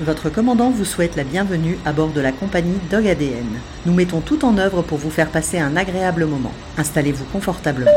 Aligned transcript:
Votre 0.00 0.30
commandant 0.30 0.70
vous 0.70 0.86
souhaite 0.86 1.14
la 1.14 1.24
bienvenue 1.24 1.76
à 1.84 1.92
bord 1.92 2.08
de 2.08 2.22
la 2.22 2.32
compagnie 2.32 2.78
Dog 2.90 3.06
ADN. 3.06 3.44
Nous 3.84 3.92
mettons 3.92 4.22
tout 4.22 4.46
en 4.46 4.56
œuvre 4.56 4.80
pour 4.80 4.96
vous 4.96 5.10
faire 5.10 5.30
passer 5.30 5.58
un 5.58 5.76
agréable 5.76 6.24
moment. 6.24 6.54
Installez-vous 6.78 7.26
confortablement. 7.26 7.90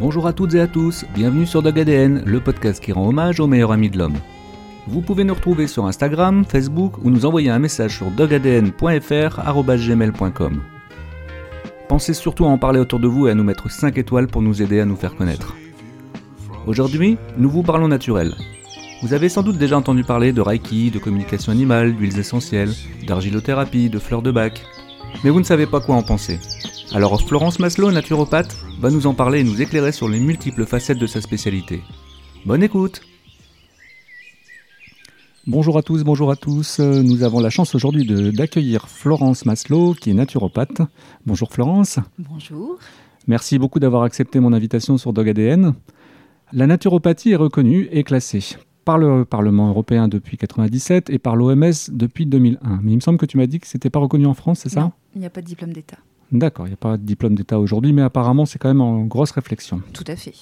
Bonjour 0.00 0.26
à 0.26 0.32
toutes 0.32 0.54
et 0.54 0.60
à 0.60 0.66
tous, 0.66 1.04
bienvenue 1.14 1.46
sur 1.46 1.62
Dog 1.62 1.78
ADN, 1.78 2.24
le 2.26 2.40
podcast 2.40 2.82
qui 2.82 2.90
rend 2.90 3.06
hommage 3.06 3.38
au 3.38 3.46
meilleur 3.46 3.70
ami 3.70 3.88
de 3.88 3.98
l'homme. 3.98 4.18
Vous 4.88 5.00
pouvez 5.00 5.22
nous 5.22 5.34
retrouver 5.34 5.68
sur 5.68 5.86
Instagram, 5.86 6.44
Facebook 6.44 6.98
ou 7.04 7.10
nous 7.10 7.24
envoyer 7.24 7.50
un 7.50 7.60
message 7.60 7.98
sur 7.98 8.10
dogadn.fr.gmail.com. 8.10 10.62
Pensez 11.88 12.14
surtout 12.14 12.46
à 12.46 12.48
en 12.48 12.58
parler 12.58 12.80
autour 12.80 12.98
de 12.98 13.06
vous 13.06 13.28
et 13.28 13.30
à 13.30 13.34
nous 13.34 13.44
mettre 13.44 13.70
5 13.70 13.96
étoiles 13.98 14.26
pour 14.26 14.42
nous 14.42 14.60
aider 14.60 14.80
à 14.80 14.84
nous 14.84 14.96
faire 14.96 15.14
connaître. 15.14 15.54
Aujourd'hui, 16.66 17.16
nous 17.36 17.48
vous 17.48 17.62
parlons 17.62 17.86
naturel. 17.86 18.34
Vous 19.02 19.14
avez 19.14 19.28
sans 19.28 19.42
doute 19.42 19.58
déjà 19.58 19.76
entendu 19.76 20.02
parler 20.02 20.32
de 20.32 20.40
Reiki, 20.40 20.90
de 20.90 20.98
communication 20.98 21.52
animale, 21.52 21.94
d'huiles 21.94 22.18
essentielles, 22.18 22.72
d'argilothérapie, 23.06 23.88
de 23.88 24.00
fleurs 24.00 24.22
de 24.22 24.32
bac. 24.32 24.64
Mais 25.22 25.30
vous 25.30 25.40
ne 25.40 25.44
savez 25.44 25.66
pas 25.66 25.80
quoi 25.80 25.96
en 25.96 26.02
penser. 26.02 26.40
Alors 26.94 27.20
Florence 27.20 27.58
Maslow, 27.58 27.92
naturopathe, 27.92 28.56
va 28.80 28.90
nous 28.90 29.06
en 29.06 29.14
parler 29.14 29.40
et 29.40 29.44
nous 29.44 29.62
éclairer 29.62 29.92
sur 29.92 30.08
les 30.08 30.18
multiples 30.18 30.66
facettes 30.66 30.98
de 30.98 31.06
sa 31.06 31.20
spécialité. 31.20 31.82
Bonne 32.46 32.62
écoute 32.62 33.02
Bonjour 35.46 35.76
à 35.76 35.82
tous, 35.82 36.04
bonjour 36.04 36.30
à 36.30 36.36
tous. 36.36 36.78
Euh, 36.78 37.02
Nous 37.02 37.24
avons 37.24 37.40
la 37.40 37.50
chance 37.50 37.74
aujourd'hui 37.74 38.06
d'accueillir 38.32 38.88
Florence 38.88 39.44
Maslow, 39.44 39.92
qui 39.94 40.10
est 40.10 40.14
naturopathe. 40.14 40.82
Bonjour 41.26 41.52
Florence. 41.52 41.98
Bonjour. 42.18 42.78
Merci 43.26 43.58
beaucoup 43.58 43.80
d'avoir 43.80 44.04
accepté 44.04 44.38
mon 44.38 44.52
invitation 44.52 44.98
sur 44.98 45.12
Dog 45.12 45.28
ADN. 45.28 45.74
La 46.52 46.68
naturopathie 46.68 47.32
est 47.32 47.36
reconnue 47.36 47.88
et 47.90 48.04
classée 48.04 48.56
par 48.84 48.98
le 48.98 49.24
Parlement 49.24 49.68
européen 49.68 50.06
depuis 50.06 50.36
1997 50.36 51.10
et 51.10 51.18
par 51.18 51.34
l'OMS 51.34 51.72
depuis 51.90 52.26
2001. 52.26 52.80
Mais 52.82 52.92
il 52.92 52.96
me 52.96 53.00
semble 53.00 53.18
que 53.18 53.26
tu 53.26 53.36
m'as 53.36 53.46
dit 53.46 53.58
que 53.58 53.66
c'était 53.66 53.90
pas 53.90 53.98
reconnu 53.98 54.26
en 54.26 54.34
France, 54.34 54.60
c'est 54.60 54.68
ça? 54.68 54.80
Non, 54.82 54.92
il 55.16 55.20
n'y 55.20 55.26
a 55.26 55.30
pas 55.30 55.40
de 55.40 55.46
diplôme 55.46 55.72
d'État. 55.72 55.98
D'accord, 56.30 56.66
il 56.66 56.70
n'y 56.70 56.74
a 56.74 56.78
pas 56.78 56.96
de 56.96 57.02
diplôme 57.02 57.34
d'État 57.34 57.58
aujourd'hui, 57.58 57.92
mais 57.92 58.02
apparemment 58.02 58.46
c'est 58.46 58.60
quand 58.60 58.68
même 58.68 58.80
en 58.80 59.02
grosse 59.04 59.32
réflexion. 59.32 59.82
Tout 59.92 60.04
à 60.06 60.14
fait. 60.14 60.34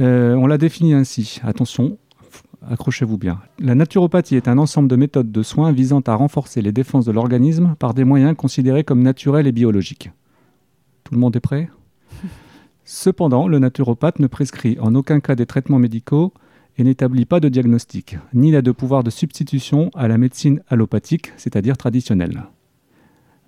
Euh, 0.00 0.34
on 0.34 0.46
l'a 0.46 0.58
défini 0.58 0.92
ainsi. 0.94 1.40
Attention, 1.44 1.98
accrochez-vous 2.70 3.18
bien. 3.18 3.40
La 3.58 3.74
naturopathie 3.74 4.36
est 4.36 4.48
un 4.48 4.58
ensemble 4.58 4.88
de 4.88 4.96
méthodes 4.96 5.32
de 5.32 5.42
soins 5.42 5.72
visant 5.72 6.00
à 6.00 6.14
renforcer 6.14 6.62
les 6.62 6.72
défenses 6.72 7.04
de 7.04 7.12
l'organisme 7.12 7.76
par 7.78 7.94
des 7.94 8.04
moyens 8.04 8.36
considérés 8.36 8.84
comme 8.84 9.02
naturels 9.02 9.46
et 9.46 9.52
biologiques. 9.52 10.10
Tout 11.04 11.14
le 11.14 11.20
monde 11.20 11.36
est 11.36 11.40
prêt? 11.40 11.70
Cependant, 12.84 13.48
le 13.48 13.58
naturopathe 13.58 14.18
ne 14.18 14.26
prescrit 14.26 14.78
en 14.80 14.94
aucun 14.94 15.20
cas 15.20 15.34
des 15.34 15.46
traitements 15.46 15.78
médicaux 15.78 16.32
et 16.76 16.84
n'établit 16.84 17.24
pas 17.24 17.40
de 17.40 17.48
diagnostic, 17.48 18.18
ni 18.32 18.50
n'a 18.50 18.62
de 18.62 18.72
pouvoir 18.72 19.04
de 19.04 19.10
substitution 19.10 19.90
à 19.94 20.08
la 20.08 20.18
médecine 20.18 20.60
allopathique, 20.68 21.32
c'est-à-dire 21.36 21.76
traditionnelle. 21.76 22.44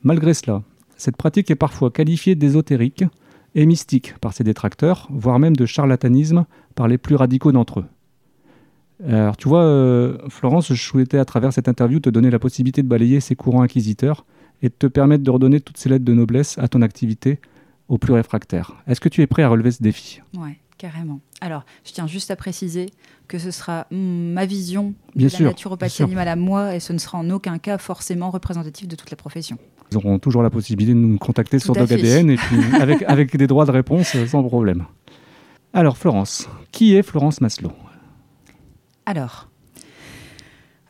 Malgré 0.03 0.35
cela, 0.35 0.63
cette 0.97 1.17
pratique 1.17 1.51
est 1.51 1.57
parfois 1.57 1.91
qualifiée 1.91 2.35
d'ésotérique 2.35 3.05
et 3.55 3.67
mystique 3.67 4.15
par 4.21 4.33
ses 4.33 4.45
détracteurs, 4.45 5.09
voire 5.11 5.39
même 5.39 5.57
de 5.57 5.67
charlatanisme 5.67 6.47
par 6.75 6.89
les 6.89 6.99
plus 6.99 7.17
radicaux 7.17 7.53
d'entre 7.53 7.81
eux. 7.81 7.87
Alors 9.05 9.37
tu 9.37 9.49
vois, 9.49 9.63
euh, 9.63 10.19
Florence, 10.29 10.73
je 10.73 10.81
souhaitais 10.81 11.19
à 11.19 11.25
travers 11.25 11.53
cette 11.53 11.69
interview 11.69 12.01
te 12.01 12.11
donner 12.11 12.31
la 12.31 12.39
possibilité 12.39 12.83
de 12.83 12.89
balayer 12.89 13.21
ces 13.21 13.37
courants 13.37 13.63
inquisiteurs 13.63 14.25
et 14.63 14.69
de 14.69 14.75
te 14.75 14.87
permettre 14.87 15.23
de 15.23 15.31
redonner 15.31 15.61
toutes 15.61 15.77
ces 15.77 15.89
lettres 15.89 16.05
de 16.05 16.15
noblesse 16.15 16.59
à 16.59 16.69
ton 16.69 16.83
activité 16.83 17.41
aux 17.89 17.99
plus 17.99 18.15
réfractaires. 18.15 18.77
Est-ce 18.87 19.01
que 19.01 19.09
tu 19.09 19.23
es 19.23 19.27
prêt 19.27 19.43
à 19.43 19.49
relever 19.49 19.71
ce 19.71 19.83
défi? 19.83 20.21
Ouais, 20.37 20.59
carrément. 20.79 21.21
Alors, 21.41 21.65
je 21.85 21.93
tiens 21.93 22.07
juste 22.07 22.31
à 22.31 22.37
préciser 22.37 22.87
que 23.29 23.39
ce 23.39 23.51
sera 23.51 23.87
mm, 23.91 24.33
ma 24.33 24.47
vision 24.47 24.95
Bien 25.15 25.27
de 25.27 25.33
sûr, 25.33 25.45
la 25.45 25.51
naturopathie 25.51 26.03
animale 26.03 26.29
à 26.29 26.37
moi 26.37 26.75
et 26.75 26.81
ce 26.81 26.93
ne 26.93 26.99
sera 26.99 27.19
en 27.19 27.29
aucun 27.31 27.59
cas 27.59 27.79
forcément 27.79 28.31
représentatif 28.31 28.89
de 28.89 28.97
toute 28.97 29.11
la 29.11 29.17
profession. 29.17 29.59
Ils 29.93 29.99
auront 29.99 30.19
toujours 30.19 30.43
la 30.43 30.51
possibilité 30.51 30.95
de 30.95 30.99
nous 30.99 31.19
contacter 31.19 31.59
Tout 31.59 31.65
sur. 31.65 31.75
DogADN 31.75 32.31
et 32.31 32.37
puis 32.37 32.59
avec, 32.81 33.03
avec 33.03 33.37
des 33.37 33.47
droits 33.47 33.67
de 33.67 33.71
réponse 33.73 34.17
euh, 34.17 34.27
sans 34.27 34.43
problème. 34.43 34.87
Alors 35.73 35.99
Florence, 35.99 36.49
qui 36.73 36.97
est 36.97 37.03
Florence 37.03 37.41
Maslow? 37.41 37.71
Alors, 39.07 39.49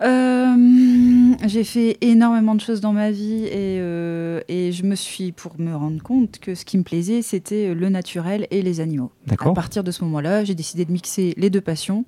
euh, 0.03 1.34
j'ai 1.47 1.65
fait 1.65 1.97
énormément 2.00 2.54
de 2.54 2.60
choses 2.60 2.81
dans 2.81 2.93
ma 2.93 3.10
vie 3.10 3.44
et, 3.47 3.78
euh, 3.81 4.41
et 4.49 4.72
je 4.72 4.84
me 4.84 4.94
suis, 4.94 5.32
pour 5.32 5.59
me 5.60 5.75
rendre 5.75 6.03
compte 6.03 6.38
que 6.38 6.54
ce 6.54 6.65
qui 6.65 6.77
me 6.78 6.82
plaisait, 6.82 7.22
c'était 7.22 7.75
le 7.75 7.88
naturel 7.88 8.47
et 8.50 8.62
les 8.62 8.81
animaux. 8.81 9.12
À 9.27 9.31
D'accord 9.31 9.54
partir 9.54 9.84
de 9.84 9.91
ce 9.91 10.04
moment-là, 10.04 10.44
j'ai 10.44 10.54
décidé 10.54 10.84
de 10.84 10.93
mixer 10.93 11.34
les 11.37 11.50
deux 11.50 11.60
passions 11.60 12.04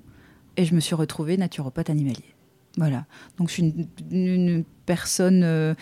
et 0.57 0.65
je 0.65 0.75
me 0.75 0.79
suis 0.79 0.95
retrouvée 0.95 1.37
naturopathe 1.37 1.89
animalier. 1.89 2.35
Voilà. 2.77 3.05
Donc 3.37 3.49
je 3.49 3.53
suis 3.53 3.63
une, 3.63 3.87
une 4.11 4.63
personne. 4.85 5.41
euh, 5.43 5.73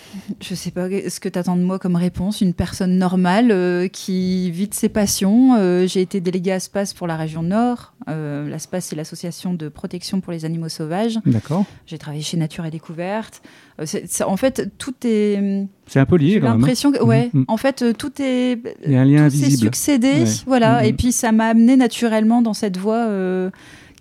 je 0.40 0.54
sais 0.54 0.70
pas 0.70 0.88
ce 0.88 1.20
que 1.20 1.28
tu 1.28 1.38
attends 1.38 1.56
de 1.56 1.62
moi 1.62 1.78
comme 1.78 1.96
réponse? 1.96 2.40
Une 2.40 2.54
personne 2.54 2.98
normale 2.98 3.50
euh, 3.50 3.88
qui 3.88 4.50
vit 4.50 4.68
de 4.68 4.74
ses 4.74 4.88
passions. 4.88 5.56
Euh, 5.58 5.86
j'ai 5.86 6.00
été 6.00 6.20
déléguée 6.20 6.52
à 6.52 6.60
SPAS 6.60 6.92
pour 6.96 7.06
la 7.06 7.16
région 7.16 7.42
Nord. 7.42 7.94
Euh, 8.08 8.48
la 8.48 8.58
SPAS, 8.58 8.80
c'est 8.82 8.96
l'association 8.96 9.54
de 9.54 9.68
protection 9.68 10.20
pour 10.20 10.32
les 10.32 10.44
animaux 10.44 10.68
sauvages. 10.68 11.18
D'accord. 11.26 11.64
J'ai 11.86 11.98
travaillé 11.98 12.22
chez 12.22 12.36
Nature 12.36 12.64
et 12.66 12.70
Découverte. 12.70 13.42
C'est- 13.84 14.04
c'est- 14.06 14.24
en 14.24 14.36
fait, 14.36 14.70
tout 14.78 14.94
est. 15.04 15.66
C'est 15.86 16.00
un 16.00 16.06
peu 16.06 16.16
lié 16.16 16.32
J'ai 16.34 16.40
quand 16.40 16.46
même. 16.46 16.54
hein. 16.54 16.58
l'impression 16.58 16.92
que. 16.92 17.02
Ouais, 17.02 17.30
Mhm, 17.32 17.40
mhm. 17.40 17.44
en 17.48 17.56
fait, 17.56 17.96
tout 17.96 18.12
est 18.20 18.58
Il 18.84 18.92
y 18.92 18.96
a 18.96 19.00
un 19.00 19.04
lien 19.04 19.28
tout 19.28 19.36
s'est 19.36 19.50
succédé, 19.50 20.08
Ouais. 20.22 20.24
voilà. 20.46 20.80
Mhm. 20.82 20.88
Et 20.88 20.92
puis 20.92 21.12
ça 21.12 21.32
m'a 21.32 21.46
amené 21.46 21.76
naturellement 21.76 22.42
dans 22.42 22.54
cette 22.54 22.76
voie 22.76 23.08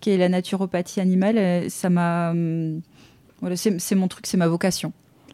qui 0.02 0.10
est 0.10 0.18
la 0.18 0.30
naturopathie 0.30 1.00
animale. 1.00 1.70
Ça 1.70 1.90
m'a, 1.90 2.32
hum, 2.32 2.82
voilà, 3.40 3.56
c'est 3.56 3.80
c'est 3.80 3.96
mon 3.96 4.08
truc, 4.08 4.26
c'est 4.28 4.38
ma 4.38 4.48
vocation. 4.48 4.92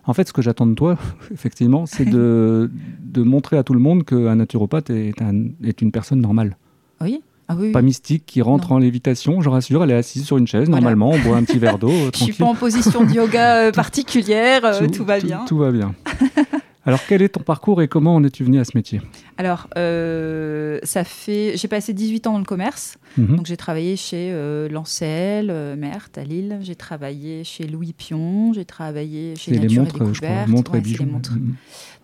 En 0.07 0.13
fait, 0.13 0.27
ce 0.27 0.33
que 0.33 0.41
j'attends 0.41 0.65
de 0.67 0.73
toi, 0.73 0.97
effectivement, 1.33 1.85
c'est 1.85 2.05
de, 2.05 2.71
de 3.03 3.23
montrer 3.23 3.57
à 3.57 3.63
tout 3.63 3.73
le 3.73 3.79
monde 3.79 4.03
qu'un 4.05 4.35
naturopathe 4.35 4.89
est, 4.89 5.21
un- 5.21 5.49
est 5.63 5.81
une 5.81 5.91
personne 5.91 6.21
normale. 6.21 6.57
Oui. 7.01 7.21
Ah 7.49 7.55
oui. 7.57 7.67
oui. 7.67 7.71
Pas 7.71 7.81
mystique, 7.81 8.25
qui 8.25 8.41
rentre 8.41 8.69
Non. 8.71 8.75
en 8.75 8.79
lévitation. 8.79 9.39
Je 9.41 9.49
rassure, 9.49 9.83
elle 9.83 9.91
est 9.91 9.95
assise 9.95 10.25
sur 10.25 10.37
une 10.37 10.47
chaise, 10.47 10.65
Voilà. 10.67 10.81
normalement, 10.81 11.11
on 11.11 11.19
boit 11.19 11.37
un 11.37 11.43
petit 11.43 11.59
verre 11.59 11.77
d'eau, 11.77 11.89
euh, 11.89 12.09
Je 12.13 12.17
suis 12.17 12.25
tranquille. 12.27 12.35
pas 12.35 12.45
en 12.45 12.55
position 12.55 13.03
de 13.05 13.11
yoga 13.13 13.67
euh, 13.67 13.71
particulière. 13.71 14.65
euh, 14.65 14.87
tout, 14.87 15.05
va 15.05 15.19
bien. 15.19 15.45
Tout, 15.45 15.57
va 15.57 15.71
bien. 15.71 15.93
Alors, 16.85 16.99
quel 17.07 17.21
est 17.21 17.29
ton 17.29 17.41
parcours 17.41 17.81
et 17.81 17.87
comment 17.89 18.15
en 18.15 18.23
es-tu 18.23 18.43
venu 18.45 18.59
à 18.59 18.63
ce 18.65 18.71
métier? 18.75 19.01
Alors, 19.37 19.67
euh, 19.77 20.79
ça 20.83 21.03
fait, 21.03 21.53
j'ai 21.57 21.67
passé 21.67 21.93
18 21.93 22.27
ans 22.27 22.33
dans 22.33 22.39
le 22.39 22.43
commerce. 22.45 22.97
Mhm. 23.17 23.35
Donc 23.37 23.45
j'ai 23.45 23.57
travaillé 23.57 23.95
chez 23.95 24.31
euh, 24.31 24.67
Lancel, 24.69 25.49
euh, 25.49 25.75
Merthe 25.75 26.17
à 26.17 26.23
Lille. 26.23 26.57
J'ai 26.61 26.75
travaillé 26.75 27.43
chez 27.43 27.67
Louis 27.67 27.93
Pion. 27.93 28.53
J'ai 28.53 28.65
travaillé 28.65 29.35
chez 29.35 29.51
les 29.51 29.59
Nature 29.59 29.83
montres, 29.83 29.95
et 29.95 29.99
Découverte. 29.99 30.47
montres 30.49 30.71
Ouais, 30.71 30.77
et 30.79 30.81
bijoux. 30.81 31.03
les 31.03 31.11
montres. 31.11 31.33
Mhm. 31.33 31.53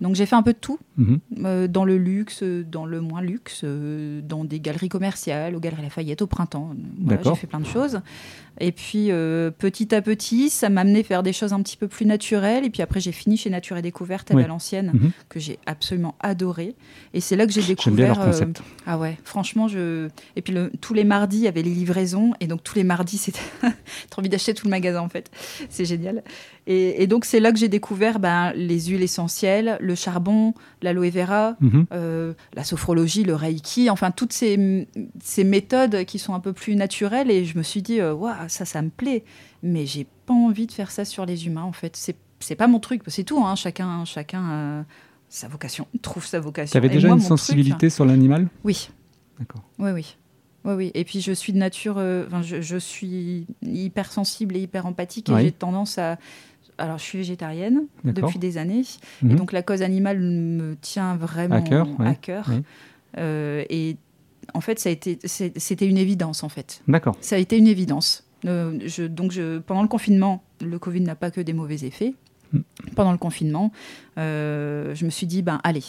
Donc 0.02 0.16
j'ai 0.16 0.26
fait 0.26 0.36
un 0.36 0.44
peu 0.44 0.54
de 0.54 0.58
tout. 0.60 0.80
Mhm. 0.98 1.20
Euh, 1.46 1.68
dans 1.68 1.86
le 1.86 1.98
luxe, 1.98 2.44
dans 2.44 2.86
le 2.86 3.02
moins 3.02 3.22
luxe, 3.22 3.64
dans 3.64 4.44
des 4.44 4.60
galeries 4.60 4.90
commerciales, 4.90 5.56
aux 5.56 5.60
Galeries 5.60 5.84
Lafayette 5.84 6.22
au 6.22 6.28
printemps. 6.28 6.76
Voilà, 7.02 7.22
j'ai 7.24 7.36
fait 7.36 7.48
plein 7.48 7.60
de 7.62 7.66
choses. 7.66 8.00
Et 8.60 8.72
puis 8.72 9.08
petit 9.58 9.96
à 9.96 10.02
petit, 10.02 10.50
ça 10.52 10.70
m'a 10.70 10.82
amené 10.82 11.02
faire 11.04 11.24
des 11.24 11.34
choses 11.34 11.54
un 11.54 11.62
petit 11.64 11.78
peu 11.78 11.88
plus 11.88 12.06
naturelles. 12.06 12.66
Et 12.66 12.70
puis 12.70 12.82
après, 12.84 13.00
j'ai 13.00 13.12
fini 13.12 13.38
chez 13.38 13.50
Nature 13.50 13.78
et 13.78 13.82
Découverte 13.82 14.30
à 14.32 14.36
Oui. 14.36 14.42
Valenciennes, 14.44 15.12
que 15.30 15.40
j'ai 15.40 15.58
absolument 15.66 16.16
adoré. 16.20 16.76
Et 17.14 17.20
c'est 17.24 17.36
là 17.36 17.46
que 17.48 17.52
j'ai 17.52 17.62
J'aime 17.62 17.76
bien 17.76 18.08
découvert. 18.10 18.16
leur 18.16 18.26
concept. 18.26 18.60
euh, 18.60 18.64
ah 18.86 18.98
ouais, 19.00 19.18
franchement, 19.24 19.68
je. 19.68 20.10
Et 20.36 20.42
puis 20.42 20.54
le- 20.54 20.72
tous 20.82 20.94
les 20.94 21.04
mardis, 21.04 21.38
il 21.38 21.44
y 21.44 21.48
avait 21.48 21.64
les 21.64 21.74
livraisons. 21.74 22.34
Et 22.40 22.48
donc 22.48 22.64
tous 22.64 22.76
les 22.76 22.84
mardis, 22.84 23.18
c'était. 23.18 23.40
Trop 24.10 24.20
envie 24.22 24.30
d'acheter 24.30 24.54
tout 24.54 24.68
le 24.68 24.72
magasin 24.72 25.02
en 25.02 25.10
fait. 25.10 25.32
C'est 25.70 25.86
génial. 25.86 26.24
Et, 26.68 27.02
et 27.02 27.08
donc 27.08 27.26
c'est 27.26 27.40
là 27.40 27.52
que 27.52 27.58
j'ai 27.58 27.68
découvert 27.68 28.20
ben, 28.20 28.54
les 28.56 28.80
huiles 28.82 29.02
essentielles, 29.04 29.78
le 29.82 29.96
charbon, 29.96 30.54
l'aloe 30.82 31.10
vera, 31.10 31.56
Mhm. 31.60 31.86
euh, 31.94 32.34
la 32.54 32.64
sophrologie, 32.64 33.24
le 33.24 33.36
reiki, 33.36 33.90
enfin 33.90 34.12
toutes 34.12 34.34
ces, 34.34 34.88
ces 35.22 35.44
méthodes 35.44 36.06
qui 36.06 36.20
sont 36.20 36.34
un 36.34 36.40
peu 36.40 36.54
plus 36.54 36.76
naturelles. 36.76 37.32
Et 37.32 37.46
je 37.46 37.58
me 37.58 37.64
suis 37.64 37.82
dit, 37.82 38.00
euh, 38.00 38.14
waouh, 38.14 38.34
ça, 38.48 38.66
ça 38.66 38.82
me 38.82 38.90
plaît. 38.90 39.24
Mais 39.64 39.86
j'ai 39.86 40.06
pas 40.26 40.34
envie 40.34 40.68
de 40.68 40.72
faire 40.72 40.92
ça 40.92 41.06
sur 41.06 41.26
les 41.26 41.48
humains 41.48 41.64
en 41.64 41.72
fait. 41.74 41.96
C'est 42.40 42.56
pas 42.56 42.68
mon 42.68 42.80
truc. 42.80 43.02
C'est 43.08 43.24
tout. 43.24 43.42
Hein. 43.46 43.56
Chacun, 43.56 44.04
chacun 44.06 44.86
sa 45.34 45.48
vocation, 45.48 45.88
trouve 46.04 46.26
sa 46.26 46.40
vocation. 46.40 46.72
Tu 46.72 46.78
avais 46.78 46.90
déjà 46.94 47.08
moi, 47.08 47.16
une 47.18 47.22
truc- 47.22 47.30
sensibilité 47.30 47.90
sur 47.90 48.06
l'animal? 48.06 48.48
Oui. 48.64 48.90
D'accord. 49.40 49.64
Oui, 49.80 49.90
oui. 49.92 50.16
Oui, 50.64 50.74
oui. 50.76 50.92
Et 50.94 51.04
puis 51.04 51.22
je 51.22 51.32
suis 51.32 51.52
de 51.54 51.58
nature, 51.58 51.96
euh, 51.98 52.26
je, 52.44 52.62
je 52.62 52.78
suis 52.78 53.48
hypersensible 53.64 54.56
et 54.56 54.62
hyper 54.62 54.86
empathique 54.86 55.30
et 55.30 55.34
Oui. 55.34 55.42
j'ai 55.46 55.52
tendance 55.52 55.98
à. 55.98 56.18
Alors, 56.80 56.98
je 56.98 57.04
suis 57.04 57.18
végétarienne 57.20 57.84
depuis 58.04 58.40
des 58.40 58.58
années. 58.58 58.84
Mhm. 59.22 59.32
Et 59.32 59.36
donc, 59.36 59.52
la 59.52 59.62
cause 59.62 59.82
animale 59.84 60.20
me 60.20 60.76
tient 60.76 61.16
vraiment 61.16 61.56
À 61.56 61.62
cœur, 61.62 61.88
ouais. 62.00 62.08
à 62.08 62.16
cœur. 62.16 62.50
Euh, 63.18 63.64
et 63.70 63.98
en 64.56 64.62
fait, 64.62 64.80
ça 64.80 64.90
a 64.90 64.92
été, 64.92 65.20
c'était 65.24 65.88
une 65.88 65.98
évidence, 66.00 66.44
en 66.44 66.50
fait. 66.50 66.82
D'accord. 66.88 67.16
Ça 67.22 67.36
a 67.36 67.40
été 67.40 67.58
une 67.58 67.68
évidence. 67.68 68.26
Euh, 68.46 68.80
je, 68.86 69.04
donc, 69.04 69.32
je, 69.32 69.60
pendant 69.60 69.84
le 69.84 69.88
confinement, 69.88 70.44
le 70.62 70.80
Covid 70.80 71.02
n'a 71.02 71.16
pas 71.16 71.30
que 71.32 71.42
des 71.42 71.54
mauvais 71.54 71.84
effets. 71.86 72.16
Pendant 72.96 73.12
le 73.12 73.18
confinement. 73.18 73.72
Euh, 74.18 74.94
je 74.96 75.06
me 75.06 75.10
suis 75.10 75.28
dit, 75.28 75.42
ben 75.42 75.60
allez, 75.64 75.84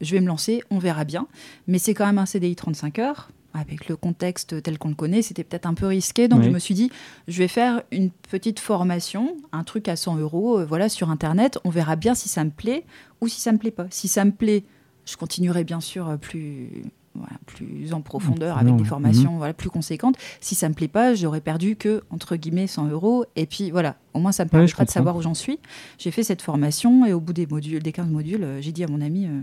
je 0.00 0.14
vais 0.14 0.20
me 0.20 0.26
lancer, 0.26 0.62
on 0.70 0.78
verra 0.78 1.04
bien. 1.04 1.26
Mais 1.66 1.78
c'est 1.78 1.94
quand 1.94 2.06
même 2.06 2.18
un 2.18 2.26
CDI 2.26 2.56
35 2.56 2.98
heures. 2.98 3.30
Avec 3.54 3.88
le 3.88 3.96
contexte 3.96 4.62
tel 4.62 4.78
qu'on 4.78 4.90
le 4.90 4.94
connaît, 4.94 5.22
c'était 5.22 5.42
peut-être 5.42 5.66
un 5.66 5.72
peu 5.74 5.86
risqué. 5.86 6.28
Donc 6.28 6.40
Oui. 6.40 6.44
je 6.46 6.50
me 6.50 6.58
suis 6.58 6.74
dit, 6.74 6.90
je 7.28 7.38
vais 7.38 7.48
faire 7.48 7.82
une 7.90 8.10
petite 8.10 8.60
formation, 8.60 9.36
un 9.52 9.64
truc 9.64 9.88
à 9.88 9.96
100 9.96 10.16
euros, 10.18 10.58
euh, 10.60 10.64
voilà, 10.66 10.88
sur 10.90 11.08
Internet. 11.10 11.58
On 11.64 11.70
verra 11.70 11.96
bien 11.96 12.14
si 12.14 12.28
ça 12.28 12.44
me 12.44 12.50
plaît 12.50 12.84
ou 13.22 13.26
si 13.26 13.40
ça 13.40 13.50
me 13.50 13.58
plaît 13.58 13.70
pas. 13.70 13.86
Si 13.90 14.06
ça 14.06 14.24
me 14.26 14.32
plaît, 14.32 14.64
je 15.06 15.16
continuerai 15.16 15.64
bien 15.64 15.80
sûr 15.80 16.08
euh, 16.10 16.16
plus, 16.18 16.82
voilà, 17.14 17.36
plus 17.46 17.92
en 17.94 18.00
profondeur 18.00 18.56
avec 18.58 18.68
Non, 18.70 18.76
des 18.76 18.82
ouais. 18.82 18.88
formations 18.88 19.32
Mhm. 19.32 19.38
voilà, 19.38 19.54
plus 19.54 19.70
conséquentes. 19.70 20.16
Si 20.40 20.54
ça 20.54 20.68
me 20.68 20.74
plaît 20.74 20.88
pas, 20.88 21.14
j'aurais 21.14 21.40
perdu 21.40 21.76
que, 21.76 22.02
entre 22.10 22.36
guillemets, 22.36 22.66
100 22.66 22.88
euros. 22.88 23.24
Et 23.36 23.46
puis 23.46 23.70
voilà, 23.70 23.96
au 24.14 24.20
moins 24.20 24.32
ça 24.32 24.44
me 24.44 24.48
Ouais, 24.48 24.52
permettra 24.52 24.84
de 24.84 24.88
comprends. 24.88 24.92
savoir 25.00 25.16
où 25.16 25.22
j'en 25.22 25.34
suis. 25.34 25.58
J'ai 25.98 26.10
fait 26.10 26.22
cette 26.22 26.42
formation 26.42 27.04
et 27.06 27.12
au 27.12 27.20
bout 27.20 27.32
des, 27.32 27.46
modules, 27.46 27.82
des 27.82 27.92
15 27.92 28.08
modules, 28.10 28.44
euh, 28.44 28.60
j'ai 28.60 28.72
dit 28.72 28.84
à 28.84 28.88
mon 28.88 29.00
ami, 29.00 29.26
euh, 29.26 29.40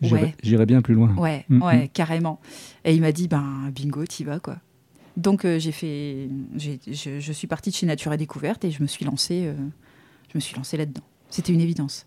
J'irai 0.00 0.22
Ouais. 0.22 0.34
j'irai 0.42 0.66
bien 0.66 0.82
plus 0.82 0.94
loin. 0.94 1.14
ouais, 1.16 1.44
Mhm. 1.48 1.62
ouais, 1.62 1.88
carrément. 1.92 2.40
Et 2.84 2.92
il 2.94 3.00
m'a 3.00 3.12
dit, 3.12 3.28
ben 3.28 3.70
bingo, 3.74 4.04
t'y 4.04 4.24
vas 4.24 4.40
quoi. 4.40 4.56
Donc 5.16 5.44
euh, 5.44 5.58
j'ai 5.60 5.70
fait, 5.72 6.28
je, 6.56 7.20
je 7.20 7.32
suis 7.32 7.46
partie 7.46 7.70
de 7.70 7.74
chez 7.76 7.86
Nature 7.86 8.12
et 8.12 8.16
Découverte 8.16 8.64
et 8.64 8.70
je 8.72 8.82
me 8.82 8.88
suis 8.88 9.04
lancée, 9.04 9.42
euh, 9.46 9.54
je 10.32 10.36
me 10.36 10.40
suis 10.40 10.56
lancée 10.56 10.76
là-dedans. 10.76 11.02
C'était 11.30 11.52
une 11.52 11.60
évidence. 11.60 12.06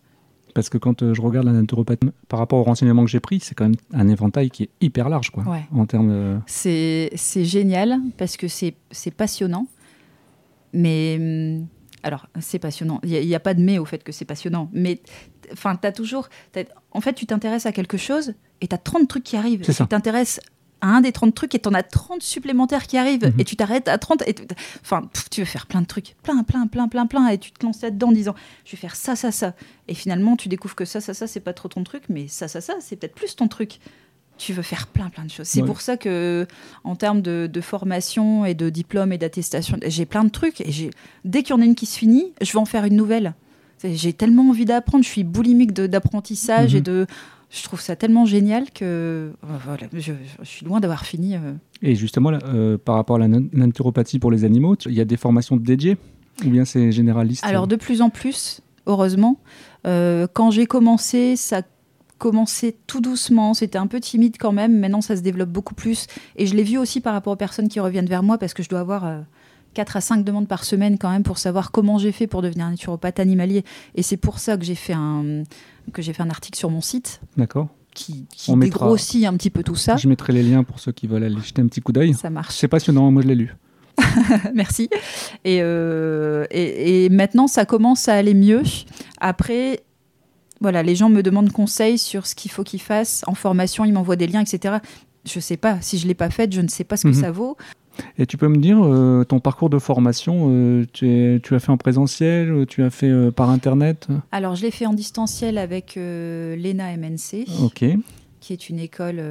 Parce 0.55 0.69
que 0.69 0.79
quand 0.79 1.03
euh, 1.03 1.13
je 1.13 1.21
regarde 1.21 1.45
la 1.45 1.51
naturopathie, 1.51 2.09
par 2.29 2.39
rapport 2.39 2.57
aux 2.57 2.63
renseignements 2.63 3.03
que 3.03 3.11
j'ai 3.11 3.19
pris, 3.19 3.39
c'est 3.41 3.53
quand 3.53 3.65
même 3.65 3.75
un 3.93 4.07
éventail 4.07 4.49
qui 4.49 4.63
est 4.63 4.69
hyper 4.81 5.09
large, 5.09 5.29
quoi. 5.29 5.43
Ouais. 5.43 5.65
En 5.75 5.85
termes 5.85 6.09
de... 6.09 6.37
C'est 6.47 7.11
c'est 7.15 7.45
génial 7.45 7.99
parce 8.17 8.37
que 8.37 8.47
c'est 8.47 8.73
c'est 8.89 9.11
passionnant. 9.11 9.67
Mais 10.73 11.17
hum, 11.19 11.67
alors, 12.03 12.27
c'est 12.39 12.59
passionnant. 12.59 13.01
Il 13.03 13.09
n'y 13.09 13.33
a, 13.35 13.39
pas 13.39 13.55
de 13.55 13.61
mais 13.61 13.79
au 13.79 13.85
fait 13.85 14.03
que 14.03 14.11
c'est 14.11 14.25
passionnant. 14.25 14.69
Mais 14.71 15.01
enfin, 15.51 15.75
tu 15.75 15.87
as 15.87 15.91
toujours. 15.91 16.29
t'as- 16.51 16.63
en 16.91 17.01
fait, 17.01 17.13
tu 17.13 17.25
t'intéresses 17.25 17.65
à 17.65 17.71
quelque 17.71 17.97
chose 17.97 18.35
et 18.61 18.67
tu 18.67 18.75
as 18.75 18.77
30 18.77 19.07
trucs 19.07 19.23
qui 19.23 19.35
arrivent. 19.35 19.63
C'est 19.65 19.73
ça. 19.73 19.85
Tu 19.85 19.89
t'intéresses 19.89 20.39
à 20.85 20.95
un 20.97 21.01
des 21.01 21.11
30 21.11 21.33
trucs 21.33 21.55
et 21.55 21.59
tu 21.59 21.67
en 21.69 21.73
as 21.73 21.83
30 21.83 22.21
supplémentaires 22.21 22.87
qui 22.87 22.97
arrivent. 22.97 23.25
Mhm. 23.25 23.39
Et 23.39 23.43
tu 23.43 23.55
t'arrêtes 23.55 23.87
à 23.87 23.97
30. 23.97 24.23
Et 24.27 24.33
tu- 24.33 24.43
enfin, 24.81 25.03
pff, 25.13 25.29
tu 25.29 25.41
veux 25.41 25.45
faire 25.45 25.65
plein 25.65 25.81
de 25.81 25.87
trucs. 25.87 26.15
Plein, 26.23 26.43
plein, 26.43 26.67
plein, 26.67 26.87
plein, 26.87 27.07
plein. 27.07 27.27
Et 27.29 27.37
tu 27.37 27.51
te 27.51 27.65
lances 27.65 27.81
là-dedans 27.81 28.09
en 28.09 28.11
disant 28.11 28.35
je 28.65 28.71
vais 28.71 28.77
faire 28.77 28.95
ça, 28.95 29.15
ça, 29.15 29.31
ça. 29.31 29.53
Et 29.87 29.93
finalement, 29.93 30.35
tu 30.35 30.47
découvres 30.49 30.75
que 30.75 30.85
ça, 30.85 31.01
ça, 31.01 31.13
ça, 31.13 31.27
c'est 31.27 31.39
pas 31.39 31.53
trop 31.53 31.67
ton 31.69 31.83
truc. 31.83 32.03
Mais 32.09 32.27
ça, 32.27 32.47
ça, 32.47 32.61
ça, 32.61 32.73
c'est 32.79 32.95
peut-être 32.95 33.15
plus 33.15 33.35
ton 33.35 33.47
truc. 33.47 33.79
Tu 34.37 34.51
veux 34.51 34.63
faire 34.63 34.87
plein, 34.87 35.09
plein 35.09 35.23
de 35.23 35.31
choses. 35.31 35.47
C'est 35.47 35.61
Ouais. 35.61 35.65
pour 35.67 35.79
ça 35.79 35.95
que, 35.95 36.45
en 36.83 36.95
termes 36.97 37.21
de, 37.21 37.49
de 37.51 37.61
formation 37.61 38.43
et 38.43 38.53
de 38.53 38.69
diplôme 38.69 39.13
et 39.13 39.17
d'attestation, 39.17 39.77
j'ai 39.85 40.05
plein 40.05 40.25
de 40.25 40.29
trucs. 40.29 40.59
Et 40.59 40.71
j'ai- 40.73 40.91
dès 41.23 41.41
qu'il 41.41 41.55
y 41.55 41.57
en 41.57 41.61
a 41.61 41.65
une 41.65 41.75
qui 41.75 41.85
se 41.85 41.97
finit, 41.97 42.33
je 42.41 42.51
vais 42.51 42.59
en 42.59 42.65
faire 42.65 42.83
une 42.83 42.97
nouvelle. 42.97 43.33
J'ai 43.83 44.13
tellement 44.13 44.49
envie 44.49 44.65
d'apprendre. 44.65 45.03
Je 45.05 45.09
suis 45.09 45.23
boulimique 45.23 45.71
d'apprentissage 45.73 46.71
Mhm. 46.73 46.77
et 46.77 46.81
de. 46.81 47.07
Je 47.49 47.63
trouve 47.63 47.79
ça 47.79 47.95
tellement 47.95 48.25
génial 48.25 48.71
que 48.71 48.83
euh, 48.83 49.31
voilà, 49.65 49.87
je, 49.93 50.13
je 50.41 50.45
suis 50.47 50.65
loin 50.65 50.79
d'avoir 50.79 51.05
fini. 51.05 51.35
euh. 51.35 51.53
Et 51.81 51.95
justement, 51.95 52.31
là, 52.31 52.39
euh, 52.47 52.77
par 52.77 52.95
rapport 52.95 53.15
à 53.17 53.19
la 53.19 53.27
nat- 53.27 53.47
naturopathie 53.53 54.19
pour 54.19 54.31
les 54.31 54.43
animaux, 54.43 54.75
il 54.85 54.93
y 54.93 55.01
a 55.01 55.05
des 55.05 55.17
formations 55.17 55.55
dédiées 55.55 55.97
Ou 56.45 56.49
bien 56.49 56.65
c'est 56.65 56.91
généraliste? 56.91 57.45
Alors 57.45 57.67
de 57.67 57.75
plus 57.75 58.01
en 58.01 58.09
plus, 58.09 58.61
heureusement. 58.87 59.37
Quand 59.85 60.49
j'ai 60.51 60.65
commencé, 60.65 61.35
ça 61.35 61.61
commençait 62.17 62.75
tout 62.87 63.01
doucement, 63.01 63.53
c'était 63.53 63.77
un 63.77 63.87
peu 63.87 63.99
timide 63.99 64.37
quand 64.39 64.51
même, 64.53 64.79
maintenant 64.79 65.01
ça 65.01 65.15
se 65.15 65.21
développe 65.21 65.49
beaucoup 65.49 65.75
plus. 65.75 66.07
Et 66.37 66.45
je 66.47 66.55
l'ai 66.55 66.63
vu 66.63 66.77
aussi 66.77 67.01
par 67.01 67.13
rapport 67.13 67.33
aux 67.33 67.37
personnes 67.37 67.67
qui 67.67 67.79
reviennent 67.79 68.05
vers 68.07 68.23
moi, 68.23 68.37
parce 68.37 68.53
que 68.53 68.63
je 68.63 68.69
dois 68.69 68.79
avoir 68.79 69.05
euh, 69.05 69.19
4 69.75 69.97
à 69.97 70.01
5 70.01 70.23
demandes 70.23 70.47
par 70.47 70.63
semaine 70.63 70.97
quand 70.97 71.11
même 71.11 71.21
pour 71.23 71.37
savoir 71.37 71.71
comment 71.71 71.99
j'ai 71.99 72.11
fait 72.11 72.25
pour 72.25 72.41
devenir 72.41 72.67
naturopathe 72.69 73.19
animalier. 73.19 73.63
Et 73.93 74.01
c'est 74.01 74.17
pour 74.17 74.39
ça 74.39 74.57
que 74.57 74.65
j'ai 74.65 74.73
fait 74.75 74.93
un, 74.93 75.43
que 75.93 76.01
j'ai 76.01 76.13
fait 76.13 76.23
un 76.23 76.29
article 76.31 76.57
sur 76.57 76.71
mon 76.71 76.81
site 76.81 77.21
D'accord. 77.37 77.67
qui, 77.93 78.25
qui 78.31 78.49
On 78.49 78.55
mettra- 78.55 78.85
dégrossit 78.85 79.25
un 79.25 79.33
petit 79.33 79.51
peu 79.51 79.61
tout 79.61 79.75
ça. 79.75 79.97
Je 79.97 80.07
mettrai 80.07 80.33
les 80.33 80.41
liens 80.41 80.63
pour 80.63 80.79
ceux 80.79 80.91
qui 80.91 81.05
veulent 81.05 81.23
aller 81.23 81.39
jeter 81.41 81.61
un 81.61 81.67
petit 81.67 81.81
coup 81.81 81.91
d'œil. 81.91 82.13
Ça 82.15 82.31
marche. 82.31 82.55
C'est 82.55 82.67
passionnant, 82.67 83.11
moi 83.11 83.21
je 83.21 83.27
l'ai 83.27 83.35
lu. 83.35 83.55
Merci. 84.53 84.89
Et, 85.43 85.59
euh, 85.61 86.45
et, 86.51 87.05
et 87.05 87.09
maintenant, 87.09 87.47
ça 87.47 87.65
commence 87.65 88.07
à 88.09 88.15
aller 88.15 88.33
mieux. 88.33 88.63
Après, 89.19 89.81
voilà, 90.61 90.83
les 90.83 90.95
gens 90.95 91.09
me 91.09 91.21
demandent 91.21 91.51
conseil 91.51 91.97
sur 91.97 92.25
ce 92.27 92.35
qu'il 92.35 92.51
faut 92.51 92.63
qu'ils 92.63 92.81
fassent 92.81 93.23
en 93.27 93.35
formation, 93.35 93.85
ils 93.85 93.93
m'envoient 93.93 94.15
des 94.15 94.27
liens, 94.27 94.41
etc. 94.41 94.75
Je 95.25 95.39
sais 95.39 95.57
pas. 95.57 95.77
Si 95.81 95.97
je 95.97 96.07
l'ai 96.07 96.13
pas 96.13 96.29
faite, 96.29 96.53
je 96.53 96.61
ne 96.61 96.67
sais 96.67 96.83
pas 96.83 96.97
ce 96.97 97.03
que 97.03 97.07
Mhm. 97.15 97.21
ça 97.21 97.31
vaut. 97.31 97.57
Et 98.17 98.25
tu 98.25 98.37
peux 98.37 98.47
me 98.47 98.57
dire, 98.57 98.77
euh, 98.83 99.23
ton 99.23 99.39
parcours 99.39 99.69
de 99.69 99.79
formation, 99.79 100.47
euh, 100.49 100.85
tu, 100.93 101.07
es- 101.09 101.39
tu 101.39 101.55
as 101.55 101.59
fait 101.59 101.71
en 101.71 101.77
présentiel, 101.77 102.49
euh, 102.51 102.65
tu 102.65 102.83
as 102.83 102.89
fait 102.89 103.09
euh, 103.09 103.31
par 103.31 103.49
Internet? 103.49 104.07
Alors, 104.31 104.55
je 104.55 104.63
l'ai 104.63 104.71
fait 104.71 104.85
en 104.85 104.93
distanciel 104.93 105.57
avec 105.57 105.95
l'ENA 105.95 106.97
MNC, 106.97 107.45
qui 108.41 108.53
est 108.53 108.69
une 108.69 108.79
école, 108.79 109.21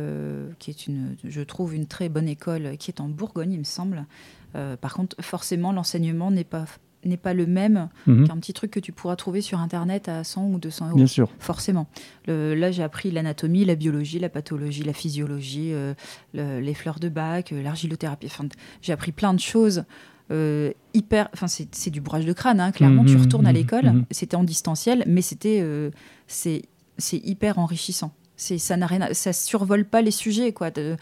qui 0.59 0.71
est 0.71 0.87
une, 0.87 1.17
je 1.25 1.41
trouve, 1.43 1.75
une 1.75 1.87
très 1.87 2.09
bonne 2.09 2.29
école, 2.29 2.77
qui 2.79 2.91
est 2.91 3.01
en 3.01 3.09
Bourgogne, 3.09 3.53
il 3.53 3.59
me 3.59 3.65
semble. 3.65 4.07
Par 4.81 4.95
contre, 4.95 5.17
forcément, 5.21 5.73
l'enseignement 5.73 6.31
n'est 6.31 6.45
pas 6.45 6.65
n'est 7.05 7.17
pas 7.17 7.35
le 7.35 7.47
même 7.47 7.89
Mhm. 8.07 8.27
qu'un 8.29 8.37
petit 8.39 8.53
truc 8.53 8.71
que 8.71 8.81
tu 8.81 8.93
pourras 8.93 9.17
trouver 9.17 9.41
sur 9.41 9.59
Internet 9.61 10.09
à 10.09 10.25
100 10.25 10.47
ou 10.49 10.59
200 10.59 10.89
euros. 10.89 10.97
Bien 10.97 11.07
sûr. 11.07 11.29
Forcément. 11.39 11.87
Le- 12.27 12.55
là, 12.55 12.71
j'ai 12.71 12.83
appris 12.83 13.11
l'anatomie, 13.11 13.65
la 13.65 13.75
biologie, 13.75 14.19
la 14.19 14.29
pathologie, 14.29 14.83
la 14.83 14.93
physiologie, 14.93 15.71
euh, 15.73 15.95
le- 16.33 16.61
les 16.61 16.75
fleurs 16.75 16.99
de 17.01 17.09
bac, 17.09 17.53
euh, 17.53 17.63
l'argilothérapie. 17.63 18.27
Enfin, 18.27 18.45
j'ai 18.83 18.93
appris 18.93 19.13
plein 19.13 19.35
de 19.35 19.41
choses. 19.41 19.85
euh, 20.31 20.73
hyper, 20.95 21.29
enfin 21.35 21.49
c'est 21.49 21.69
c'est 21.75 21.91
du 21.91 22.01
bourrage 22.01 22.25
de 22.25 22.33
crâne, 22.33 22.59
hein, 22.59 22.73
clairement. 22.73 23.03
Mhm, 23.03 23.09
tu 23.11 23.17
retournes 23.19 23.47
à 23.47 23.51
mhm, 23.51 23.57
l'école, 23.57 23.85
mhm. 23.85 24.05
c'était 24.11 24.37
en 24.37 24.43
distanciel, 24.43 25.05
mais 25.07 25.21
c'était 25.21 25.63
c'est 26.27 26.63
c'est 26.97 27.19
hyper 27.19 27.59
enrichissant. 27.59 28.11
C'est 28.37 28.57
ça 28.57 28.79
n'a 28.79 28.87
rien, 28.87 29.07
ça 29.13 29.35
survole 29.35 29.85
pas 29.85 30.01
les 30.01 30.11
sujets 30.11 30.53
quoi. 30.55 30.71
De- 30.71 30.97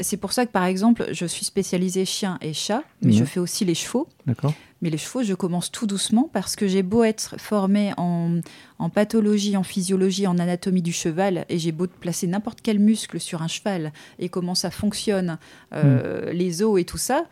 c'est 0.00 0.16
pour 0.16 0.32
ça 0.32 0.46
que 0.46 0.52
par 0.52 0.64
exemple, 0.64 1.06
je 1.10 1.26
suis 1.26 1.44
spécialisée 1.44 2.04
chien 2.04 2.38
et 2.40 2.52
chat, 2.52 2.84
mais 3.02 3.10
Mhm. 3.12 3.18
je 3.18 3.24
fais 3.24 3.40
aussi 3.40 3.64
les 3.64 3.74
chevaux. 3.74 4.08
D'accord. 4.26 4.54
Mais 4.82 4.90
les 4.90 4.98
chevaux, 4.98 5.22
je 5.22 5.32
commence 5.34 5.70
tout 5.70 5.86
doucement 5.86 6.28
parce 6.32 6.56
que 6.56 6.66
j'ai 6.66 6.82
beau 6.82 7.04
être 7.04 7.40
formée 7.40 7.92
en, 7.96 8.40
en 8.78 8.90
pathologie, 8.90 9.56
en 9.56 9.62
physiologie, 9.62 10.26
en 10.26 10.38
anatomie 10.38 10.82
du 10.82 10.92
cheval, 10.92 11.46
et 11.48 11.58
j'ai 11.58 11.70
beau 11.72 11.86
placer 11.86 12.26
n'importe 12.26 12.60
quel 12.62 12.80
muscle 12.80 13.20
sur 13.20 13.42
un 13.42 13.48
cheval 13.48 13.92
et 14.18 14.28
comment 14.28 14.56
ça 14.56 14.70
fonctionne, 14.72 15.38
euh, 15.72 16.32
les 16.32 16.62
os 16.64 16.80
et 16.80 16.84
tout 16.84 16.98
ça, 16.98 17.26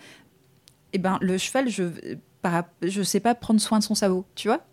et 0.93 0.99
ben 0.99 1.19
le 1.21 1.37
cheval, 1.39 1.69
je 1.69 1.85
je 2.83 3.03
sais 3.03 3.21
pas 3.21 3.35
prendre 3.35 3.61
soin 3.61 3.81
de 3.81 3.85
son 3.85 3.95
sabot, 3.95 4.25
tu 4.35 4.49
vois? 4.49 4.65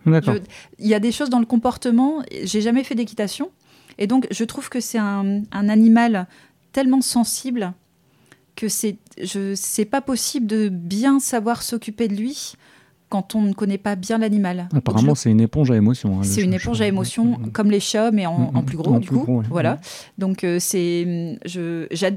Il 0.79 0.87
y 0.87 0.93
a 0.93 1.01
des 1.01 1.11
choses 1.11 1.29
dans 1.29 1.39
le 1.39 1.45
comportement. 1.45 2.23
J'ai 2.43 2.61
jamais 2.61 2.85
fait 2.85 2.95
d'équitation, 2.95 3.51
et 3.97 4.07
donc 4.07 4.25
je 4.31 4.43
trouve 4.45 4.69
que 4.69 4.79
c'est 4.79 4.99
un, 4.99 5.41
un 5.51 5.67
animal 5.67 6.27
tellement 6.71 7.01
sensible 7.01 7.73
que 8.57 8.67
c'est 8.67 8.97
je 9.23 9.53
c'est 9.55 9.85
pas 9.85 10.01
possible 10.01 10.45
de 10.47 10.67
bien 10.67 11.19
savoir 11.21 11.61
s'occuper 11.63 12.09
de 12.09 12.15
lui 12.15 12.53
quand 13.09 13.35
on 13.35 13.41
ne 13.41 13.53
connaît 13.53 13.77
pas 13.77 13.95
bien 13.95 14.17
l'animal. 14.17 14.67
Apparemment, 14.75 15.15
c'est 15.15 15.31
une 15.31 15.39
éponge 15.39 15.71
à 15.71 15.77
émotions. 15.77 16.19
hein, 16.19 16.23
c'est 16.23 16.41
une 16.43 16.53
éponge 16.53 16.81
à 16.81 16.87
émotion, 16.87 17.37
Mhm. 17.39 17.51
comme 17.53 17.71
les 17.71 17.79
chats, 17.79 18.11
mais 18.11 18.25
en, 18.25 18.51
en 18.53 18.63
plus 18.63 18.75
gros, 18.75 18.95
En 18.95 18.99
du 18.99 19.07
plus 19.07 19.15
coup. 19.17 19.23
gros, 19.23 19.37
ouais. 19.39 19.45
Voilà. 19.49 19.79
Donc, 20.17 20.43
euh, 20.43 20.57
c'est. 20.59 21.37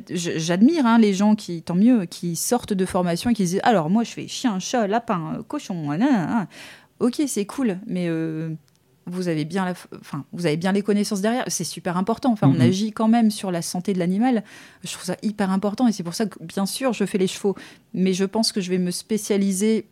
J'admire 0.08 0.86
hein, 0.86 0.98
les 0.98 1.14
gens 1.14 1.34
qui, 1.36 1.62
tant 1.62 1.74
mieux, 1.76 2.06
qui 2.06 2.34
sortent 2.36 2.72
de 2.72 2.84
formation 2.86 3.30
et 3.30 3.34
qui 3.34 3.44
disent 3.44 3.60
Alors, 3.62 3.88
moi, 3.90 4.02
je 4.02 4.10
fais 4.10 4.26
chien, 4.26 4.58
chat, 4.58 4.86
lapin, 4.88 5.38
cochon. 5.46 5.74
nan, 5.90 5.98
nan, 6.00 6.12
nan. 6.28 6.46
Ok, 6.98 7.22
c'est 7.26 7.44
cool, 7.46 7.78
mais. 7.86 8.06
euh, 8.08 8.50
vous 9.10 9.28
avez, 9.28 9.44
bien 9.44 9.64
la, 9.64 9.74
enfin, 10.00 10.24
vous 10.32 10.46
avez 10.46 10.56
bien 10.56 10.72
les 10.72 10.82
connaissances 10.82 11.20
derrière, 11.20 11.44
c'est 11.48 11.64
super 11.64 11.96
important. 11.96 12.32
Enfin, 12.32 12.48
on 12.48 12.54
Mhm. 12.54 12.60
agit 12.60 12.92
quand 12.92 13.08
même 13.08 13.30
sur 13.30 13.50
la 13.50 13.62
santé 13.62 13.92
de 13.92 13.98
l'animal. 13.98 14.42
Je 14.84 14.92
trouve 14.92 15.04
ça 15.04 15.16
hyper 15.22 15.50
important 15.50 15.86
et 15.88 15.92
c'est 15.92 16.02
pour 16.02 16.14
ça 16.14 16.26
que, 16.26 16.42
bien 16.42 16.66
sûr, 16.66 16.92
je 16.92 17.04
fais 17.04 17.18
les 17.18 17.26
chevaux. 17.26 17.54
Mais 17.94 18.12
je 18.12 18.24
pense 18.24 18.52
que 18.52 18.60
je 18.60 18.70
vais 18.70 18.78
me 18.78 18.90
spécialiser 18.90 19.86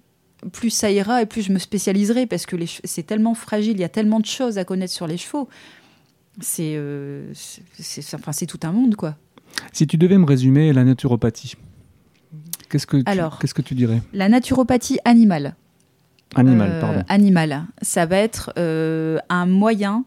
plus 0.53 0.71
ça 0.71 0.91
ira 0.91 1.21
et 1.21 1.27
plus 1.27 1.43
je 1.43 1.53
me 1.53 1.59
spécialiserai 1.59 2.27
parce 2.27 2.47
que 2.47 2.57
c'est 2.85 3.03
tellement 3.03 3.35
fragile, 3.35 3.73
il 3.73 3.81
y 3.81 3.85
a 3.85 3.89
tellement 3.89 4.21
de 4.21 4.27
choses 4.27 4.57
à 4.57 4.65
connaître 4.65 4.93
sur 4.93 5.07
les 5.09 5.17
chevaux. 5.17 5.49
C'est 6.41 6.75
euh, 6.77 7.33
c'est- 7.35 7.63
c'est 8.03 8.15
enfin, 8.15 8.31
c'est 8.33 8.47
tout 8.47 8.61
un 8.63 8.71
monde, 8.71 8.95
quoi. 8.95 9.17
Si 9.73 9.87
tu 9.89 9.97
devais 9.97 10.17
me 10.19 10.25
résumer 10.25 10.73
la 10.73 10.85
naturopathie, 10.85 11.55
qu'est-ce 12.71 12.87
que 12.87 12.99
tu, 12.99 13.03
Alors. 13.07 13.41
qu'est-ce 13.41 13.55
que 13.55 13.63
tu 13.63 13.75
dirais? 13.75 14.01
La 14.13 14.29
naturopathie 14.29 14.99
animale. 15.05 15.57
Animal, 16.35 16.71
Euh, 16.73 16.81
pardon. 16.81 17.05
Animal, 17.09 17.65
ça 17.83 18.07
va 18.07 18.17
être 18.19 18.53
euh, 18.59 19.19
un 19.29 19.47
moyen 19.47 20.05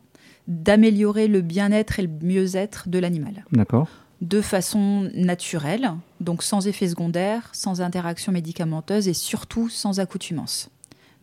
d'améliorer 0.47 1.27
le 1.27 1.41
bien-être 1.41 1.99
et 1.99 2.03
le 2.03 2.09
mieux-être 2.21 2.89
de 2.89 2.99
l'animal 2.99 3.45
D'accord. 3.51 3.87
de 4.21 4.41
façon 4.41 5.09
naturelle, 5.15 5.91
donc 6.19 6.43
sans 6.43 6.67
effet 6.67 6.87
secondaire, 6.89 7.49
sans 7.53 7.81
interaction 7.81 8.31
médicamenteuse 8.31 9.07
et 9.07 9.13
surtout 9.13 9.69
sans 9.69 9.99
accoutumance. 9.99 10.69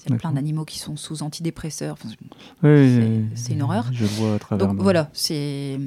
Il 0.07 0.13
y 0.13 0.15
a 0.15 0.19
plein 0.19 0.33
d'animaux 0.33 0.65
qui 0.65 0.79
sont 0.79 0.97
sous 0.97 1.23
antidépresseurs. 1.23 1.95
Enfin, 2.01 2.09
Oui, 2.63 3.29
C'est- 3.35 3.53
une 3.53 3.63
horreur. 3.63 3.87
Je 3.93 4.05
vois 4.05 4.35
à 4.37 4.39
travers. 4.39 4.67
Donc 4.67 4.77
moi. 4.77 4.83
voilà, 4.85 5.11
c'est 5.13 5.79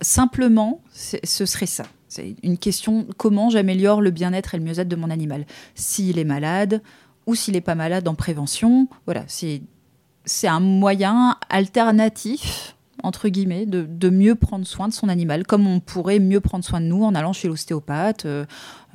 simplement, 0.00 0.80
ce 0.92 1.46
serait 1.46 1.66
ça. 1.66 1.84
C'est 2.08 2.36
une 2.42 2.58
question 2.58 3.06
comment 3.16 3.48
j'améliore 3.48 4.02
le 4.02 4.10
bien-être 4.10 4.54
et 4.54 4.58
le 4.58 4.64
mieux-être 4.64 4.88
de 4.88 4.96
mon 4.96 5.08
animal? 5.10 5.46
S'il 5.74 6.18
est 6.18 6.24
malade 6.24 6.82
ou 7.26 7.34
s'il 7.34 7.54
n'est 7.54 7.60
pas 7.60 7.74
malade 7.74 8.06
en 8.08 8.14
prévention, 8.14 8.88
voilà, 9.06 9.24
c'est 9.28 10.48
un 10.48 10.60
moyen 10.60 11.36
alternatif 11.48 12.76
entre 13.02 13.28
guillemets, 13.28 13.66
de, 13.66 13.84
de, 13.88 14.10
mieux 14.10 14.34
prendre 14.34 14.66
soin 14.66 14.88
de 14.88 14.92
son 14.92 15.08
animal, 15.08 15.44
comme 15.44 15.66
on 15.66 15.80
pourrait 15.80 16.20
mieux 16.20 16.40
prendre 16.40 16.64
soin 16.64 16.80
de 16.80 16.86
nous 16.86 17.02
en 17.02 17.14
allant 17.14 17.32
chez 17.32 17.48
l'ostéopathe, 17.48 18.26
euh, 18.26 18.44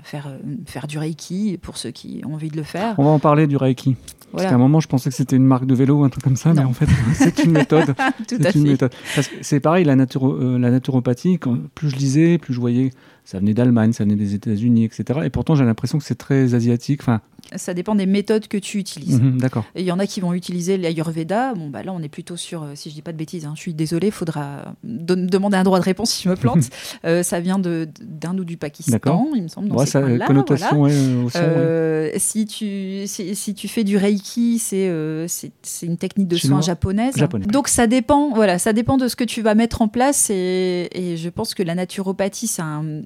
faire, 0.03 0.27
euh, 0.27 0.37
faire 0.65 0.87
du 0.87 0.97
reiki 0.97 1.59
pour 1.61 1.77
ceux 1.77 1.91
qui 1.91 2.21
ont 2.25 2.33
envie 2.33 2.49
de 2.49 2.57
le 2.57 2.63
faire. 2.63 2.95
On 2.97 3.03
va 3.03 3.09
en 3.09 3.19
parler 3.19 3.47
du 3.47 3.57
reiki. 3.57 3.95
Parce 4.31 4.43
qu'à 4.43 4.55
un 4.55 4.59
moment, 4.59 4.81
je 4.81 4.87
pensais 4.89 5.09
que 5.09 5.15
c'était 5.15 5.37
une 5.37 5.45
marque 5.45 5.65
de 5.65 5.73
vélo 5.73 6.01
ou 6.01 6.03
un 6.03 6.09
truc 6.09 6.23
comme 6.23 6.35
ça, 6.35 6.53
mais 6.53 6.63
en 6.63 6.73
fait, 6.73 6.87
c'est 7.13 7.43
une 7.45 7.51
méthode. 7.51 7.95
Tout 8.27 8.37
à 8.43 8.51
une 8.55 8.77
fait. 8.77 9.31
C'est 9.41 9.61
pareil, 9.61 9.85
la, 9.85 9.95
naturo, 9.95 10.33
euh, 10.33 10.59
la 10.59 10.69
naturopathie, 10.69 11.39
quand, 11.39 11.57
plus 11.73 11.89
je 11.89 11.95
lisais, 11.95 12.37
plus 12.37 12.53
je 12.53 12.59
voyais 12.59 12.91
ça 13.27 13.39
venait 13.39 13.53
d'Allemagne, 13.53 13.91
ça 13.91 14.05
venait 14.05 14.15
des 14.15 14.35
États-Unis, 14.35 14.85
etc. 14.85 15.19
Et 15.25 15.29
pourtant, 15.29 15.53
j'ai 15.53 15.65
l'impression 15.65 15.97
que 15.97 16.05
c'est 16.05 16.15
très 16.15 16.53
asiatique. 16.53 17.01
Enfin, 17.01 17.19
ça 17.55 17.73
dépend 17.73 17.95
des 17.95 18.05
méthodes 18.05 18.47
que 18.47 18.57
tu 18.57 18.77
utilises. 18.77 19.21
Mhm, 19.21 19.39
d'accord. 19.39 19.65
Il 19.75 19.83
y 19.83 19.91
en 19.91 19.99
a 19.99 20.07
qui 20.07 20.19
vont 20.19 20.33
utiliser 20.33 20.77
l'Ayurveda. 20.77 21.53
Bon, 21.53 21.69
bah 21.69 21.83
là, 21.83 21.93
on 21.93 22.01
est 22.01 22.09
plutôt 22.09 22.35
sur, 22.35 22.63
euh, 22.63 22.71
si 22.75 22.89
je 22.89 22.95
dis 22.95 23.01
pas 23.01 23.11
de 23.11 23.17
bêtises, 23.17 23.45
hein, 23.45 23.53
je 23.55 23.61
suis 23.61 23.73
désolée, 23.73 24.07
il 24.07 24.13
faudra 24.13 24.75
demander 24.83 25.57
un 25.57 25.63
droit 25.63 25.79
de 25.79 25.83
réponse 25.83 26.11
si 26.11 26.23
je 26.23 26.29
me 26.29 26.35
plante. 26.35 26.57
Euh, 27.05 27.21
ça 27.21 27.39
vient 27.39 27.59
d'Inde 27.59 28.39
ou 28.39 28.43
du 28.43 28.57
Pakistan, 28.57 29.27
il 29.35 29.43
me 29.43 29.47
semble. 29.47 29.67
Dans 29.69 29.85
ça, 29.85 30.01
-là, 30.01 30.25
connotation 30.25 30.81
au 30.81 30.89
son, 30.89 31.29
euh, 31.35 32.09
si, 32.17 32.45
tu, 32.45 33.03
si, 33.05 33.53
tu 33.53 33.67
fais 33.67 33.83
du 33.83 33.97
Reiki, 33.97 34.57
c'est 34.57 34.91
c'est 35.27 35.85
une 35.85 35.97
technique 35.97 36.27
de 36.27 36.37
soins 36.37 36.61
japonaise. 36.61 37.15
Donc 37.49 37.67
ça 37.67 37.87
dépend, 37.87 38.33
voilà, 38.33 38.57
ça 38.57 38.73
dépend 38.73 38.97
de 38.97 39.07
ce 39.07 39.15
que 39.15 39.23
tu 39.23 39.41
vas 39.41 39.53
mettre 39.53 39.81
en 39.81 39.87
place. 39.87 40.29
Et, 40.29 40.89
et 40.91 41.17
je 41.17 41.29
pense 41.29 41.53
que 41.53 41.63
la 41.63 41.75
naturopathie, 41.75 42.47
c'est 42.47 42.61
un, 42.61 43.01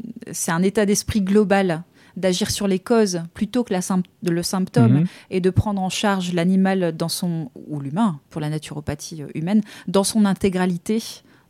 un 0.48 0.64
état 0.64 0.86
d'esprit 0.86 1.22
global 1.22 1.84
d'agir 2.18 2.52
sur 2.52 2.68
les 2.68 2.80
causes 2.80 3.22
plutôt 3.34 3.64
que 3.64 3.74
la 3.74 3.82
le 4.24 4.44
symptôme 4.44 4.94
mhm. 4.94 5.08
et 5.30 5.42
de 5.42 5.50
prendre 5.50 5.82
en 5.82 5.90
charge 5.90 6.34
l'animal 6.34 6.96
dans 6.96 7.10
son 7.10 7.52
ou 7.68 7.80
l'humain 7.80 8.20
pour 8.30 8.42
la 8.42 8.50
naturopathie 8.50 9.24
euh, 9.24 9.28
humaine 9.36 9.62
dans 9.88 10.04
son 10.04 10.26
intégralité. 10.26 11.02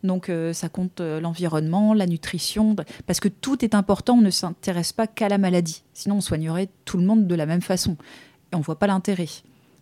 Donc 0.04 0.30
euh, 0.30 0.54
ça 0.54 0.70
compte 0.70 1.02
euh, 1.02 1.20
l'environnement, 1.20 1.94
la 1.94 2.08
nutrition, 2.08 2.76
parce 3.06 3.20
que 3.20 3.28
tout 3.28 3.64
est 3.64 3.76
important. 3.76 4.16
On 4.16 4.22
ne 4.22 4.32
s'intéresse 4.32 4.94
pas 4.94 5.08
qu'à 5.08 5.30
la 5.30 5.38
maladie. 5.38 5.84
Sinon, 5.94 6.18
on 6.18 6.22
soignerait 6.22 6.70
tout 6.86 6.98
le 6.98 7.06
monde 7.06 7.28
de 7.28 7.36
la 7.36 7.46
même 7.46 7.62
façon. 7.62 7.98
Et 8.52 8.56
on 8.56 8.60
ne 8.60 8.64
voit 8.64 8.80
pas 8.80 8.88
l'intérêt. 8.88 9.28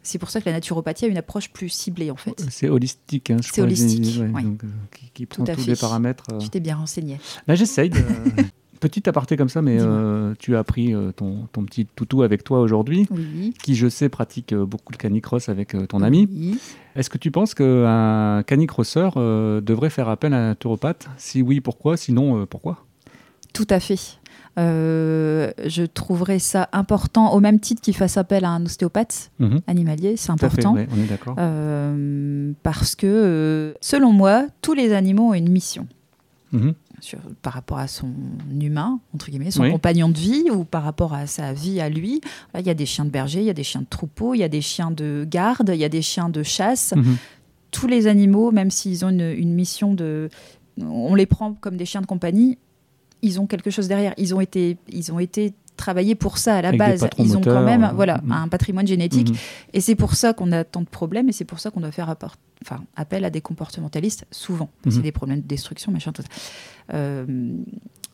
C'est 0.01 0.17
pour 0.17 0.29
ça 0.29 0.39
que 0.39 0.45
la 0.45 0.53
naturopathie 0.53 1.05
a 1.05 1.07
une 1.07 1.17
approche 1.17 1.49
plus 1.51 1.69
ciblée 1.69 2.09
en 2.09 2.15
fait. 2.15 2.45
C'est 2.49 2.69
holistique. 2.69 3.31
Hein, 3.31 3.37
c'est 3.41 3.61
holistique. 3.61 4.19
qui, 5.13 5.25
prend 5.25 5.43
tous 5.43 5.67
les 5.67 5.75
paramètres. 5.75 6.25
Tu 6.39 6.49
t'es 6.49 6.59
bien 6.59 6.77
renseigné. 6.77 7.19
Là, 7.47 7.55
j'essaye 7.55 7.89
de. 7.89 7.99
Petit 8.79 9.09
aparté 9.09 9.35
comme 9.35 9.49
ça, 9.49 9.61
mais 9.61 9.77
euh, 9.79 10.33
tu 10.39 10.55
as 10.55 10.63
pris 10.63 10.93
euh, 10.93 11.11
ton, 11.11 11.47
ton, 11.51 11.63
petit 11.63 11.85
toutou 11.85 12.21
avec 12.23 12.45
toi 12.45 12.61
aujourd'hui, 12.61 13.07
qui 13.61 13.75
je 13.75 13.89
sais 13.89 14.07
pratique 14.07 14.53
euh, 14.53 14.65
beaucoup 14.65 14.93
le 14.93 14.97
canicross 14.97 15.49
avec 15.49 15.75
ton 15.89 16.01
ami. 16.01 16.57
Est-ce 16.95 17.09
que 17.09 17.17
tu 17.17 17.29
penses 17.29 17.53
qu'un 17.53 18.43
canicrosseur 18.43 19.15
devrait 19.61 19.89
faire 19.89 20.07
appel 20.07 20.33
à 20.33 20.37
un 20.37 20.47
naturopathe? 20.49 21.09
Si 21.17 21.41
oui, 21.41 21.59
pourquoi? 21.59 21.97
Sinon, 21.97 22.45
pourquoi? 22.45 22.85
Tout 23.53 23.67
à 23.69 23.79
fait. 23.79 23.99
je 24.57 25.85
trouverais 25.85 26.39
ça 26.39 26.69
important, 26.71 27.33
au 27.33 27.41
même 27.41 27.59
titre 27.59 27.81
qu'il 27.81 27.95
fasse 27.95 28.17
appel 28.17 28.45
à 28.45 28.49
un 28.49 28.65
ostéopathe 28.65 29.31
mhm. 29.39 29.59
animalier, 29.67 30.15
c'est 30.15 30.31
important. 30.31 30.73
on 30.73 30.77
est 30.77 31.09
d'accord. 31.09 31.35
parce 32.63 32.95
que, 32.95 33.75
selon 33.81 34.13
moi, 34.13 34.47
tous 34.61 34.73
les 34.73 34.93
animaux 34.93 35.29
ont 35.29 35.33
une 35.33 35.49
mission. 35.49 35.85
Mhm 37.01 37.29
par 37.41 37.53
rapport 37.53 37.77
à 37.77 37.87
son 37.87 38.11
humain, 38.59 38.99
entre 39.13 39.29
guillemets, 39.29 39.51
son 39.51 39.69
compagnon 39.69 40.09
de 40.09 40.17
vie, 40.17 40.49
ou 40.51 40.63
par 40.63 40.83
rapport 40.83 41.13
à 41.13 41.27
sa 41.27 41.53
vie 41.53 41.79
à 41.79 41.89
lui. 41.89 42.21
il 42.57 42.65
y 42.65 42.69
a 42.69 42.73
des 42.73 42.85
chiens 42.85 43.05
de 43.05 43.09
berger, 43.09 43.39
il 43.39 43.45
y 43.45 43.49
a 43.49 43.53
des 43.53 43.63
chiens 43.63 43.81
de 43.81 43.87
troupeau, 43.89 44.33
il 44.33 44.39
y 44.39 44.43
a 44.43 44.49
des 44.49 44.61
chiens 44.61 44.91
de 44.91 45.25
garde, 45.29 45.71
il 45.73 45.79
y 45.79 45.85
a 45.85 45.89
des 45.89 46.01
chiens 46.01 46.29
de 46.29 46.43
chasse. 46.43 46.93
Mhm. 46.95 47.17
Tous 47.71 47.87
les 47.87 48.07
animaux, 48.07 48.51
même 48.51 48.71
s'ils 48.71 49.05
ont 49.05 49.09
une, 49.09 49.53
mission 49.53 49.93
de... 49.93 50.29
On 50.81 51.15
les 51.15 51.25
prend 51.25 51.53
comme 51.53 51.77
des 51.77 51.85
chiens 51.85 52.01
de 52.01 52.05
compagnie, 52.05 52.57
ils 53.21 53.39
ont 53.39 53.47
quelque 53.47 53.69
chose 53.69 53.87
derrière. 53.87 54.13
Ils 54.17 54.33
ont 54.33 54.41
été, 54.41 54.77
ils 54.89 55.11
ont 55.11 55.19
été 55.19 55.53
travaillés 55.79 56.15
pour 56.15 56.37
ça 56.37 56.57
à 56.57 56.61
la 56.61 56.71
base. 56.71 57.07
Ils 57.17 57.35
ont 57.35 57.41
quand 57.41 57.63
même 57.63 57.91
voilà, 57.95 58.21
mhm. 58.23 58.31
un 58.31 58.47
patrimoine 58.47 58.85
génétique. 58.85 59.29
Mhm. 59.29 59.37
Et 59.73 59.81
c'est 59.81 59.95
pour 59.95 60.13
ça 60.13 60.33
qu'on 60.33 60.51
a 60.51 60.63
tant 60.63 60.81
de 60.81 60.87
problèmes 60.87 61.29
et 61.29 61.31
c'est 61.31 61.45
pour 61.45 61.59
ça 61.59 61.71
qu'on 61.71 61.79
doit 61.79 61.91
faire 61.91 62.09
apport 62.09 62.35
enfin, 62.63 62.83
appel 62.95 63.25
à 63.25 63.29
des 63.29 63.41
comportementalistes, 63.41 64.25
souvent. 64.31 64.69
C'est 64.83 64.97
mhm. 64.97 65.01
des 65.01 65.11
problèmes 65.11 65.41
de 65.41 65.47
destruction, 65.47 65.91
machin, 65.91 66.11
tout 66.11 66.21
ça. 66.21 66.27
Euh, 66.93 67.25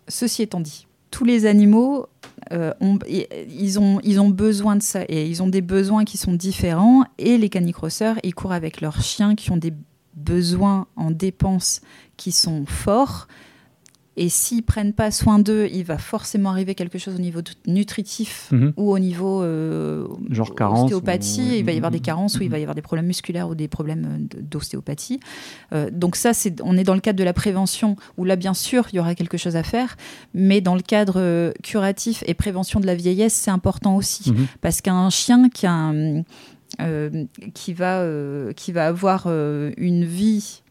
ceci 0.07 0.43
étant 0.43 0.59
dit, 0.59 0.87
tous 1.11 1.25
les 1.25 1.45
animaux, 1.45 2.07
euh, 2.51 2.73
ont, 2.81 2.99
ils, 3.07 3.79
ont, 3.79 3.99
ils 4.03 4.19
ont 4.19 4.29
besoin 4.29 4.75
de 4.75 4.83
ça 4.83 5.03
et 5.07 5.27
ils 5.27 5.41
ont 5.41 5.47
des 5.47 5.61
besoins 5.61 6.03
qui 6.03 6.17
sont 6.17 6.33
différents. 6.33 7.05
Et 7.17 7.37
les 7.37 7.49
canicrosseurs, 7.49 8.17
ils 8.23 8.35
courent 8.35 8.51
avec 8.51 8.81
leurs 8.81 9.01
chiens 9.01 9.35
qui 9.35 9.51
ont 9.51 9.57
des 9.57 9.73
besoins 10.13 10.87
en 10.95 11.11
dépenses 11.11 11.81
qui 12.17 12.31
sont 12.31 12.65
forts. 12.65 13.27
Et 14.17 14.29
s'ils 14.29 14.63
prennent 14.63 14.93
pas 14.93 15.11
soin 15.11 15.39
d'eux, 15.39 15.67
il 15.73 15.83
va 15.83 15.97
forcément 15.97 16.51
arriver 16.51 16.73
quelque 16.73 16.97
chose 16.97 17.15
au 17.15 17.19
niveau 17.19 17.41
nutritif 17.67 18.49
mhm. 18.51 18.73
ou 18.77 18.91
au 18.93 18.99
niveau 18.99 19.41
euh, 19.43 20.07
genre 20.29 20.55
carence, 20.55 20.83
ostéopathie. 20.83 21.59
Il 21.59 21.65
va 21.65 21.73
y 21.73 21.77
avoir 21.77 21.91
des 21.91 21.99
carences 21.99 22.39
ou 22.39 22.43
il 22.43 22.49
va 22.49 22.57
y 22.57 22.61
avoir 22.61 22.75
des 22.75 22.81
problèmes 22.81 23.07
musculaires 23.07 23.49
ou 23.49 23.55
des 23.55 23.67
problèmes 23.67 24.27
euh, 24.33 24.41
d'ostéopathie. 24.41 25.19
Euh, 25.73 25.89
donc 25.91 26.15
ça, 26.15 26.33
c'est, 26.33 26.61
on 26.61 26.77
est 26.77 26.85
dans 26.85 26.93
le 26.93 27.01
cadre 27.01 27.19
de 27.19 27.25
la 27.25 27.33
prévention 27.33 27.97
où 28.17 28.23
là, 28.23 28.37
bien 28.37 28.53
sûr, 28.53 28.87
il 28.93 28.95
y 28.95 28.99
aura 28.99 29.15
quelque 29.15 29.37
chose 29.37 29.57
à 29.57 29.63
faire, 29.63 29.97
mais 30.33 30.61
dans 30.61 30.75
le 30.75 30.81
cadre 30.81 31.53
curatif 31.61 32.23
et 32.25 32.33
prévention 32.33 32.79
de 32.79 32.85
la 32.85 32.95
vieillesse, 32.95 33.33
c'est 33.33 33.51
important 33.51 33.97
aussi 33.97 34.31
mhm. 34.31 34.47
parce 34.61 34.79
qu'un 34.79 35.09
chien 35.09 35.49
qui 35.49 35.65
a 35.65 35.93
qui 37.53 37.73
va 37.73 38.05
qui 38.55 38.71
va 38.71 38.87
avoir 38.87 39.27
une 39.27 40.03
vie 40.03 40.61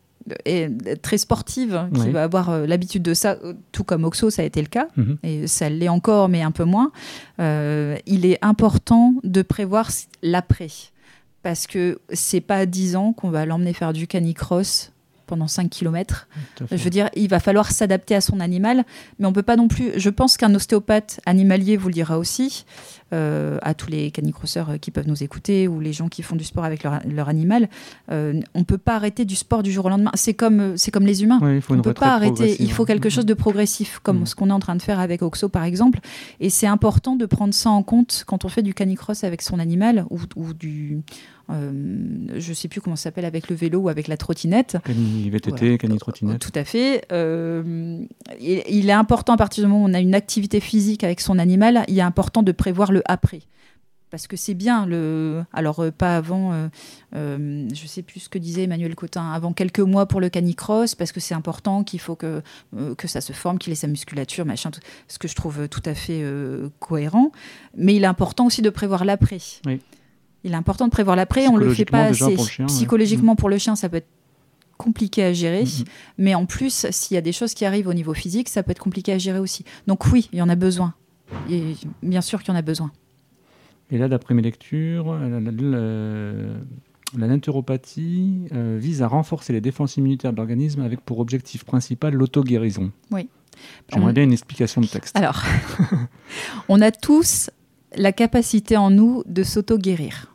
et 0.45 0.69
très 1.03 1.19
sportive, 1.19 1.89
qui 1.95 2.11
va 2.11 2.23
avoir 2.23 2.51
euh, 2.51 2.67
l'habitude 2.67 3.03
de 3.03 3.15
ça, 3.15 3.37
tout 3.73 3.85
comme 3.85 4.05
Oxo, 4.05 4.31
ça 4.31 4.43
a 4.43 4.45
été 4.45 4.61
le 4.61 4.69
cas, 4.69 4.89
mhm. 4.97 5.19
et 5.23 5.47
ça 5.47 5.69
l'est 5.69 5.89
encore, 5.89 6.29
mais 6.29 6.43
un 6.43 6.51
peu 6.51 6.65
moins, 6.65 6.93
euh, 7.41 7.97
il 8.07 8.25
est 8.27 8.39
important 8.43 9.15
de 9.23 9.43
prévoir 9.43 9.91
l'après. 10.23 10.69
Parce 11.43 11.67
que 11.67 12.01
c'est 12.11 12.41
pas 12.41 12.57
à 12.57 12.67
10 12.67 12.97
ans 12.97 13.13
qu'on 13.13 13.29
va 13.29 13.45
l'emmener 13.45 13.75
faire 13.75 13.93
du 13.93 14.07
canicross 14.07 14.94
pendant 15.27 15.49
5 15.49 15.71
km. 15.71 16.29
Je 16.71 16.77
veux 16.77 16.91
dire, 16.91 17.11
il 17.15 17.29
va 17.29 17.41
falloir 17.41 17.71
s'adapter 17.71 18.15
à 18.15 18.21
son 18.21 18.41
animal, 18.41 18.85
mais 19.19 19.27
on 19.27 19.33
peut 19.33 19.43
pas 19.43 19.57
non 19.57 19.69
plus. 19.69 19.93
Je 19.97 20.11
pense 20.11 20.37
qu'un 20.37 20.55
ostéopathe 20.55 21.21
animalier 21.27 21.77
vous 21.77 21.89
le 21.89 21.95
dira 21.95 22.19
aussi, 22.19 22.65
euh, 23.13 23.59
à 23.63 23.75
tous 23.75 23.91
les 23.91 24.11
canicrosseurs 24.11 24.71
euh, 24.71 24.77
qui 24.77 24.91
peuvent 24.91 25.07
nous 25.07 25.23
écouter 25.23 25.69
ou 25.69 25.79
les 25.79 25.93
gens 25.93 26.09
qui 26.09 26.23
font 26.23 26.37
du 26.37 26.43
sport 26.43 26.65
avec 26.65 26.83
leur, 26.83 27.29
animal. 27.29 27.69
Euh, 28.11 28.41
on 28.55 28.65
peut 28.65 28.79
pas 28.79 28.97
arrêter 28.97 29.25
du 29.25 29.37
sport 29.37 29.63
du 29.63 29.71
jour 29.71 29.85
au 29.85 29.89
lendemain. 29.89 30.11
C'est 30.15 30.35
comme, 30.35 30.77
c'est 30.77 30.91
comme 30.91 31.07
les 31.07 31.23
humains. 31.23 31.39
faut 31.61 31.75
on 31.75 31.83
peut 31.83 31.95
pas 31.95 32.15
arrêter. 32.15 32.57
Il 32.61 32.73
faut 32.73 32.85
quelque 32.85 33.11
chose 33.11 33.27
de 33.27 33.35
progressif, 33.35 34.01
comme 34.03 34.23
mm. 34.23 34.27
ce 34.27 34.35
qu'on 34.35 34.51
est 34.51 34.55
en 34.55 34.59
train 34.59 34.75
de 34.75 34.83
faire 34.83 34.99
avec 34.99 35.23
Oxo 35.23 35.49
par 35.49 35.65
exemple. 35.65 36.01
Et 36.41 36.51
c'est 36.51 36.67
important 36.67 37.15
de 37.15 37.27
prendre 37.27 37.55
ça 37.55 37.71
en 37.71 37.83
compte 37.83 38.25
quand 38.27 38.45
on 38.45 38.49
fait 38.49 38.63
du 38.63 38.75
canicross 38.75 39.23
avec 39.23 39.43
son 39.43 39.59
animal 39.59 40.07
ou, 40.11 40.19
ou 40.37 40.53
du 40.53 40.97
euh, 40.97 41.23
je 41.49 42.49
ne 42.49 42.55
sais 42.55 42.69
plus 42.69 42.81
comment 42.81 42.97
ça 42.97 43.05
s'appelle 43.05 43.25
avec 43.25 43.49
le 43.49 43.57
vélo 43.57 43.81
ou 43.81 43.89
avec 43.89 44.09
la 44.09 44.17
trottinette. 44.17 44.79
Cani 44.85 45.31
VTT, 45.31 45.79
cani 45.79 45.99
trottinette. 45.99 46.41
Tout 46.41 46.53
à 46.55 46.65
fait. 46.65 47.05
Euh, 47.13 48.05
il, 48.41 48.89
est 48.89 48.93
important 48.93 49.35
à 49.35 49.37
partir 49.37 49.65
du 49.65 49.71
moment 49.71 49.85
où 49.85 49.89
on 49.89 49.95
a 49.95 50.01
une 50.01 50.15
activité 50.15 50.61
physique 50.61 51.05
avec 51.05 51.21
son 51.21 51.39
animal, 51.39 51.85
il 51.89 51.99
est 51.99 52.03
important 52.03 52.43
de 52.43 52.53
prévoir 52.53 52.93
le 52.93 53.03
après 53.07 53.41
parce 54.11 54.29
que 54.29 54.37
c'est 54.37 54.55
bien 54.55 54.87
le 54.87 55.43
alors 55.53 55.81
euh, 55.81 55.91
pas 55.91 56.17
avant 56.17 56.53
je 57.13 57.75
je 57.75 57.87
sais 57.89 58.03
plus 58.03 58.21
ce 58.21 58.29
que 58.29 58.39
disait 58.39 58.63
Emmanuel 58.63 58.95
Cotin 58.95 59.33
avant 59.33 59.53
quelques 59.53 59.81
mois 59.81 60.07
pour 60.07 60.21
le 60.21 60.29
canicross 60.29 60.95
parce 60.95 61.11
que 61.11 61.19
c'est 61.19 61.35
important 61.35 61.83
qu'il 61.83 61.99
faut 61.99 62.15
que 62.15 62.41
que 62.97 63.09
ça 63.09 63.21
se 63.21 63.33
forme 63.33 63.59
qu'il 63.59 63.73
ait 63.73 63.77
sa 63.77 63.89
musculature 63.89 64.47
machin 64.47 64.71
ce 65.09 65.19
que 65.19 65.27
je 65.27 65.35
trouve 65.35 65.69
tout 65.69 65.83
à 65.85 65.95
fait 65.95 66.25
cohérent 66.79 67.33
mais 67.77 67.97
il 67.97 68.05
est 68.05 68.07
important 68.07 68.47
aussi 68.47 68.63
de 68.63 68.71
prévoir 68.71 69.05
l'après 69.05 69.39
oui. 69.67 69.81
Il 70.45 70.53
est 70.53 70.57
important 70.57 70.87
de 70.87 70.91
prévoir 70.91 71.17
l'après, 71.17 71.49
on 71.49 71.57
le 71.57 71.73
fait 71.73 71.85
pas 71.85 72.05
assez. 72.05 72.37
Psychologiquement, 72.67 73.33
mm. 73.33 73.37
pour 73.37 73.49
le 73.49 73.59
chien, 73.59 73.77
ça 73.77 73.89
peut 73.89 73.97
être 73.97 74.09
compliqué 74.77 75.25
à 75.25 75.33
gérer, 75.33 75.65
mm, 75.65 75.67
mm. 75.67 75.85
mais 76.19 76.35
en 76.35 76.47
plus, 76.47 76.87
s'il 76.91 77.15
y 77.15 77.19
a 77.19 77.21
des 77.21 77.33
choses 77.33 77.55
qui 77.55 77.65
arrivent 77.65 77.89
au 77.89 77.95
niveau 77.95 78.13
physique, 78.13 78.49
ça 78.49 78.63
peut 78.63 78.73
être 78.73 78.79
compliqué 78.79 79.13
à 79.13 79.19
gérer 79.19 79.39
aussi. 79.39 79.65
Donc 79.87 80.07
oui, 80.07 80.29
il 80.33 80.39
y 80.39 80.43
en 80.43 80.49
a 80.49 80.57
besoin. 80.57 80.95
Et 81.51 81.77
bien 82.03 82.21
sûr 82.21 82.43
qu'il 82.43 82.53
y 82.53 82.57
en 82.57 82.59
a 82.59 82.63
besoin. 82.63 82.93
Et 83.91 83.99
là, 83.99 84.09
d'après 84.09 84.35
mes 84.35 84.43
lectures, 84.43 85.15
la, 85.15 85.41
naturopathie 87.27 88.49
euh, 88.53 88.79
vise 88.81 89.03
à 89.03 89.09
renforcer 89.09 89.53
les 89.53 89.61
défenses 89.61 89.97
immunitaires 89.97 90.33
de 90.33 90.37
l'organisme 90.37 90.83
avec 90.83 91.01
pour 91.01 91.21
objectif 91.21 91.65
principal 91.65 92.15
l'auto-guérison. 92.15 92.91
Oui. 93.11 93.29
J'aimerais 93.93 94.13
bien 94.13 94.25
une 94.25 94.33
explication 94.33 94.81
de 94.81 94.87
texte. 94.87 95.17
Alors, 95.17 95.43
on 96.69 96.81
a 96.81 96.91
tous 96.91 97.51
la 97.97 98.13
capacité 98.13 98.77
en 98.77 98.91
nous 98.91 99.23
de 99.27 99.43
s'auto-guérir. 99.43 100.34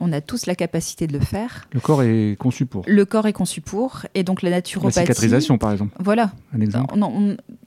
On 0.00 0.12
a 0.12 0.20
tous 0.20 0.46
la 0.46 0.54
capacité 0.54 1.06
de 1.06 1.12
le 1.12 1.20
faire. 1.24 1.68
Le 1.72 1.80
corps 1.80 2.02
est 2.02 2.36
conçu 2.38 2.66
pour. 2.66 2.82
Le 2.86 3.04
corps 3.04 3.26
est 3.26 3.32
conçu 3.32 3.60
pour, 3.60 4.06
et 4.14 4.22
donc 4.22 4.42
la 4.42 4.50
naturopathie. 4.50 4.96
La 5.00 5.02
cicatrisation, 5.06 5.58
par 5.58 5.72
exemple. 5.72 5.94
Voilà. 5.98 6.32
Un 6.54 6.60
exemple. 6.60 6.94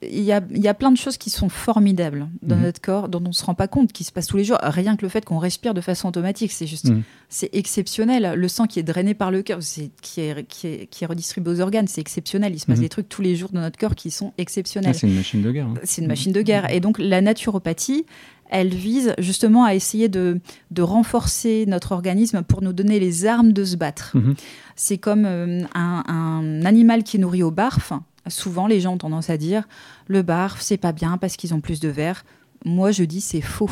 Il 0.02 0.20
y 0.22 0.32
a, 0.32 0.40
y 0.54 0.68
a 0.68 0.74
plein 0.74 0.90
de 0.90 0.96
choses 0.96 1.18
qui 1.18 1.30
sont 1.30 1.48
formidables 1.48 2.28
dans 2.42 2.56
Mhm. 2.56 2.62
notre 2.62 2.80
corps, 2.80 3.08
dont 3.08 3.20
on 3.24 3.28
ne 3.28 3.32
se 3.32 3.44
rend 3.44 3.54
pas 3.54 3.68
compte, 3.68 3.92
qui 3.92 4.04
se 4.04 4.12
passent 4.12 4.26
tous 4.28 4.36
les 4.36 4.44
jours. 4.44 4.58
Rien 4.62 4.96
que 4.96 5.02
le 5.02 5.08
fait 5.08 5.24
qu'on 5.24 5.38
respire 5.38 5.74
de 5.74 5.80
façon 5.80 6.08
automatique, 6.08 6.52
c'est 6.52 6.66
juste, 6.66 6.88
Mhm. 6.88 7.02
c'est 7.28 7.50
exceptionnel. 7.54 8.32
Le 8.34 8.48
sang 8.48 8.66
qui 8.66 8.78
est 8.80 8.82
drainé 8.82 9.14
par 9.14 9.30
le 9.30 9.42
cœur, 9.42 9.58
qui, 9.60 10.20
est, 10.20 10.46
qui, 10.48 10.66
est, 10.66 10.86
qui 10.90 11.04
est 11.04 11.06
redistribué 11.06 11.52
aux 11.52 11.60
organes, 11.60 11.86
c'est 11.86 12.00
exceptionnel. 12.00 12.52
Il 12.54 12.60
se 12.60 12.66
passe 12.66 12.78
Mhm. 12.78 12.82
des 12.84 12.88
trucs 12.88 13.08
tous 13.08 13.22
les 13.22 13.36
jours 13.36 13.50
dans 13.52 13.60
notre 13.60 13.78
corps 13.78 13.94
qui 13.94 14.10
sont 14.10 14.28
Ah, 14.30 14.34
exceptionnels. 14.42 14.94
c'est 14.94 15.06
une 15.06 15.14
machine 15.16 15.42
de 15.42 15.50
guerre. 15.52 15.66
hein. 15.66 15.74
c'est 15.84 16.00
une 16.02 16.08
machine 16.08 16.32
de 16.32 16.42
guerre. 16.42 16.70
Et 16.70 16.80
donc 16.80 16.98
la 16.98 17.20
naturopathie, 17.20 18.06
elle 18.50 18.74
vise 18.74 19.14
justement 19.18 19.64
à 19.64 19.74
essayer 19.74 20.08
de, 20.08 20.40
de 20.70 20.82
renforcer 20.82 21.64
notre 21.66 21.92
organisme 21.92 22.42
pour 22.42 22.62
nous 22.62 22.72
donner 22.72 23.00
les 23.00 23.24
armes 23.24 23.52
de 23.52 23.64
se 23.64 23.76
battre. 23.76 24.10
Mhm. 24.14 24.34
C'est 24.76 24.98
comme 24.98 25.24
euh, 25.24 25.62
un, 25.74 26.04
un 26.06 26.64
animal 26.64 27.04
qui 27.04 27.16
est 27.16 27.20
nourri 27.20 27.42
au 27.42 27.50
barf. 27.50 27.92
Souvent, 28.26 28.66
les 28.66 28.80
gens 28.80 28.94
ont 28.94 28.98
tendance 28.98 29.30
à 29.30 29.36
dire 29.36 29.64
le 30.06 30.22
barf, 30.22 30.60
c'est 30.60 30.76
pas 30.76 30.92
bien 30.92 31.16
parce 31.16 31.36
qu'ils 31.36 31.54
ont 31.54 31.60
plus 31.60 31.80
de 31.80 31.88
verre. 31.88 32.24
Moi, 32.64 32.90
je 32.90 33.04
dis 33.04 33.20
c'est 33.20 33.40
faux. 33.40 33.70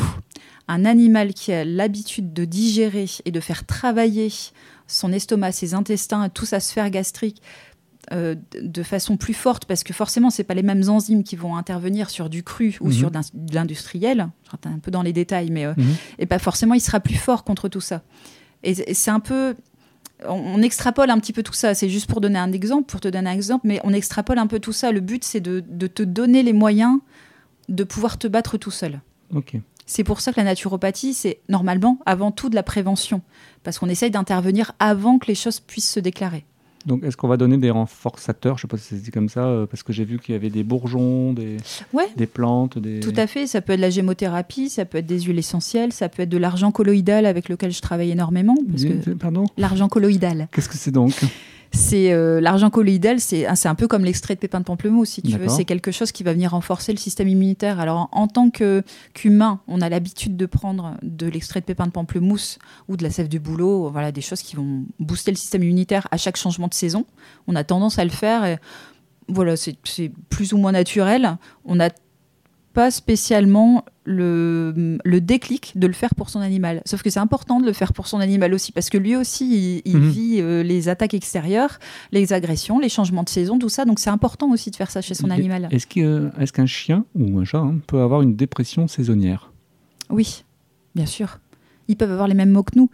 Un 0.68 0.84
animal 0.84 1.34
qui 1.34 1.52
a 1.52 1.64
l'habitude 1.64 2.32
de 2.32 2.44
digérer 2.44 3.06
et 3.24 3.30
de 3.30 3.40
faire 3.40 3.66
travailler 3.66 4.30
son 4.86 5.12
estomac, 5.12 5.52
ses 5.52 5.74
intestins, 5.74 6.28
toute 6.28 6.48
sa 6.48 6.60
sphère 6.60 6.90
gastrique 6.90 7.42
euh, 8.12 8.34
de- 8.60 8.82
façon 8.82 9.16
plus 9.16 9.34
forte, 9.34 9.64
parce 9.66 9.84
que 9.84 9.92
forcément, 9.92 10.30
c'est 10.30 10.44
pas 10.44 10.54
les 10.54 10.62
mêmes 10.62 10.88
enzymes 10.88 11.22
qui 11.24 11.36
vont 11.36 11.56
intervenir 11.56 12.10
sur 12.10 12.28
du 12.30 12.42
cru 12.42 12.76
ou 12.80 12.86
Mhm. 12.86 12.92
sur 12.92 13.10
d'in- 13.10 13.20
de 13.34 13.54
l'industriel. 13.54 14.28
Je 14.44 14.50
rentre 14.50 14.68
un 14.68 14.78
peu 14.78 14.90
dans 14.90 15.02
les 15.02 15.12
détails, 15.12 15.50
mais 15.50 15.64
euh, 15.66 15.74
Mhm. 15.76 15.94
et 16.18 16.26
pas 16.26 16.38
forcément, 16.38 16.74
il 16.74 16.80
sera 16.80 17.00
plus 17.00 17.16
fort 17.16 17.44
contre 17.44 17.68
tout 17.68 17.80
ça. 17.80 18.02
Et 18.62 18.70
et 18.90 18.94
c'est 18.94 19.10
un 19.10 19.20
peu, 19.20 19.54
on, 20.26 20.32
on 20.34 20.62
extrapole 20.62 21.10
un 21.10 21.18
petit 21.18 21.32
peu 21.32 21.42
tout 21.42 21.52
ça. 21.52 21.74
C'est 21.74 21.88
juste 21.88 22.08
pour 22.08 22.20
donner 22.20 22.38
un 22.38 22.52
exemple, 22.52 22.84
pour 22.90 23.00
te 23.00 23.08
donner 23.08 23.30
un 23.30 23.34
exemple, 23.34 23.66
mais 23.66 23.80
on 23.84 23.92
extrapole 23.92 24.38
un 24.38 24.46
peu 24.46 24.58
tout 24.58 24.72
ça. 24.72 24.90
Le 24.92 25.00
but, 25.00 25.22
c'est 25.24 25.40
de, 25.40 25.62
de 25.68 25.86
te 25.86 26.02
donner 26.02 26.42
les 26.42 26.52
moyens 26.52 26.98
de 27.68 27.84
pouvoir 27.84 28.16
te 28.18 28.26
battre 28.26 28.56
tout 28.56 28.70
seul. 28.70 29.00
Ok. 29.34 29.56
C'est 29.90 30.04
pour 30.04 30.20
ça 30.20 30.32
que 30.32 30.40
la 30.40 30.44
naturopathie, 30.44 31.14
c'est 31.14 31.40
normalement 31.48 31.98
avant 32.04 32.30
tout 32.30 32.50
de 32.50 32.54
la 32.54 32.62
prévention, 32.62 33.22
parce 33.62 33.78
qu'on 33.78 33.88
essaye 33.88 34.10
d'intervenir 34.10 34.72
avant 34.78 35.18
que 35.18 35.26
les 35.28 35.34
choses 35.34 35.60
puissent 35.60 35.90
se 35.90 36.00
déclarer. 36.00 36.44
Donc, 36.86 37.02
est-ce 37.04 37.16
qu'on 37.16 37.28
va 37.28 37.36
donner 37.36 37.58
des 37.58 37.70
renforçateurs? 37.70 38.56
Je 38.56 38.62
sais 38.62 38.68
pas 38.68 38.76
si 38.78 38.84
c'est 38.94 39.02
dit 39.02 39.10
comme 39.10 39.28
ça, 39.28 39.44
euh, 39.44 39.66
parce 39.66 39.82
que 39.82 39.92
j'ai 39.92 40.04
vu 40.04 40.18
qu'il 40.18 40.32
y 40.32 40.36
avait 40.36 40.48
des 40.50 40.62
bourgeons, 40.64 41.32
des, 41.32 41.56
Ouais. 41.92 42.06
des 42.16 42.26
plantes, 42.26 42.78
des. 42.78 43.00
Tout 43.00 43.12
à 43.16 43.26
fait, 43.26 43.46
ça 43.46 43.60
peut 43.60 43.72
être 43.72 43.78
de 43.78 43.82
la 43.82 43.90
gémothérapie, 43.90 44.68
ça 44.70 44.84
peut 44.84 44.98
être 44.98 45.06
des 45.06 45.20
huiles 45.22 45.38
essentielles, 45.38 45.92
ça 45.92 46.08
peut 46.08 46.22
être 46.22 46.28
de 46.28 46.38
l'argent 46.38 46.70
colloïdal 46.70 47.26
avec 47.26 47.48
lequel 47.48 47.72
je 47.72 47.80
travaille 47.80 48.10
énormément. 48.10 48.54
Parce 48.70 48.84
que 48.84 49.10
Pardon? 49.10 49.44
l'argent 49.56 49.88
colloïdal, 49.88 50.48
Qu'est-ce 50.52 50.68
que 50.68 50.76
c'est 50.76 50.92
donc? 50.92 51.14
C'est 51.72 52.12
euh, 52.12 52.40
l'argent 52.40 52.70
colloïdal, 52.70 53.20
c'est 53.20 53.46
un 53.46 53.74
peu 53.74 53.86
comme 53.88 54.04
l'extrait 54.04 54.34
de 54.34 54.40
pépins 54.40 54.60
de 54.60 54.64
pamplemousse, 54.64 55.10
si 55.10 55.22
tu 55.22 55.36
veux. 55.36 55.48
C'est 55.48 55.64
quelque 55.64 55.90
chose 55.90 56.12
qui 56.12 56.22
va 56.22 56.32
venir 56.32 56.52
renforcer 56.52 56.92
le 56.92 56.98
système 56.98 57.28
immunitaire. 57.28 57.78
Alors, 57.80 58.08
en, 58.12 58.22
en 58.22 58.26
tant 58.28 58.50
que- 58.50 58.82
qu'humain, 59.14 59.60
on 59.68 59.80
a 59.80 59.88
l'habitude 59.88 60.36
de 60.36 60.46
prendre 60.46 60.94
de 61.02 61.26
l'extrait 61.26 61.60
de 61.60 61.66
pépins 61.66 61.86
de 61.86 61.92
pamplemousse 61.92 62.58
ou 62.88 62.96
de 62.96 63.02
la 63.02 63.10
sève 63.10 63.28
de 63.28 63.38
bouleau, 63.38 63.90
voilà, 63.90 64.12
des 64.12 64.20
choses 64.22 64.42
qui 64.42 64.56
vont 64.56 64.84
booster 64.98 65.30
le 65.30 65.36
système 65.36 65.62
immunitaire 65.62 66.08
à 66.10 66.16
chaque 66.16 66.36
changement 66.36 66.68
de 66.68 66.74
saison. 66.74 67.04
On 67.46 67.54
a 67.54 67.64
tendance 67.64 67.98
à 67.98 68.04
le 68.04 68.10
faire. 68.10 68.44
Et, 68.44 68.58
voilà, 69.28 69.56
c'est 69.56 69.76
plus 70.30 70.54
ou 70.54 70.56
moins 70.56 70.72
naturel. 70.72 71.36
On 71.66 71.74
n'a 71.74 71.90
pas 72.74 72.90
spécialement 72.90 73.84
le, 74.04 74.98
le 75.04 75.20
déclic 75.20 75.72
de 75.76 75.86
le 75.86 75.92
faire 75.92 76.14
pour 76.14 76.30
son 76.30 76.40
animal. 76.40 76.80
Sauf 76.86 77.02
que 77.02 77.10
c'est 77.10 77.18
important 77.18 77.60
de 77.60 77.66
le 77.66 77.72
faire 77.72 77.92
pour 77.92 78.06
son 78.06 78.20
animal 78.20 78.54
aussi, 78.54 78.72
parce 78.72 78.88
que 78.90 78.98
lui 78.98 79.16
aussi, 79.16 79.80
il, 79.84 79.90
il 79.90 79.96
Mhm. 79.98 80.08
vit 80.10 80.36
euh, 80.40 80.62
les 80.62 80.88
attaques 80.88 81.14
extérieures, 81.14 81.78
les 82.12 82.32
agressions, 82.32 82.78
les 82.78 82.88
changements 82.88 83.24
de 83.24 83.28
saison, 83.28 83.58
tout 83.58 83.68
ça. 83.68 83.84
Donc 83.84 83.98
c'est 83.98 84.10
important 84.10 84.50
aussi 84.50 84.70
de 84.70 84.76
faire 84.76 84.90
ça 84.90 85.00
chez 85.00 85.14
son 85.14 85.30
animal. 85.30 85.68
Est-ce 85.70 86.52
qu'un 86.52 86.66
chien 86.66 87.04
ou 87.14 87.38
un 87.38 87.44
chat 87.44 87.58
hein, 87.58 87.78
peut 87.86 88.00
avoir 88.00 88.22
une 88.22 88.36
dépression 88.36 88.86
saisonnière? 88.88 89.50
Oui, 90.10 90.44
bien 90.94 91.06
sûr. 91.06 91.38
Ils 91.88 91.96
peuvent 91.96 92.12
avoir 92.12 92.28
les 92.28 92.34
mêmes 92.34 92.50
mots 92.50 92.62
que 92.62 92.76
nous. 92.78 92.90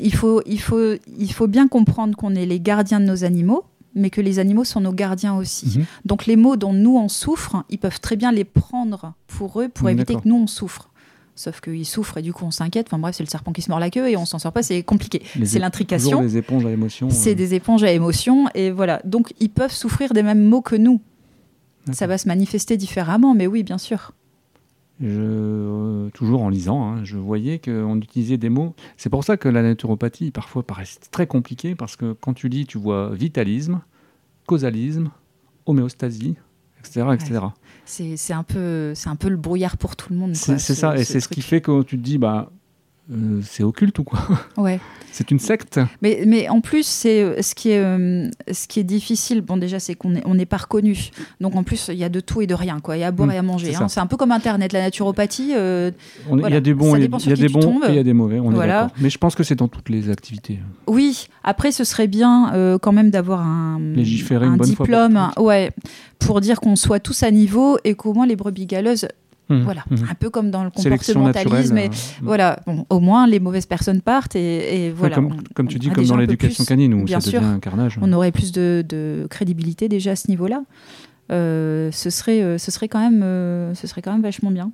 Il 0.00 0.14
faut, 0.14 0.42
il 0.46 0.60
faut, 0.60 0.94
il 1.18 1.32
faut 1.32 1.46
bien 1.46 1.68
comprendre 1.68 2.16
qu'on 2.16 2.34
est 2.34 2.46
les 2.46 2.58
gardiens 2.60 2.98
de 3.00 3.04
nos 3.04 3.22
animaux, 3.24 3.64
mais 3.94 4.10
que 4.10 4.20
les 4.20 4.38
animaux 4.38 4.64
sont 4.64 4.80
nos 4.80 4.92
gardiens 4.92 5.34
aussi. 5.36 5.78
Mhm. 5.78 5.84
Donc 6.04 6.26
les 6.26 6.36
mots 6.36 6.56
dont 6.56 6.72
nous 6.72 6.96
on 6.96 7.08
souffre, 7.08 7.64
ils 7.70 7.78
peuvent 7.78 8.00
très 8.00 8.16
bien 8.16 8.32
les 8.32 8.44
prendre 8.44 9.14
pour 9.26 9.60
eux 9.60 9.68
pour 9.68 9.86
Mm, 9.88 9.90
éviter 9.90 10.14
que 10.14 10.20
nous 10.26 10.36
on 10.36 10.46
souffre. 10.46 10.88
Sauf 11.36 11.60
qu'ils 11.60 11.86
souffrent 11.86 12.18
et 12.18 12.22
du 12.22 12.32
coup 12.32 12.44
on 12.44 12.50
s'inquiète. 12.50 12.86
Enfin 12.88 12.98
bref, 12.98 13.14
c'est 13.16 13.22
le 13.24 13.28
serpent 13.30 13.52
qui 13.52 13.62
se 13.62 13.70
mord 13.70 13.80
la 13.80 13.88
queue 13.90 14.08
et 14.10 14.16
on 14.16 14.26
s'en 14.26 14.38
sort 14.38 14.52
pas, 14.52 14.62
c'est 14.62 14.82
compliqué. 14.82 15.22
C'est 15.44 15.58
l'intrication, 15.58 16.20
des 16.20 16.36
éponges 16.36 16.66
à 16.66 16.70
émotions. 16.70 17.08
c'est 17.10 17.32
euh, 17.32 17.34
des 17.34 17.54
éponges 17.54 17.82
à 17.82 17.90
émotions 17.92 18.46
et 18.54 18.70
voilà. 18.70 19.00
Donc 19.04 19.32
ils 19.40 19.48
peuvent 19.50 19.72
souffrir 19.72 20.12
des 20.12 20.22
mêmes 20.22 20.44
mots 20.44 20.60
que 20.62 20.76
nous. 20.76 21.00
Ça 21.92 22.06
va 22.06 22.18
se 22.18 22.28
manifester 22.28 22.76
différemment, 22.76 23.34
mais 23.34 23.46
oui, 23.46 23.62
bien 23.62 23.78
sûr. 23.78 24.12
Je, 25.00 25.06
euh, 25.18 26.10
toujours 26.10 26.42
en 26.42 26.48
lisant, 26.50 26.84
hein, 26.86 27.04
je 27.04 27.16
voyais 27.16 27.58
qu'on 27.58 27.96
utilisait 27.98 28.36
des 28.36 28.50
mots. 28.50 28.74
C'est 28.98 29.08
pour 29.08 29.24
ça 29.24 29.36
que 29.38 29.48
la 29.48 29.62
naturopathie 29.62 30.30
parfois 30.30 30.62
paraît 30.62 30.84
très 31.10 31.26
compliquée 31.26 31.74
parce 31.74 31.96
que 31.96 32.12
quand 32.12 32.34
tu 32.34 32.48
lis, 32.48 32.66
tu 32.66 32.76
vois 32.78 33.10
vitalisme, 33.14 33.80
causalisme, 34.46 35.10
homéostasie, 35.66 36.36
etc. 36.80 37.06
etc. 37.14 37.40
C'est 37.84 38.16
c'est 38.16 38.32
un 38.34 38.42
peu, 38.42 38.92
c'est 38.94 39.08
un 39.08 39.16
peu 39.16 39.28
le 39.28 39.36
brouillard 39.36 39.76
pour 39.76 39.96
tout 39.96 40.12
le 40.12 40.18
monde. 40.18 40.34
C'est 40.36 40.58
ce- 40.58 40.74
ça, 40.74 40.94
et 40.96 41.04
ce 41.04 41.12
c'est 41.14 41.20
ce 41.20 41.26
truc. 41.26 41.34
qui 41.36 41.42
fait 41.42 41.60
que 41.60 41.82
tu 41.82 41.96
te 41.98 42.02
dis, 42.02 42.18
bah, 42.18 42.50
euh, 43.12 43.40
c'est 43.42 43.62
occulte 43.62 43.98
ou 43.98 44.04
quoi? 44.04 44.20
Ouais. 44.56 44.78
C'est 45.12 45.32
une 45.32 45.40
secte? 45.40 45.80
Mais, 46.02 46.22
mais 46.24 46.48
en 46.48 46.60
plus, 46.60 46.86
c'est 46.86 47.20
euh, 47.22 47.42
ce 47.42 47.56
qui 47.56 47.70
est 47.70 47.78
euh, 47.82 48.28
ce 48.52 48.68
qui 48.68 48.78
est 48.78 48.84
difficile. 48.84 49.40
Bon, 49.40 49.56
déjà, 49.56 49.80
c'est 49.80 49.96
qu'on 49.96 50.10
n'est 50.10 50.22
on 50.24 50.34
n'est 50.36 50.46
pas 50.46 50.58
reconnu. 50.58 51.10
Donc 51.40 51.56
en 51.56 51.64
plus, 51.64 51.88
il 51.88 51.96
y 51.98 52.04
a 52.04 52.08
de 52.08 52.20
tout 52.20 52.40
et 52.42 52.46
de 52.46 52.54
rien, 52.54 52.78
quoi. 52.78 52.96
Il 52.96 53.00
y 53.00 53.02
a 53.02 53.08
à 53.08 53.10
boire 53.10 53.28
Mm, 53.28 53.32
et 53.32 53.36
à 53.38 53.42
manger. 53.42 53.72
c'est 53.72 53.82
hein. 53.82 53.88
C'est 53.88 53.98
un 53.98 54.06
peu 54.06 54.16
comme 54.16 54.30
Internet, 54.30 54.72
la 54.72 54.82
naturopathie. 54.82 55.52
euh, 55.56 55.90
Il 56.32 56.38
y 56.48 56.54
a 56.54 56.60
des 56.60 56.74
bons, 56.74 56.94
il 56.94 57.00
y 57.00 57.02
a- 57.02 57.06
y 57.06 57.08
des 57.08 57.48
bons 57.48 57.80
il 57.88 57.94
y 57.94 57.98
a 57.98 58.02
des 58.04 58.12
mauvais, 58.12 58.38
on 58.38 58.50
Voilà. 58.50 58.90
Mais 59.00 59.10
je 59.10 59.18
pense 59.18 59.34
que 59.34 59.42
c'est 59.42 59.56
dans 59.56 59.66
toutes 59.68 59.88
les 59.88 60.10
activités. 60.10 60.60
Oui. 60.86 61.26
Après, 61.42 61.72
ce 61.72 61.82
serait 61.82 62.06
bien 62.06 62.78
quand 62.80 62.92
même 62.92 63.10
d'avoir 63.10 63.40
un, 63.44 63.80
un 63.80 64.56
diplôme, 64.58 65.30
ouais, 65.38 65.72
pour 66.20 66.40
dire 66.40 66.60
qu'on 66.60 66.76
soit 66.76 67.00
tous 67.00 67.22
à 67.24 67.30
niveau 67.32 67.78
et 67.82 67.94
qu'au 67.94 68.12
moins 68.14 68.26
les 68.26 68.36
brebis 68.36 68.66
galeuses, 68.66 69.08
Mhm, 69.50 69.62
voilà, 69.64 69.84
mhm. 69.90 70.06
un 70.10 70.14
peu 70.14 70.30
comme 70.30 70.50
dans 70.50 70.64
le 70.64 70.70
comportementalisme. 70.70 71.76
et- 71.78 71.86
euh, 71.86 71.88
voilà, 72.22 72.60
bon, 72.66 72.86
au 72.88 73.00
moins 73.00 73.26
les 73.26 73.40
mauvaises 73.40 73.66
personnes 73.66 74.00
partent 74.00 74.36
et, 74.36 74.90
voilà. 74.96 75.16
comme, 75.16 75.26
on- 75.32 75.54
comme 75.54 75.68
tu 75.68 75.76
on 75.76 75.78
dis, 75.80 75.90
comme 75.90 76.04
dans 76.06 76.16
l'éducation 76.16 76.64
canine 76.64 76.94
où 76.94 77.04
bien 77.04 77.20
ça 77.20 77.30
sûr. 77.30 77.40
devient 77.40 77.52
un 77.52 77.58
carnage. 77.58 77.98
on 78.00 78.12
aurait 78.12 78.32
plus 78.32 78.52
de, 78.52 78.84
de 78.88 79.26
crédibilité 79.28 79.88
déjà 79.88 80.12
à 80.12 80.16
ce 80.16 80.28
niveau-là. 80.28 80.62
Euh, 81.32 81.90
ce, 81.92 82.10
serait, 82.10 82.42
euh, 82.42 82.58
ce, 82.58 82.70
serait 82.70 82.88
quand 82.88 82.98
même, 83.00 83.20
ce 83.74 83.86
serait 83.86 84.02
quand 84.02 84.12
même 84.12 84.22
vachement 84.22 84.50
bien 84.50 84.70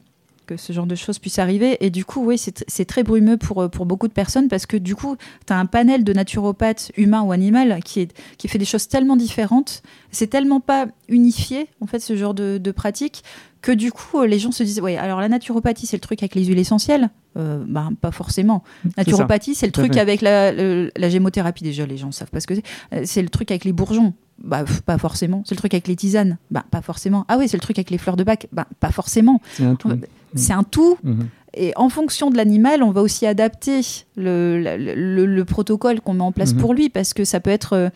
que 0.47 0.57
ce 0.57 0.73
genre 0.73 0.87
de 0.87 0.95
choses 0.95 1.19
puisse 1.19 1.41
arriver. 1.41 1.77
Et 1.85 1.91
du 1.91 2.05
coup, 2.05 2.25
oui, 2.25 2.39
c'est 2.39 2.85
très 2.85 3.03
brumeux 3.03 3.37
pour, 3.37 3.69
pour 3.69 3.85
beaucoup 3.85 4.07
de 4.07 4.13
personnes 4.13 4.47
parce 4.49 4.65
que 4.65 4.77
du 4.77 4.95
coup, 4.95 5.17
tu 5.45 5.53
as 5.53 5.59
un 5.59 5.67
panel 5.67 6.05
de 6.05 6.13
naturopathes 6.13 6.93
humains 6.97 7.23
ou 7.23 7.33
animal 7.33 7.81
qui, 7.85 8.01
est, 8.01 8.17
qui 8.39 8.47
fait 8.47 8.59
des 8.59 8.65
choses 8.65 8.87
tellement 8.87 9.17
différentes. 9.17 9.83
C'est 10.13 10.29
tellement 10.29 10.61
pas 10.61 10.87
unifié, 11.09 11.67
en 11.81 11.87
fait, 11.87 11.99
ce 11.99 12.17
genre 12.17 12.33
de, 12.33 12.59
de 12.59 12.71
pratique, 12.71 13.25
que 13.63 13.73
du 13.73 13.91
coup, 13.93 14.21
euh, 14.21 14.27
les 14.27 14.39
gens 14.39 14.53
se 14.53 14.63
disent, 14.63 14.81
ouais, 14.81 14.97
alors 14.97 15.21
la 15.21 15.29
naturopathie, 15.29 15.87
c'est 15.87 15.97
le 15.97 16.01
truc 16.01 16.23
avec 16.23 16.35
les 16.35 16.45
huiles 16.45 16.59
essentielles 16.59 17.11
euh, 17.37 17.65
ben, 17.67 17.93
Pas 18.01 18.13
forcément. 18.13 18.63
Naturopathie, 18.97 19.55
c'est 19.55 19.67
le 19.67 19.73
tout 19.73 19.81
truc 19.81 19.95
fait. 19.95 20.01
avec 20.01 20.21
la, 20.21 20.53
le- 20.53 20.91
la 20.97 21.09
gémothérapie, 21.09 21.65
déjà, 21.65 21.85
les 21.87 21.97
gens 21.97 22.13
savent 22.13 22.31
pas 22.31 22.41
ce 22.41 22.47
que 22.47 22.55
c'est. 22.55 22.63
Euh, 22.93 23.03
C'est 23.05 23.23
le 23.23 23.29
truc 23.29 23.51
avec 23.51 23.65
les 23.65 23.73
bourgeons. 23.73 24.15
Bah, 24.43 24.65
pff, 24.65 24.83
pas 24.83 24.99
forcément. 24.99 25.43
C'est 25.47 25.55
le 25.55 25.59
truc 25.59 25.75
avec 25.75 25.89
les 25.89 25.97
tisanes. 25.97 26.39
Bah, 26.51 26.65
pas 26.71 26.83
forcément. 26.83 27.25
Ah 27.29 27.39
oui, 27.39 27.49
c'est 27.49 27.57
le 27.57 27.63
truc 27.63 27.79
avec 27.79 27.91
les 27.91 27.99
fleurs 27.99 28.17
de 28.17 28.25
bac. 28.25 28.47
Bah, 28.53 28.67
pas 28.81 28.91
forcément. 28.91 29.41
C'est 29.55 29.65
un 29.65 29.75
tout. 29.75 29.89
Ouais, 29.89 29.99
C'est 30.35 30.53
un 30.53 30.63
tout. 30.63 30.99
Mhm. 31.03 31.29
Et 31.55 31.73
en 31.77 31.89
fonction 31.89 32.31
de 32.31 32.37
l'animal, 32.37 32.83
on 32.83 32.91
va 32.91 33.01
aussi 33.01 33.27
adapter 33.27 33.81
le, 34.17 34.61
le- 34.63 34.95
le- 34.95 35.25
le 35.27 35.45
protocole 35.47 36.01
qu'on 36.03 36.13
met 36.15 36.23
en 36.23 36.33
place 36.33 36.53
Mhm. 36.55 36.61
pour 36.61 36.75
lui, 36.75 36.91
parce 36.91 37.15
que 37.15 37.25
ça 37.25 37.41
peut 37.41 37.51
être 37.51 37.91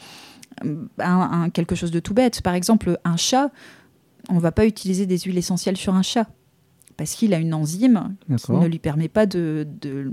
un- 0.99 1.21
un- 1.45 1.51
quelque 1.51 1.75
chose 1.75 1.91
de 1.91 2.01
tout 2.01 2.15
bête. 2.15 2.41
Par 2.43 2.55
exemple, 2.55 2.99
un 3.05 3.17
chat, 3.17 3.51
on 4.31 4.39
va 4.39 4.53
pas 4.53 4.67
utiliser 4.67 5.07
des 5.07 5.19
huiles 5.19 5.39
essentielles 5.39 5.77
sur 5.77 5.95
un 5.95 6.03
chat, 6.03 6.29
parce 6.97 7.15
qu'il 7.15 7.35
a 7.35 7.39
une 7.39 7.55
enzyme 7.55 8.15
qui 8.37 8.53
ne 8.53 8.67
lui 8.67 8.79
permet 8.79 9.09
pas 9.09 9.27
de, 9.27 9.67
de, 9.81 10.13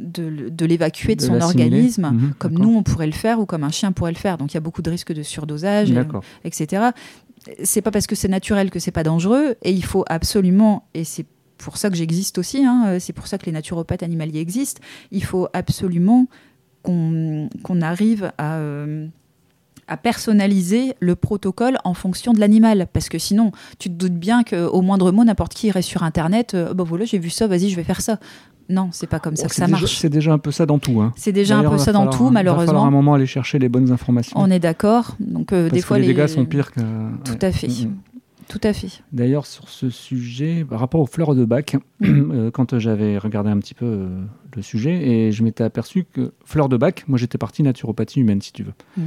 de, 0.00 0.48
de 0.48 0.64
l'évacuer 0.66 1.14
de, 1.16 1.20
De 1.20 1.26
son 1.26 1.40
organisme, 1.40 2.10
Mhm, 2.12 2.34
comme 2.38 2.54
nous, 2.54 2.74
on 2.74 2.82
pourrait 2.82 3.06
le 3.06 3.12
faire, 3.12 3.40
ou 3.40 3.46
comme 3.46 3.64
un 3.64 3.70
chien 3.70 3.92
pourrait 3.92 4.12
le 4.12 4.18
faire. 4.18 4.38
Donc 4.38 4.52
il 4.52 4.54
y 4.54 4.58
a 4.58 4.60
beaucoup 4.60 4.82
de 4.82 4.90
risques 4.90 5.12
de 5.12 5.22
surdosage. 5.22 5.90
et- 5.90 5.94
D'accord. 5.94 6.22
etc. 6.44 6.90
C'est 7.62 7.82
pas 7.82 7.90
parce 7.90 8.06
que 8.06 8.14
c'est 8.14 8.28
naturel 8.28 8.70
que 8.70 8.78
c'est 8.78 8.92
pas 8.92 9.02
dangereux 9.02 9.56
et 9.62 9.72
il 9.72 9.84
faut 9.84 10.04
absolument 10.08 10.86
et 10.94 11.02
c'est 11.04 11.26
pour 11.58 11.76
ça 11.76 11.90
que 11.90 11.96
j'existe 11.96 12.38
aussi, 12.38 12.64
hein, 12.64 12.84
euh, 12.86 12.98
c'est 13.00 13.12
pour 13.12 13.26
ça 13.26 13.36
que 13.38 13.46
les 13.46 13.52
naturopathes 13.52 14.02
animaliers 14.04 14.38
existent. 14.40 14.80
Il 15.10 15.24
faut 15.24 15.48
absolument 15.52 16.26
qu'on 16.82 17.48
qu'on 17.62 17.80
arrive 17.82 18.32
à, 18.38 18.56
euh, 18.58 19.06
à 19.88 19.96
personnaliser 19.96 20.94
le 21.00 21.16
protocole 21.16 21.78
en 21.84 21.94
fonction 21.94 22.32
de 22.32 22.40
l'animal. 22.40 22.86
Parce 22.92 23.08
que 23.08 23.18
sinon, 23.18 23.52
tu 23.78 23.88
te 23.88 23.94
doutes 23.94 24.14
bien 24.18 24.42
qu'au 24.44 24.80
moindre 24.82 25.10
mot, 25.12 25.24
n'importe 25.24 25.54
qui 25.54 25.66
irait 25.68 25.82
sur 25.82 26.02
Internet, 26.02 26.54
euh, 26.54 26.72
bah 26.74 26.84
voilà, 26.84 27.04
j'ai 27.04 27.18
vu 27.18 27.30
ça, 27.30 27.46
vas-y, 27.46 27.68
je 27.68 27.76
vais 27.76 27.82
faire 27.84 28.00
ça. 28.00 28.18
Non, 28.68 28.88
c'est 28.92 29.08
pas 29.08 29.18
comme 29.18 29.36
ça 29.36 29.42
Oh, 29.46 29.48
que 29.48 29.54
ça 29.54 29.66
déjà- 29.66 29.78
marche. 29.80 29.96
C'est 29.98 30.08
déjà 30.08 30.32
un 30.32 30.38
peu 30.38 30.50
ça 30.52 30.64
dans 30.66 30.78
tout. 30.78 31.00
Hein. 31.02 31.12
C'est 31.16 31.32
déjà 31.32 31.58
un 31.58 31.68
peu 31.68 31.78
ça 31.78 31.92
dans 31.92 32.06
tout, 32.06 32.28
Il 32.28 32.32
va 32.32 32.38
falloir 32.38 32.56
malheureusement. 32.56 32.86
un 32.86 32.90
moment 32.90 33.14
aller 33.14 33.26
chercher 33.26 33.58
les 33.58 33.68
bonnes 33.68 33.90
informations. 33.90 34.38
On 34.38 34.50
est 34.50 34.60
d'accord. 34.60 35.16
Donc, 35.20 35.52
euh, 35.52 35.64
parce 35.64 35.74
des 35.74 35.80
que 35.80 35.86
fois, 35.86 35.98
les 35.98 36.06
dégâts 36.06 36.26
sont 36.28 36.44
pires 36.46 36.70
que. 36.72 36.80
Tout 37.24 37.32
ouais. 37.32 37.44
à 37.44 37.52
fait. 37.52 37.68
Mhm. 37.68 37.96
Tout 38.48 38.60
à 38.64 38.72
fait. 38.72 38.88
D'ailleurs, 39.12 39.46
sur 39.46 39.68
ce 39.68 39.88
sujet, 39.90 40.64
par 40.68 40.78
rapport 40.78 41.00
aux 41.00 41.06
fleurs 41.06 41.34
de 41.34 41.44
bac, 41.44 41.76
euh, 42.04 42.50
quand 42.50 42.78
j'avais 42.78 43.18
regardé 43.18 43.50
un 43.50 43.58
petit 43.58 43.74
peu 43.74 43.84
euh, 43.86 44.20
le 44.54 44.62
sujet, 44.62 44.92
et 45.08 45.32
je 45.32 45.42
m'étais 45.42 45.64
aperçu 45.64 46.04
que 46.04 46.32
fleurs 46.44 46.68
de 46.68 46.76
bac, 46.76 47.04
moi 47.08 47.18
j'étais 47.18 47.38
parti 47.38 47.62
naturopathie 47.62 48.20
humaine, 48.20 48.40
si 48.42 48.52
tu 48.52 48.62
veux. 48.62 48.74
Mhm. 48.96 49.04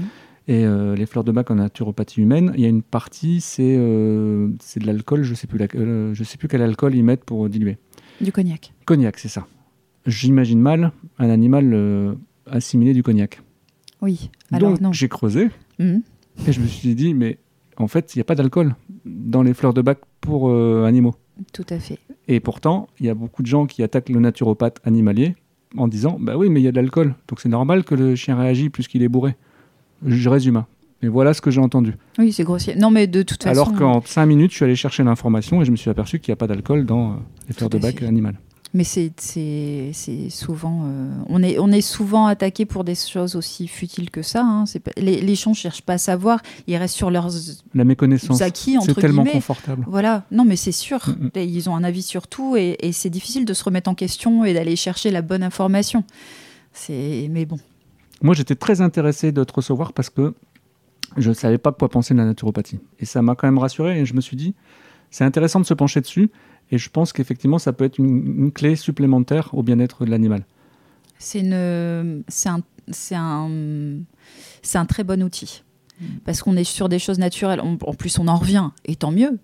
Et 0.48 0.64
euh, 0.66 0.96
les 0.96 1.06
fleurs 1.08 1.24
de 1.24 1.32
bac 1.32 1.50
en 1.50 1.56
naturopathie 1.56 2.22
humaine, 2.22 2.52
il 2.56 2.62
y 2.62 2.66
a 2.66 2.70
une 2.70 2.84
partie, 2.84 3.42
c'est 3.42 3.76
euh, 3.78 4.48
de 4.76 4.86
l'alcool, 4.86 5.24
je 5.24 5.34
sais 5.34 5.48
plus 5.48 5.60
euh, 5.76 6.14
je 6.14 6.24
sais 6.24 6.38
plus 6.38 6.48
quel 6.48 6.62
alcool 6.62 6.94
ils 6.96 7.04
mettent 7.04 7.24
pour 7.24 7.50
diluer. 7.50 7.78
Du 8.22 8.32
cognac. 8.32 8.72
Cognac, 8.86 9.18
c'est 9.18 9.28
ça. 9.28 9.48
J'imagine 10.06 10.60
mal 10.62 10.92
un 11.18 11.30
animal 11.30 12.16
assimiler 12.46 12.94
du 12.94 13.02
cognac. 13.02 13.42
Oui. 14.02 14.30
Alors 14.52 14.72
Donc 14.72 14.82
non. 14.82 14.94
j'ai 14.94 15.10
creusé 15.10 15.50
Mhm. 15.80 16.04
et 16.48 16.52
je 16.54 16.62
me 16.62 16.68
suis 16.68 16.94
dit, 16.94 17.14
mais 17.16 17.40
en 17.78 17.88
fait, 17.88 18.14
il 18.16 18.20
n'y 18.20 18.22
a 18.22 18.26
pas 18.26 18.36
d'alcool 18.36 18.76
dans 19.04 19.42
les 19.42 19.54
fleurs 19.56 19.74
de 19.74 19.82
bac 19.82 19.98
pour 20.22 20.52
animaux. 20.54 21.16
Tout 21.54 21.66
à 21.70 21.80
fait. 21.80 21.98
Et 22.28 22.40
pourtant, 22.40 22.88
il 23.00 23.08
y 23.08 23.10
a 23.10 23.16
beaucoup 23.16 23.42
de 23.42 23.48
gens 23.48 23.66
qui 23.66 23.82
attaquent 23.84 24.10
le 24.10 24.20
naturopathe 24.20 24.80
animalier 24.86 25.36
en 25.76 25.88
disant 25.88 26.18
Bah 26.20 26.38
oui, 26.38 26.50
mais 26.50 26.62
il 26.62 26.64
y 26.64 26.68
a 26.68 26.72
de 26.72 26.78
l'alcool, 26.78 27.16
donc 27.28 27.42
c'est 27.42 27.50
normal 27.50 27.84
que 27.84 27.96
le 27.96 28.16
chien 28.16 28.38
réagisse 28.38 28.70
puisqu'il 28.70 29.02
est 29.04 29.10
bourré. 29.10 29.36
Je 30.06 30.30
résume. 30.30 30.64
Mais 31.02 31.10
voilà 31.10 31.34
ce 31.34 31.42
que 31.42 31.52
j'ai 31.52 31.60
entendu. 31.62 31.94
Oui, 32.18 32.32
c'est 32.34 32.44
grossier. 32.44 32.76
Non, 32.76 32.90
mais 32.90 33.06
de 33.06 33.22
toute 33.22 33.44
façon. 33.44 33.52
Alors 33.70 33.74
qu'en 33.74 34.02
5 34.02 34.26
minutes, 34.26 34.52
je 34.52 34.56
suis 34.56 34.66
allé 34.66 34.76
chercher 34.76 35.04
l'information 35.04 35.62
et 35.62 35.66
je 35.66 35.72
me 35.72 35.76
suis 35.76 35.90
aperçu 35.90 36.20
qu'il 36.20 36.32
n'y 36.32 36.34
a 36.34 36.38
pas 36.38 36.48
d'alcool 36.48 36.86
dans 36.86 37.12
euh, 37.12 37.16
les 37.48 37.54
fleurs 37.54 37.70
de 37.70 37.78
bac 37.78 38.02
animales. 38.02 38.40
Mais 38.74 38.84
c'est 38.84 39.12
souvent. 40.30 40.84
euh, 40.86 41.10
on, 41.30 41.42
est, 41.44 41.60
on 41.60 41.72
est 41.72 41.82
souvent 41.82 42.26
attaqué 42.28 42.66
pour 42.66 42.84
des 42.84 42.96
choses 42.96 43.36
aussi 43.36 43.68
futiles 43.68 44.10
que 44.10 44.22
ça. 44.22 44.44
hein. 44.44 44.66
Pas- 44.84 44.92
les, 44.98 45.22
les 45.22 45.36
gens 45.36 45.52
ne 45.52 45.56
cherchent 45.56 45.82
pas 45.82 45.94
à 45.94 45.98
savoir. 45.98 46.42
Ils 46.68 46.76
restent 46.76 46.96
sur 46.96 47.10
leurs 47.12 47.30
La 47.74 47.84
méconnaissance, 47.86 48.42
acquis, 48.42 48.78
entre 48.78 48.88
c'est 48.88 48.94
tellement 48.96 49.24
guillemets. 49.24 49.34
confortable. 49.38 49.86
Voilà, 49.88 50.24
non 50.32 50.44
mais 50.46 50.56
c'est 50.58 50.72
sûr, 50.74 51.00
Mm, 51.08 51.26
mm. 51.40 51.40
Ils 51.42 51.70
ont 51.70 51.76
un 51.76 51.84
avis 51.84 52.02
sur 52.02 52.28
tout 52.28 52.58
et, 52.58 52.78
et 52.82 52.92
c'est 52.92 53.10
difficile 53.10 53.46
de 53.46 53.54
se 53.54 53.64
remettre 53.64 53.90
en 53.90 53.96
question 53.96 54.44
et 54.44 54.54
d'aller 54.54 54.76
chercher 54.76 55.10
la 55.12 55.22
bonne 55.22 55.44
information. 55.44 56.04
Mais 56.90 57.46
bon, 57.46 57.58
Moi, 58.22 58.36
j'étais 58.36 58.56
très 58.56 58.82
intéressé 58.82 59.32
de 59.32 59.44
te 59.44 59.54
recevoir 59.54 59.94
parce 59.94 60.10
que 60.10 60.34
je 61.18 61.30
ne 61.30 61.34
savais 61.34 61.58
pas 61.58 61.72
quoi 61.72 61.90
penser 61.90 62.14
de 62.14 62.20
la 62.20 62.26
naturopathie. 62.26 62.80
Et 63.00 63.06
ça 63.06 63.22
m'a 63.22 63.36
quand 63.36 63.48
même 63.48 63.58
rassuré 63.58 64.00
et 64.00 64.06
je 64.06 64.14
me 64.14 64.22
suis 64.22 64.38
dit, 64.38 64.56
c'est 65.12 65.24
intéressant 65.24 65.60
de 65.60 65.66
se 65.66 65.74
pencher 65.74 66.02
dessus 66.02 66.30
et 66.72 66.78
je 66.78 66.90
pense 66.90 67.14
qu'effectivement, 67.14 67.60
ça 67.60 67.74
peut 67.74 67.86
être 67.86 68.00
une, 68.00 68.52
clé 68.52 68.76
supplémentaire 68.76 69.54
au 69.54 69.64
bien-être 69.64 70.06
de 70.06 70.12
l'animal. 70.12 70.46
c'est 71.20 71.42
un, 71.52 72.22
un, 73.12 74.00
un 74.74 74.86
très 74.86 75.04
bon 75.04 75.24
outil 75.24 75.64
parce 76.26 76.42
qu'on 76.42 76.58
est 76.58 76.66
sur 76.66 76.90
des 76.90 77.00
choses 77.00 77.20
naturelles. 77.20 77.62
En 77.62 77.94
plus, 77.94 78.20
on 78.20 78.28
en 78.28 78.36
revient 78.36 78.70
et 78.84 78.96
tant 78.96 79.12
mieux. 79.12 79.40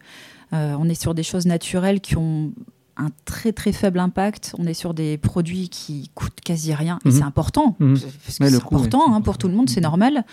Euh, 0.54 0.76
on 0.78 0.90
est 0.90 1.00
sur 1.00 1.14
des 1.14 1.24
choses 1.24 1.46
naturelles 1.46 2.02
qui 2.02 2.18
ont 2.18 2.52
un 2.98 3.10
très 3.26 3.52
très 3.54 3.72
faible 3.72 4.00
impact. 4.00 4.54
On 4.60 4.66
est 4.66 4.74
sur 4.74 4.94
des 4.94 5.18
produits 5.18 5.70
qui 5.70 6.10
coûtent 6.16 6.42
quasi 6.44 6.74
rien 6.74 7.00
et 7.06 7.10
Mhm. 7.10 7.14
c'est 7.16 7.24
important 7.24 7.76
Mhm. 7.80 7.94
parce 8.00 8.04
que 8.38 8.50
c'est 8.50 8.60
coût, 8.62 8.76
important 8.76 9.14
hein, 9.14 9.22
pour 9.22 9.38
tout 9.38 9.48
le 9.48 9.54
monde, 9.54 9.70
c'est 9.70 9.80
Mhm. 9.80 9.84
normal. 9.84 10.26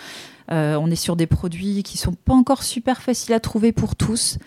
Euh, 0.51 0.77
on 0.81 0.91
est 0.91 0.97
sur 0.97 1.15
des 1.17 1.27
produits 1.27 1.83
qui 1.83 1.99
sont 1.99 2.13
pas 2.15 2.35
encore 2.35 2.63
super 2.63 3.01
faciles 3.03 3.35
à 3.35 3.41
trouver 3.41 3.73
pour 3.73 3.97
tous. 3.97 4.39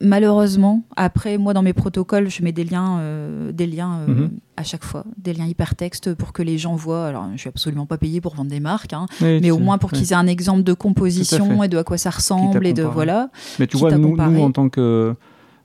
Malheureusement, 0.00 0.82
après, 0.96 1.38
moi 1.38 1.54
dans 1.54 1.62
mes 1.62 1.72
protocoles, 1.74 2.28
je 2.28 2.42
mets 2.42 2.50
des 2.50 2.64
liens, 2.64 2.98
euh, 2.98 3.52
des 3.52 3.66
liens 3.68 4.00
euh, 4.00 4.06
Mhm. 4.12 4.30
à 4.56 4.64
chaque 4.64 4.82
fois, 4.84 5.04
des 5.16 5.32
liens 5.32 5.46
hypertextes 5.46 6.14
pour 6.14 6.32
que 6.32 6.42
les 6.42 6.58
gens 6.58 6.74
voient. 6.74 7.06
Alors, 7.06 7.26
je 7.34 7.38
suis 7.38 7.48
absolument 7.48 7.86
pas 7.86 7.98
payée 7.98 8.20
pour 8.20 8.34
vendre 8.34 8.50
des 8.50 8.58
marques, 8.58 8.94
hein, 8.94 9.06
Oui, 9.20 9.38
mais 9.40 9.52
au 9.52 9.58
moins 9.58 9.78
pour 9.78 9.92
ouais. 9.92 9.98
qu'ils 9.98 10.10
aient 10.12 10.16
un 10.16 10.26
exemple 10.26 10.64
de 10.64 10.72
composition 10.72 11.62
et 11.62 11.68
de 11.68 11.78
à 11.78 11.84
quoi 11.84 11.98
ça 11.98 12.10
ressemble 12.10 12.66
et 12.66 12.72
de 12.72 12.82
voilà. 12.82 13.30
Mais 13.60 13.68
tu 13.68 13.76
vois, 13.76 13.92
nous, 13.96 14.16
nous, 14.16 14.42
en 14.42 14.50
tant 14.50 14.68
que. 14.68 15.14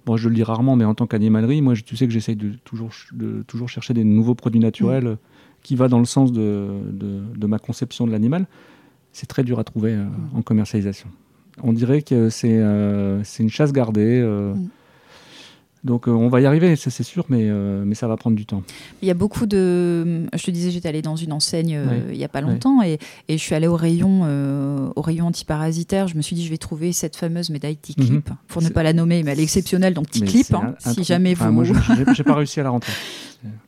Bon, 0.08 0.16
je 0.18 0.30
le 0.30 0.36
dis 0.36 0.42
rarement, 0.44 0.76
mais 0.78 0.86
en 0.86 0.96
tant 0.96 1.06
qu'animalerie, 1.06 1.62
moi, 1.62 1.74
je- 1.76 1.84
tu 1.84 1.96
sais 1.98 2.08
que 2.08 2.14
j'essaye 2.14 2.36
de 2.38 2.54
toujours, 2.64 2.92
de 3.12 3.44
toujours 3.46 3.68
chercher 3.70 3.94
des 3.94 4.04
nouveaux 4.06 4.36
produits 4.36 4.62
naturels 4.62 5.04
Mm. 5.04 5.18
qui 5.64 5.76
va 5.76 5.90
dans 5.90 6.00
le 6.00 6.06
sens 6.06 6.32
de, 6.32 6.68
de, 6.92 7.20
de 7.36 7.46
ma 7.48 7.60
conception 7.60 8.08
de 8.08 8.12
l'animal. 8.14 8.48
C'est 9.12 9.28
très 9.28 9.44
dur 9.44 9.60
à 9.60 9.64
trouver 9.66 9.92
euh, 9.94 10.06
Mm. 10.06 10.38
en 10.38 10.42
commercialisation. 10.42 11.10
On 11.62 11.74
dirait 11.74 12.02
que 12.04 12.30
c'est 12.30 12.58
euh, 12.58 13.22
une 13.40 13.50
chasse 13.50 13.74
gardée. 13.74 14.22
euh, 14.24 14.54
Mm. 14.56 14.70
Donc, 15.88 16.08
euh, 16.08 16.12
on 16.12 16.28
va 16.30 16.40
y 16.42 16.46
arriver, 16.46 16.76
ça 16.76 16.92
c'est 16.92 17.02
sûr, 17.04 17.26
mais, 17.30 17.44
euh, 17.50 17.84
mais 17.86 17.96
ça 17.96 18.08
va 18.08 18.16
prendre 18.18 18.36
du 18.36 18.46
temps. 18.46 18.62
Il 19.02 19.08
y 19.08 19.12
a 19.12 19.16
beaucoup 19.16 19.46
de. 19.48 20.26
Je 20.36 20.44
te 20.44 20.52
disais, 20.52 20.70
j'étais 20.70 20.88
allée 20.90 21.02
dans 21.02 21.16
une 21.16 21.34
enseigne 21.34 21.76
euh, 21.76 21.86
il 22.12 22.18
y 22.18 22.24
a 22.24 22.28
pas 22.28 22.42
longtemps 22.42 22.82
et, 22.84 23.00
et 23.30 23.38
je 23.38 23.42
suis 23.44 23.56
allée 23.56 23.68
au 23.68 23.76
rayon, 23.76 24.24
au 24.96 25.02
rayon 25.02 25.26
antiparasitaire. 25.28 26.08
Je 26.08 26.16
me 26.18 26.22
suis 26.22 26.36
dit, 26.36 26.46
je 26.46 26.50
vais 26.52 26.58
trouver 26.58 26.94
cette 26.94 27.16
fameuse 27.16 27.50
médaille 27.50 27.78
T-Clip, 27.78 28.30
pour 28.48 28.62
ne 28.62 28.68
pas 28.74 28.84
la 28.84 28.94
nommer, 28.94 29.24
mais 29.24 29.32
elle 29.32 29.40
est 29.40 29.44
exceptionnelle. 29.44 29.94
Donc 29.96 30.12
T-Clip, 30.12 30.46
hein, 30.54 30.76
si 30.94 31.04
jamais 31.04 31.34
vous, 31.34 31.46
moi, 31.52 31.64
je- 31.64 32.14
j'ai 32.14 32.24
pas 32.24 32.36
réussi 32.36 32.60
à 32.60 32.64
la 32.64 32.70
rentrer. 32.70 32.92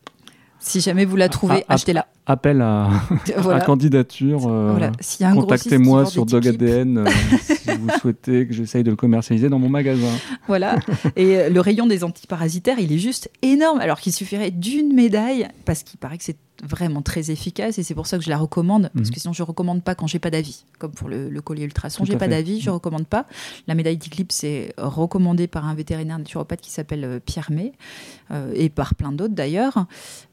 si 0.60 0.82
jamais 0.82 1.06
vous 1.06 1.16
la 1.16 1.30
trouvez, 1.30 1.62
Ah, 1.62 1.66
ah, 1.70 1.74
achetez-la. 1.76 2.08
Appel 2.26 2.62
à, 2.62 2.90
voilà. 3.38 3.64
à 3.64 3.66
candidature. 3.66 4.48
euh, 4.48 4.70
Voilà. 4.72 4.92
Qui 5.02 5.24
Contactez-moi 5.24 6.06
sur 6.06 6.26
DogADN 6.26 7.00
euh, 7.00 7.06
si 7.42 7.72
vous 7.72 7.90
souhaitez 8.02 8.46
que 8.48 8.54
j'essaye 8.54 8.84
de 8.84 8.92
le 8.92 8.96
commercialiser 8.96 9.50
dans 9.50 9.58
mon 9.60 9.70
magasin. 9.70 10.12
Voilà. 10.48 10.76
Et 11.16 11.38
euh, 11.38 11.50
le 11.50 11.60
rayon 11.62 11.88
des 11.88 12.04
antiparasitaires, 12.04 12.78
il 12.80 12.92
est 12.92 12.98
juste 13.00 13.32
énorme. 13.42 13.80
Alors 13.80 14.00
qu'il 14.00 14.14
suffirait 14.14 14.52
d'une 14.52 14.94
médaille, 14.94 15.48
parce 15.66 15.82
qu'il 15.84 15.98
paraît 15.98 16.18
que 16.18 16.24
c'est 16.24 16.38
vraiment 16.64 17.02
très 17.02 17.32
efficace. 17.32 17.78
Et 17.80 17.84
c'est 17.84 17.96
pour 17.96 18.08
ça 18.08 18.18
que 18.18 18.24
je 18.24 18.30
la 18.30 18.38
recommande. 18.38 18.90
Parce 18.94 19.08
Mhm. 19.10 19.14
que 19.14 19.20
sinon, 19.20 19.34
je 19.34 19.44
recommande 19.44 19.84
pas 19.84 19.96
quand 19.96 20.08
j'ai 20.08 20.20
pas 20.20 20.30
d'avis. 20.30 20.66
Comme 20.78 20.92
pour 20.92 21.10
le, 21.10 21.30
le 21.30 21.42
collier 21.42 21.64
ultrason, 21.64 22.06
j'ai 22.06 22.18
pas 22.18 22.28
d'avis, 22.28 22.60
je 22.62 22.70
recommande 22.70 23.08
pas. 23.08 23.26
La 23.68 23.76
médaille 23.76 23.98
T-Clip, 24.00 24.32
c'est 24.32 24.74
recommandé 24.78 25.48
par 25.48 25.66
un 25.66 25.74
vétérinaire 25.76 26.18
naturopathe 26.18 26.62
qui 26.62 26.72
s'appelle 26.72 27.04
euh, 27.04 27.20
Pierre 27.20 27.52
May. 27.52 27.74
euh, 28.32 28.52
et 28.56 28.70
par 28.70 28.94
plein 28.96 29.12
d'autres 29.12 29.34
d'ailleurs. 29.34 29.86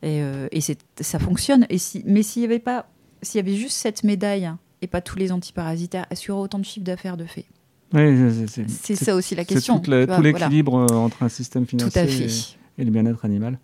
Et, 0.02 0.20
euh, 0.22 0.48
et 0.52 0.60
c'est- 0.60 0.78
ça 1.00 1.18
fonctionne. 1.18 1.66
Et 1.70 1.78
si, 1.78 2.02
mais 2.06 2.22
s'il 2.22 2.42
y 2.42 2.44
avait 2.44 2.58
pas, 2.58 2.86
s'il 3.22 3.38
y 3.38 3.40
avait 3.48 3.56
juste 3.56 3.76
cette 3.76 4.04
médaille 4.04 4.50
et 4.82 4.86
pas 4.86 5.00
tous 5.00 5.18
les 5.18 5.32
antiparasitaires, 5.32 6.06
est-ce 6.10 6.20
qu'il 6.20 6.28
y 6.28 6.32
aurait 6.32 6.42
autant 6.42 6.58
de 6.58 6.64
chiffre 6.64 6.84
d'affaires 6.84 7.16
de 7.16 7.24
fait? 7.24 7.46
Oui, 7.94 8.00
c'est- 8.02 8.46
c'est- 8.48 8.68
C'est 8.68 8.96
c'est- 8.96 9.04
ça 9.04 9.14
aussi 9.14 9.34
la 9.34 9.42
c'est 9.44 9.54
question. 9.54 9.80
vois, 9.82 10.06
tout 10.06 10.20
l'équilibre 10.22 10.74
euh, 10.90 10.94
entre 10.96 11.22
un 11.22 11.28
système 11.28 11.66
financier 11.66 12.26
et 12.78 12.84
le 12.84 12.90
bien-être 12.90 13.24
animal. 13.24 13.58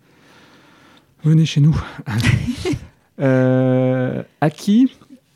Venez 1.23 1.45
chez 1.45 1.61
nous. 1.61 1.75
Euh, 3.19 4.23
à, 4.41 4.49
qui, 4.49 4.91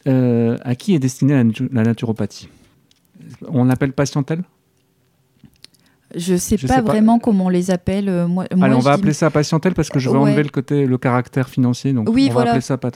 euh, 0.07 0.57
à 0.63 0.73
qui 0.73 0.95
est 0.95 0.99
destinée 0.99 1.33
la, 1.35 1.43
natu- 1.43 1.69
la 1.71 1.83
naturopathie? 1.83 2.49
On 3.47 3.65
l'appelle 3.65 3.93
patientèle? 3.93 4.41
Je 6.15 6.35
sais 6.35 6.57
pas 6.57 6.67
sais 6.67 6.73
pas. 6.75 6.81
vraiment 6.81 7.19
comment 7.19 7.45
on 7.45 7.49
les 7.49 7.69
appelle. 7.69 8.09
euh, 8.09 8.27
Moi, 8.27 8.45
on 8.51 8.57
va 8.57 8.79
dis- 8.79 8.87
appeler 8.89 9.13
ça 9.13 9.29
patientèle 9.29 9.75
parce 9.75 9.89
que 9.89 9.99
je 9.99 10.09
Ouais. 10.09 10.17
enlever 10.17 10.41
le 10.41 10.49
côté, 10.49 10.87
le 10.87 10.97
caractère 10.97 11.49
financier. 11.49 11.93
Donc 11.93 12.09
Oui, 12.09 12.27
on 12.29 12.33
voilà. 12.33 12.45
va 12.45 12.51
appeler 12.53 12.61
ça 12.61 12.79
Voilà, 12.81 12.91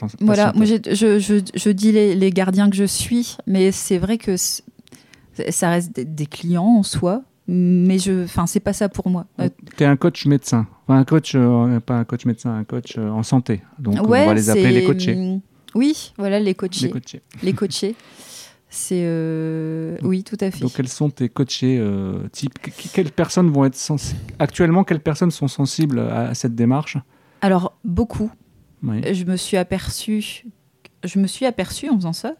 patientèle. 0.52 0.56
moi 0.56 0.66
j'ai- 0.66 0.94
je, 0.96 1.18
je, 1.20 1.34
je 1.54 1.70
dis 1.70 1.92
les, 1.92 2.16
les 2.16 2.30
gardiens 2.32 2.68
que 2.68 2.76
je 2.76 2.84
suis, 2.84 3.36
mais 3.46 3.70
c'est 3.70 3.98
vrai 3.98 4.18
que 4.18 4.34
ça 4.36 5.70
reste 5.70 5.94
des- 5.94 6.04
des 6.04 6.26
clients 6.26 6.64
en 6.64 6.82
soi, 6.82 7.22
mais 7.48 7.98
je, 7.98 8.24
enfin 8.24 8.46
c'est 8.46 8.60
pas 8.60 8.72
ça 8.72 8.88
pour 8.88 9.08
moi. 9.08 9.26
Euh, 9.40 9.48
Tu 9.76 9.82
es 9.82 9.86
un 9.86 9.96
coach 9.96 10.26
médecin. 10.26 10.66
Enfin, 10.86 10.98
un 11.00 11.04
coach, 11.04 11.32
euh, 11.34 11.80
pas 11.80 11.94
un 11.98 12.04
coach 12.04 12.24
médecin, 12.24 12.54
un 12.56 12.64
coach 12.64 12.94
euh, 12.98 13.08
en 13.10 13.22
santé. 13.22 13.62
Donc 13.78 13.96
on 14.00 14.06
va 14.08 14.34
les 14.34 14.50
appeler 14.50 14.72
les 14.72 14.84
coachés. 14.84 15.40
Oui, 15.74 16.12
voilà 16.18 16.38
les 16.38 16.54
coachés. 16.54 16.86
Les 16.86 16.92
coachés. 16.92 17.22
Les 17.42 17.52
coachés. 17.52 17.94
C'est 18.74 19.02
euh, 19.04 19.98
oui, 20.02 20.24
tout 20.24 20.36
à 20.40 20.50
fait. 20.50 20.60
Donc, 20.60 20.72
quels 20.72 20.88
sont 20.88 21.10
tes 21.10 21.28
coachés 21.28 21.76
euh, 21.78 22.26
type 22.32 22.58
que- 22.58 22.70
que- 22.70 22.88
Quelles 22.94 23.10
personnes 23.12 23.50
vont 23.50 23.66
être 23.66 23.74
sensi- 23.76 24.14
actuellement 24.38 24.82
Quelles 24.82 25.00
personnes 25.02 25.30
sont 25.30 25.46
sensibles 25.48 25.98
à, 25.98 26.32
cette 26.34 26.54
démarche? 26.54 26.96
Alors 27.42 27.76
beaucoup. 27.84 28.30
Oui. 28.82 29.02
Je 29.12 29.24
me 29.24 29.36
suis 29.36 29.58
aperçue, 29.58 30.44
je 31.04 31.18
me 31.18 31.26
suis 31.26 31.44
aperçue 31.44 31.90
en 31.90 31.96
faisant 31.96 32.14
ça 32.14 32.34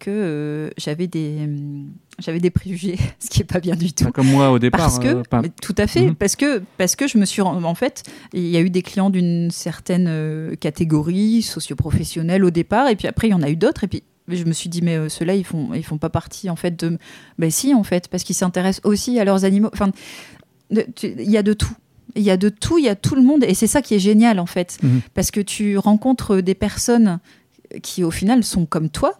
que 0.00 0.10
euh, 0.10 0.70
j'avais 0.76 1.06
des, 1.06 1.38
hum, 1.44 1.92
j'avais 2.18 2.40
des 2.40 2.50
préjugés, 2.50 2.96
ce 3.18 3.28
qui 3.28 3.40
est 3.42 3.44
pas 3.44 3.60
bien 3.60 3.76
du 3.76 3.92
tout. 3.92 4.04
Pas 4.04 4.10
Comme 4.12 4.28
moi 4.30 4.50
au 4.50 4.58
départ. 4.58 4.80
Parce 4.80 4.98
que, 4.98 5.08
euh, 5.08 5.22
pas- 5.28 5.42
tout 5.62 5.74
à 5.78 5.86
fait, 5.86 6.06
Mhm. 6.06 6.14
parce 6.14 6.36
que 6.36 6.62
parce 6.78 6.96
que 6.96 7.06
je 7.08 7.18
me 7.18 7.24
suis 7.24 7.42
en 7.42 7.74
fait, 7.74 8.02
il 8.32 8.46
y 8.48 8.56
a 8.56 8.60
eu 8.60 8.70
des 8.70 8.82
clients 8.82 9.10
d'une 9.10 9.50
certaine 9.50 10.06
euh, 10.08 10.54
catégorie 10.56 11.42
socio-professionnelle 11.42 12.44
au 12.44 12.50
départ, 12.50 12.88
et 12.88 12.96
puis 12.96 13.06
après 13.08 13.28
il 13.28 13.32
y 13.32 13.34
en 13.34 13.42
a 13.42 13.50
eu 13.50 13.56
d'autres, 13.56 13.84
et 13.84 13.88
puis 13.88 14.02
je 14.28 14.44
me 14.44 14.52
suis 14.52 14.68
dit 14.68 14.82
mais 14.82 14.96
euh, 14.96 15.08
ceux-là 15.08 15.34
ils 15.34 15.44
font 15.44 15.72
ils 15.74 15.84
font 15.84 15.98
pas 15.98 16.08
partie 16.10 16.50
en 16.50 16.56
fait 16.56 16.74
de, 16.78 16.98
ben 17.38 17.50
si 17.50 17.74
en 17.74 17.84
fait 17.84 18.08
parce 18.08 18.24
qu'ils 18.24 18.34
s'intéressent 18.34 18.84
aussi 18.84 19.18
à 19.20 19.24
leurs 19.24 19.44
animaux. 19.44 19.70
Enfin, 19.72 19.90
il 20.70 21.30
y 21.30 21.36
a 21.36 21.42
de 21.42 21.52
tout. 21.52 21.72
Il 22.14 22.22
y 22.22 22.30
a 22.30 22.36
de 22.38 22.48
tout, 22.48 22.78
il 22.78 22.84
y 22.84 22.88
a 22.88 22.94
tout 22.96 23.14
le 23.14 23.20
monde, 23.22 23.44
et 23.44 23.52
c'est 23.52 23.66
ça 23.66 23.82
qui 23.82 23.94
est 23.94 23.98
génial 23.98 24.38
en 24.40 24.46
fait, 24.46 24.78
Mhm. 24.82 25.00
parce 25.12 25.30
que 25.30 25.40
tu 25.40 25.76
rencontres 25.76 26.36
des 26.40 26.54
personnes 26.54 27.18
qui 27.82 28.04
au 28.04 28.10
final 28.10 28.42
sont 28.42 28.64
comme 28.64 28.88
toi, 28.88 29.18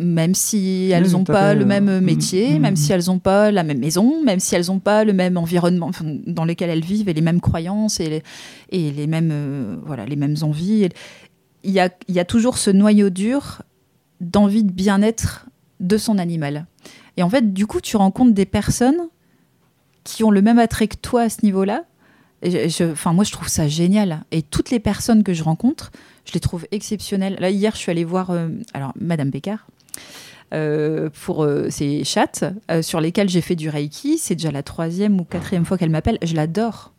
même 0.00 0.34
si 0.34 0.90
elles 0.90 1.10
n'ont 1.12 1.24
pas 1.24 1.50
fait, 1.50 1.54
le 1.56 1.64
même 1.64 1.98
mm, 1.98 2.04
métier, 2.04 2.58
mm, 2.58 2.62
même 2.62 2.74
mm. 2.74 2.76
si 2.76 2.92
elles 2.92 3.04
n'ont 3.06 3.18
pas 3.18 3.50
la 3.50 3.62
même 3.62 3.78
maison, 3.78 4.22
même 4.22 4.40
si 4.40 4.54
elles 4.54 4.66
n'ont 4.66 4.78
pas 4.80 5.04
le 5.04 5.12
même 5.12 5.36
environnement 5.36 5.90
dans 6.26 6.44
lequel 6.44 6.70
elles 6.70 6.84
vivent 6.84 7.08
et 7.08 7.14
les 7.14 7.20
mêmes 7.20 7.40
croyances 7.40 8.00
et 8.00 8.08
les, 8.08 8.22
et 8.70 8.90
les 8.90 9.06
mêmes 9.06 9.30
euh, 9.32 9.76
voilà 9.84 10.06
les 10.06 10.16
mêmes 10.16 10.36
envies. 10.42 10.88
Il 11.62 11.70
y 11.72 11.80
a, 11.80 11.88
il 12.08 12.14
y 12.14 12.20
a 12.20 12.24
toujours 12.24 12.58
ce 12.58 12.70
noyau 12.70 13.10
dur 13.10 13.62
d'envie 14.20 14.64
de 14.64 14.72
bien-être 14.72 15.46
de 15.80 15.96
son 15.96 16.18
animal. 16.18 16.66
Et 17.16 17.22
en 17.22 17.30
fait, 17.30 17.52
du 17.52 17.66
coup, 17.66 17.80
tu 17.80 17.96
rencontres 17.96 18.32
des 18.34 18.46
personnes 18.46 19.08
qui 20.04 20.24
ont 20.24 20.30
le 20.30 20.42
même 20.42 20.58
attrait 20.58 20.88
que 20.88 20.96
toi 20.96 21.22
à 21.22 21.28
ce 21.28 21.38
niveau-là. 21.42 21.84
Et 22.42 22.50
je- 22.50 22.68
je- 22.68 22.90
Enfin, 22.92 23.12
moi, 23.14 23.24
je 23.24 23.32
trouve 23.32 23.48
ça 23.48 23.68
génial. 23.68 24.24
Et 24.30 24.42
toutes 24.42 24.70
les 24.70 24.80
personnes 24.80 25.22
que 25.22 25.32
je 25.32 25.42
rencontre, 25.42 25.90
je 26.26 26.32
les 26.34 26.40
trouve 26.40 26.66
exceptionnelles. 26.72 27.36
Là, 27.40 27.50
hier, 27.50 27.72
je 27.74 27.78
suis 27.78 27.90
allée 27.90 28.04
voir 28.04 28.30
euh, 28.30 28.48
alors 28.74 28.92
Madame 29.00 29.30
Pécard 29.30 29.66
euh, 30.54 31.08
pour 31.24 31.42
euh, 31.42 31.68
ses 31.68 32.04
chattes 32.04 32.44
euh, 32.70 32.80
sur 32.80 33.00
lesquelles 33.00 33.28
j'ai 33.28 33.40
fait 33.40 33.56
du 33.56 33.68
reiki. 33.68 34.18
C'est 34.18 34.36
déjà 34.36 34.52
la 34.52 34.62
troisième 34.62 35.20
ou 35.20 35.24
quatrième 35.24 35.64
fois 35.64 35.76
qu'elle 35.78 35.90
m'appelle. 35.90 36.18
Je 36.22 36.36
l'adore. 36.36 36.92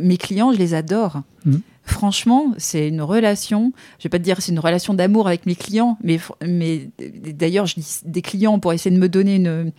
Mes 0.00 0.16
clients, 0.16 0.52
je 0.52 0.58
les 0.58 0.74
adore. 0.74 1.22
Mhm. 1.44 1.60
Franchement, 1.84 2.52
c'est 2.58 2.88
une 2.88 3.00
relation. 3.00 3.72
Je 3.98 4.04
vais 4.04 4.08
pas 4.08 4.18
te 4.18 4.24
dire 4.24 4.36
c'est 4.40 4.52
une 4.52 4.58
relation 4.58 4.94
d'amour 4.94 5.28
avec 5.28 5.46
mes 5.46 5.54
clients, 5.54 5.96
mais, 6.02 6.18
mais 6.46 6.90
d'ailleurs, 7.32 7.66
je 7.66 7.76
dis 7.76 8.00
des 8.04 8.20
clients 8.20 8.58
pour 8.58 8.72
essayer 8.72 8.94
de 8.94 9.00
me 9.00 9.08
donner 9.08 9.36
une, 9.36 9.72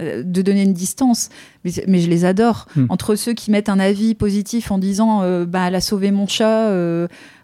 euh, 0.00 0.22
de 0.22 0.42
donner 0.42 0.62
une 0.62 0.72
distance. 0.72 1.28
Mais, 1.64 1.72
mais 1.86 2.00
je 2.00 2.08
les 2.08 2.24
adore. 2.24 2.66
Mhm. 2.74 2.86
Entre 2.88 3.16
ceux 3.16 3.34
qui 3.34 3.50
mettent 3.50 3.68
un 3.68 3.78
avis 3.80 4.14
positif 4.14 4.70
en 4.70 4.78
disant 4.78 5.20
bah, 5.44 5.68
elle 5.68 5.74
a 5.74 5.80
sauvé 5.82 6.10
mon 6.10 6.26
chat, 6.26 6.68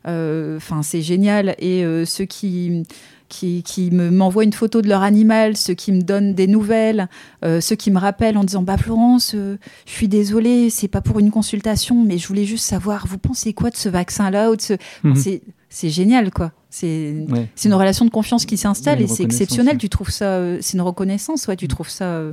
enfin 0.05 0.83
c'est 0.83 1.03
génial, 1.03 1.55
et 1.59 1.85
ceux 2.07 2.25
qui 2.25 2.85
qui, 3.29 3.63
qui 3.63 3.91
me 3.91 4.11
m'envoient 4.11 4.45
une 4.45 4.53
photo 4.53 4.81
de 4.83 4.89
leur 4.89 5.03
animal, 5.03 5.57
ceux 5.57 5.75
qui 5.75 5.93
me 5.93 6.01
donnent 6.03 6.35
des 6.35 6.47
nouvelles, 6.47 7.09
euh, 7.45 7.61
ceux 7.61 7.77
qui 7.77 7.91
me 7.91 7.99
rappellent 7.99 8.39
en 8.39 8.45
disant 8.45 8.63
bah 8.63 8.77
Florence, 8.79 9.33
euh, 9.35 9.57
je 9.87 9.93
suis 9.93 10.09
désolée, 10.09 10.71
c'est 10.71 10.89
pas 10.89 11.01
pour 11.03 11.19
une 11.19 11.31
consultation, 11.31 12.03
mais 12.05 12.19
je 12.19 12.27
voulais 12.27 12.45
juste 12.45 12.65
savoir, 12.65 13.07
vous 13.07 13.19
pensez 13.19 13.53
quoi 13.53 13.71
de 13.71 13.77
ce 13.77 13.89
vaccin-là 13.89 14.51
ou 14.51 14.57
de 14.57 14.63
ce... 14.63 14.75
Mhm. 15.05 15.15
C'est 15.17 15.43
c'est 15.71 15.91
génial 15.91 16.31
quoi. 16.31 16.53
C'est 16.71 17.27
Ouais. 17.29 17.47
une 17.65 17.75
relation 17.75 18.07
de 18.07 18.11
confiance 18.11 18.47
qui 18.47 18.57
s'installe 18.57 19.03
et 19.03 19.07
c'est 19.07 19.23
exceptionnel. 19.23 19.75
ouais. 19.75 19.79
Tu 19.79 19.91
trouves 19.91 20.09
ça, 20.11 20.25
euh, 20.37 20.57
c'est 20.63 20.75
une 20.79 20.81
reconnaissance, 20.83 21.47
ouais. 21.47 21.57
Tu 21.57 21.67
Mm. 21.67 21.69
trouves 21.69 21.91
ça 21.91 22.05
euh, 22.07 22.33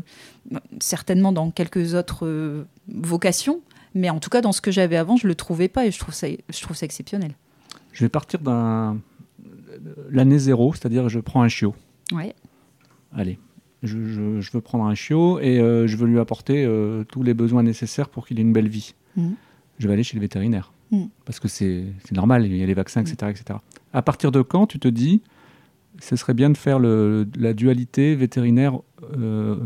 certainement 0.80 1.32
dans 1.32 1.52
quelques 1.52 1.94
autres 1.96 2.26
euh, 2.26 2.64
vocations, 2.88 3.60
mais 3.94 4.10
en 4.10 4.20
tout 4.20 4.30
cas 4.30 4.42
dans 4.42 4.52
ce 4.54 4.62
que 4.62 4.72
j'avais 4.72 4.96
avant, 4.98 5.18
je 5.18 5.28
le 5.28 5.36
trouvais 5.36 5.68
pas 5.68 5.86
et 5.86 5.92
je 5.92 6.00
trouve 6.00 6.14
ça, 6.14 6.28
je 6.30 6.62
trouve 6.62 6.76
ça 6.78 6.86
exceptionnel. 6.86 7.32
Je 7.92 8.04
vais 8.06 8.10
partir 8.10 8.40
d'un 8.40 8.98
l'année 10.10 10.40
zéro, 10.40 10.74
c'est-à-dire 10.74 11.10
je 11.10 11.20
prends 11.20 11.42
un 11.42 11.48
chiot. 11.48 11.74
Ouais. 12.12 12.34
Allez, 13.14 13.40
je, 13.84 14.06
je- 14.08 14.42
je 14.42 14.52
veux 14.52 14.62
prendre 14.62 14.86
un 14.86 14.96
chiot 14.96 15.40
et 15.40 15.60
euh, 15.60 15.88
je 15.88 15.96
veux 15.98 16.08
lui 16.08 16.20
apporter 16.20 16.66
euh, 16.66 17.04
tous 17.06 17.24
les 17.24 17.34
besoins 17.34 17.64
nécessaires 17.64 18.10
pour 18.10 18.28
qu'il 18.28 18.40
ait 18.40 18.42
une 18.44 18.54
belle 18.54 18.68
vie. 18.70 18.94
Mhm. 19.16 19.36
Je 19.80 19.88
vais 19.88 19.94
aller 19.94 20.04
chez 20.04 20.16
le 20.16 20.22
vétérinaire. 20.22 20.72
Mhm. 20.92 21.10
Parce 21.26 21.40
que 21.40 21.48
c'est 21.48 21.86
normal, 22.12 22.46
il 22.46 22.56
y 22.56 22.64
a 22.64 22.66
les 22.66 22.74
vaccins, 22.74 23.02
etc., 23.02 23.32
etc. 23.32 23.60
À 23.94 24.02
partir 24.02 24.32
de 24.32 24.42
quand 24.42 24.68
tu 24.68 24.80
te 24.80 24.88
dis, 24.88 25.22
ce 26.00 26.16
serait 26.16 26.34
bien 26.34 26.50
de 26.50 26.58
faire 26.58 26.78
le- 26.80 27.28
la 27.38 27.54
dualité 27.54 28.16
vétérinaire 28.16 28.80
euh, 29.18 29.58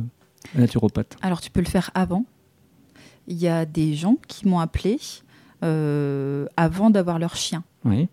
Alors 1.22 1.42
tu 1.42 1.50
peux 1.52 1.60
le 1.60 1.66
faire 1.68 1.92
avant. 1.94 2.26
Il 3.28 3.38
y 3.38 3.48
a 3.48 3.66
des 3.66 3.94
gens 3.94 4.18
qui 4.28 4.48
m'ont 4.48 4.60
appelé 4.60 4.98
avant 6.58 6.90
d'avoir 6.90 7.20
leur 7.20 7.36
chien 7.36 7.64
Oui. 7.86 8.08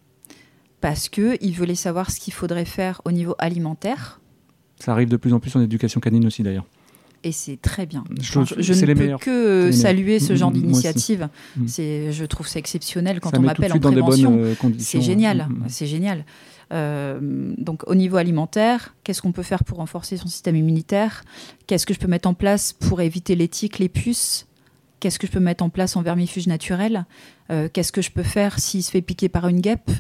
Parce 0.89 1.09
que 1.09 1.37
ils 1.41 1.53
voulaient 1.53 1.75
savoir 1.75 2.13
ce 2.13 2.21
qu'il 2.21 2.33
faudrait 2.33 2.65
faire 2.65 3.03
au 3.05 3.11
niveau 3.11 3.35
alimentaire. 3.41 4.21
Ça 4.79 4.93
arrive 4.93 5.09
de 5.09 5.17
plus 5.17 5.33
en 5.33 5.41
plus 5.41 5.57
en 5.57 5.61
éducation 5.61 5.99
canine 6.01 6.25
aussi 6.27 6.45
d'ailleurs. 6.45 6.65
Et 7.25 7.33
c'est 7.33 7.57
très 7.61 7.87
bien. 7.87 8.05
Je- 8.21 8.39
Enfin, 8.39 8.55
je 8.57 8.73
c'est 8.73 8.83
ne 8.83 8.87
les 8.87 8.95
peux 8.95 9.01
meilleurs. 9.03 9.19
que 9.19 9.73
saluer 9.73 10.21
ce 10.21 10.37
genre 10.37 10.53
d'initiative. 10.53 11.29
Mm. 11.57 11.67
C'est, 11.67 12.13
je 12.13 12.25
trouve 12.25 12.47
ça 12.47 12.61
exceptionnel 12.61 13.19
quand 13.19 13.31
Ça 13.31 13.39
on 13.39 13.43
m'appelle 13.43 13.73
en 13.73 13.81
prévention. 13.81 14.39
euh. 14.39 14.55
C'est 14.79 15.01
génial, 15.01 15.49
Mm, 15.49 15.53
mm. 15.55 15.69
c'est 15.69 15.87
génial. 15.87 16.25
Euh, 16.73 17.19
donc 17.59 17.83
au 17.89 17.97
niveau 17.97 18.17
alimentaire, 18.17 18.95
qu'est-ce 19.03 19.21
qu'on 19.23 19.33
peut 19.33 19.43
faire 19.43 19.65
pour 19.65 19.79
renforcer 19.79 20.17
son 20.17 20.29
système 20.29 20.55
immunitaire? 20.55 21.25
Qu'est-ce 21.67 21.85
que 21.87 21.95
je 21.95 21.99
peux 21.99 22.07
mettre 22.07 22.29
en 22.29 22.35
place 22.35 22.73
pour 22.73 23.01
éviter 23.01 23.35
les 23.35 23.49
tiques, 23.49 23.81
les 23.81 23.89
puces? 23.89 24.47
Qu'est-ce 25.01 25.19
que 25.19 25.27
je 25.27 25.33
peux 25.33 25.41
mettre 25.41 25.65
en 25.65 25.69
place 25.69 25.97
en 25.97 26.03
vermifuge 26.03 26.47
naturel? 26.47 27.07
Euh, 27.51 27.69
Qu'est-ce 27.73 27.91
que 27.91 28.03
je 28.03 28.13
peux 28.13 28.23
faire 28.23 28.61
s'il 28.61 28.85
se 28.85 28.91
fait 28.93 29.03
piquer 29.03 29.29
par 29.29 29.49
une 29.49 29.61
guêpe? 29.61 29.91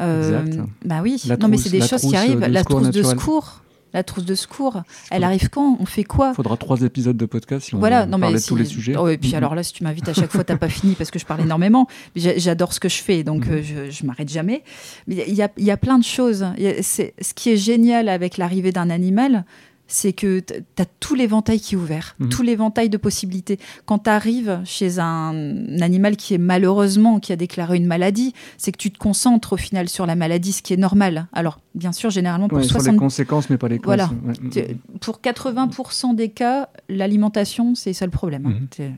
Euh. 0.00 0.42
Bah 0.84 1.00
oui, 1.02 1.20
La 1.26 1.36
non 1.36 1.48
mais 1.48 1.58
c'est 1.58 1.70
des 1.70 1.80
choses 1.82 2.02
qui 2.02 2.16
arrivent. 2.16 2.40
de 2.40 2.46
La 2.46 2.64
trousse 2.64 2.90
de 2.90 3.02
secours, 3.02 3.62
la 3.92 4.02
trousse 4.02 4.24
de 4.24 4.34
secours, 4.34 4.82
elle 5.10 5.22
arrive 5.22 5.50
quand? 5.50 5.76
On 5.78 5.84
fait 5.84 6.04
quoi? 6.04 6.30
Il 6.32 6.36
faudra 6.36 6.56
trois 6.56 6.80
épisodes 6.80 7.16
de 7.16 7.26
podcast 7.26 7.66
si 7.66 7.74
on 7.74 7.78
voilà, 7.78 8.06
non 8.06 8.16
mais 8.16 8.38
si- 8.38 8.48
tous 8.48 8.56
les 8.56 8.64
sujets. 8.64 8.96
Oh, 8.96 9.06
et 9.08 9.18
puis 9.18 9.34
alors 9.34 9.54
là, 9.54 9.62
si 9.62 9.74
tu 9.74 9.84
m'invites 9.84 10.08
à 10.08 10.14
chaque 10.14 10.32
fois, 10.32 10.44
t'as 10.44 10.56
pas 10.56 10.70
fini 10.70 10.94
parce 10.94 11.10
que 11.10 11.18
je 11.18 11.26
parle 11.26 11.40
énormément. 11.44 11.86
J'adore 12.16 12.72
ce 12.72 12.80
que 12.80 12.88
je 12.88 13.02
fais, 13.02 13.22
donc 13.22 13.46
Mhm. 13.46 13.52
euh, 13.52 13.62
je, 13.62 13.90
je 13.90 14.06
m'arrête 14.06 14.30
jamais. 14.30 14.62
Mais 15.06 15.24
il 15.28 15.34
y 15.34 15.42
a, 15.42 15.50
y 15.58 15.70
a 15.70 15.76
plein 15.76 15.98
de 15.98 16.04
choses. 16.04 16.42
A- 16.42 16.54
Ce 16.82 17.34
qui 17.34 17.50
est 17.50 17.56
génial 17.58 18.08
avec 18.08 18.38
l'arrivée 18.38 18.72
d'un 18.72 18.88
animal, 18.88 19.44
c'est 19.92 20.12
que 20.14 20.40
tu 20.40 20.54
as 20.78 20.86
tout 21.00 21.14
l'éventail 21.14 21.60
qui 21.60 21.74
est 21.74 21.78
ouvert, 21.78 22.16
Mhm. 22.18 22.28
tout 22.30 22.42
l'éventail 22.42 22.88
de 22.88 22.96
possibilités. 22.96 23.58
Quand 23.84 23.98
tu 24.04 24.10
arrives 24.10 24.60
chez 24.64 24.98
un, 24.98 25.80
animal 25.82 26.16
qui 26.16 26.32
est 26.34 26.38
malheureusement, 26.38 27.20
qui 27.20 27.32
a 27.32 27.36
déclaré 27.36 27.76
une 27.76 27.86
maladie, 27.86 28.32
c'est 28.56 28.72
que 28.72 28.78
tu 28.78 28.90
te 28.90 28.98
concentres 28.98 29.52
au 29.52 29.56
final 29.56 29.88
sur 29.88 30.06
la 30.06 30.14
maladie, 30.16 30.52
ce 30.52 30.62
qui 30.62 30.72
est 30.72 30.78
normal. 30.78 31.26
Alors, 31.32 31.60
bien 31.74 31.92
sûr, 31.92 32.08
généralement, 32.10 32.48
pour 32.48 32.58
Ouais, 32.58 32.64
sur 32.64 32.78
les 32.78 32.84
60 32.84 32.98
conséquences, 32.98 33.50
mais 33.50 33.58
pas 33.58 33.68
les 33.68 33.78
causes. 33.78 33.84
Voilà. 33.86 34.10
Ouais, 34.24 34.76
pour 35.00 35.20
80% 35.20 36.14
des 36.14 36.30
cas, 36.30 36.68
l'alimentation, 36.88 37.74
c'est 37.74 37.92
ça 37.92 38.04
le 38.06 38.10
problème. 38.10 38.46
hein. 38.46 38.82
Mhm. 38.82 38.96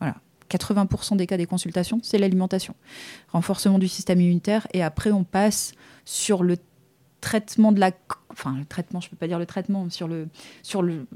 Voilà. 0.00 0.16
80% 0.50 1.16
des 1.16 1.26
cas 1.26 1.36
des 1.36 1.46
consultations, 1.46 2.00
c'est 2.02 2.18
l'alimentation. 2.18 2.74
Renforcement 3.32 3.78
du 3.78 3.88
système 3.88 4.20
immunitaire. 4.20 4.66
Et 4.74 4.82
après, 4.82 5.10
on 5.10 5.24
passe 5.24 5.72
sur 6.04 6.42
le 6.42 6.56
traitement 7.20 7.72
de 7.72 7.80
la. 7.80 7.90
Enfin, 8.30 8.56
le 8.58 8.64
traitement, 8.64 9.00
je 9.00 9.06
ne 9.06 9.10
peux 9.10 9.16
pas 9.16 9.26
dire 9.28 9.38
le 9.38 9.46
traitement, 9.46 9.88
sur 9.90 10.08
le. 10.08 10.28
Sur 10.62 10.82
le 10.82 11.06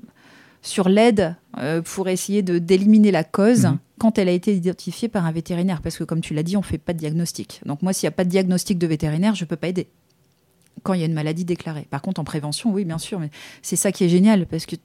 sur 0.65 0.89
l'aide 0.89 1.35
euh, 1.59 1.83
pour 1.83 2.09
essayer 2.09 2.43
de 2.43 2.59
d'éliminer 2.61 3.11
la 3.11 3.25
cause 3.25 3.65
Mhm. 3.65 3.79
quand 3.99 4.17
elle 4.17 4.29
a 4.29 4.33
été 4.33 4.55
identifiée 4.55 5.09
par 5.09 5.27
un 5.27 5.33
vétérinaire. 5.33 5.83
Parce 5.83 5.97
que, 5.99 6.05
comme 6.05 6.21
tu 6.21 6.35
l'as 6.35 6.45
dit, 6.45 6.57
on 6.57 6.61
ne 6.61 6.65
fait 6.65 6.79
pas 6.79 6.93
de 6.93 6.99
diagnostic. 6.99 7.61
Donc, 7.67 7.83
moi, 7.83 7.93
s'il 7.93 8.07
n'y 8.07 8.13
a 8.15 8.17
pas 8.17 8.23
de 8.25 8.29
diagnostic 8.31 8.79
de 8.79 8.87
vétérinaire, 8.87 9.35
je 9.35 9.43
ne 9.45 9.49
peux 9.49 9.57
pas 9.57 9.67
aider 9.69 9.89
quand 10.85 10.95
il 10.95 11.01
y 11.01 11.03
a 11.03 11.07
une 11.07 11.15
maladie 11.15 11.45
déclarée. 11.45 11.87
Par 11.91 12.01
contre, 12.01 12.21
en 12.21 12.25
prévention, 12.25 12.73
oui, 12.73 12.85
bien 12.85 12.99
sûr, 12.99 13.19
mais 13.19 13.31
c'est 13.61 13.77
ça 13.77 13.91
qui 13.93 14.05
est 14.05 14.09
génial 14.09 14.47
parce 14.47 14.67
que 14.67 14.77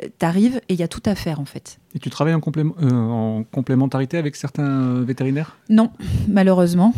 tu 0.00 0.26
arrives 0.26 0.56
et 0.68 0.74
il 0.74 0.80
y 0.80 0.82
a 0.82 0.88
tout 0.88 1.02
à 1.04 1.14
faire 1.14 1.38
en 1.40 1.44
fait. 1.44 1.78
Et 1.94 1.98
tu 1.98 2.08
travailles 2.10 2.34
en, 2.34 2.40
complém- 2.40 2.72
euh, 2.82 2.90
en 2.90 3.44
complémentarité 3.44 4.16
avec 4.16 4.36
certains 4.36 4.64
euh, 4.98 5.04
vétérinaires? 5.04 5.58
Non, 5.68 5.90
malheureusement. 6.28 6.94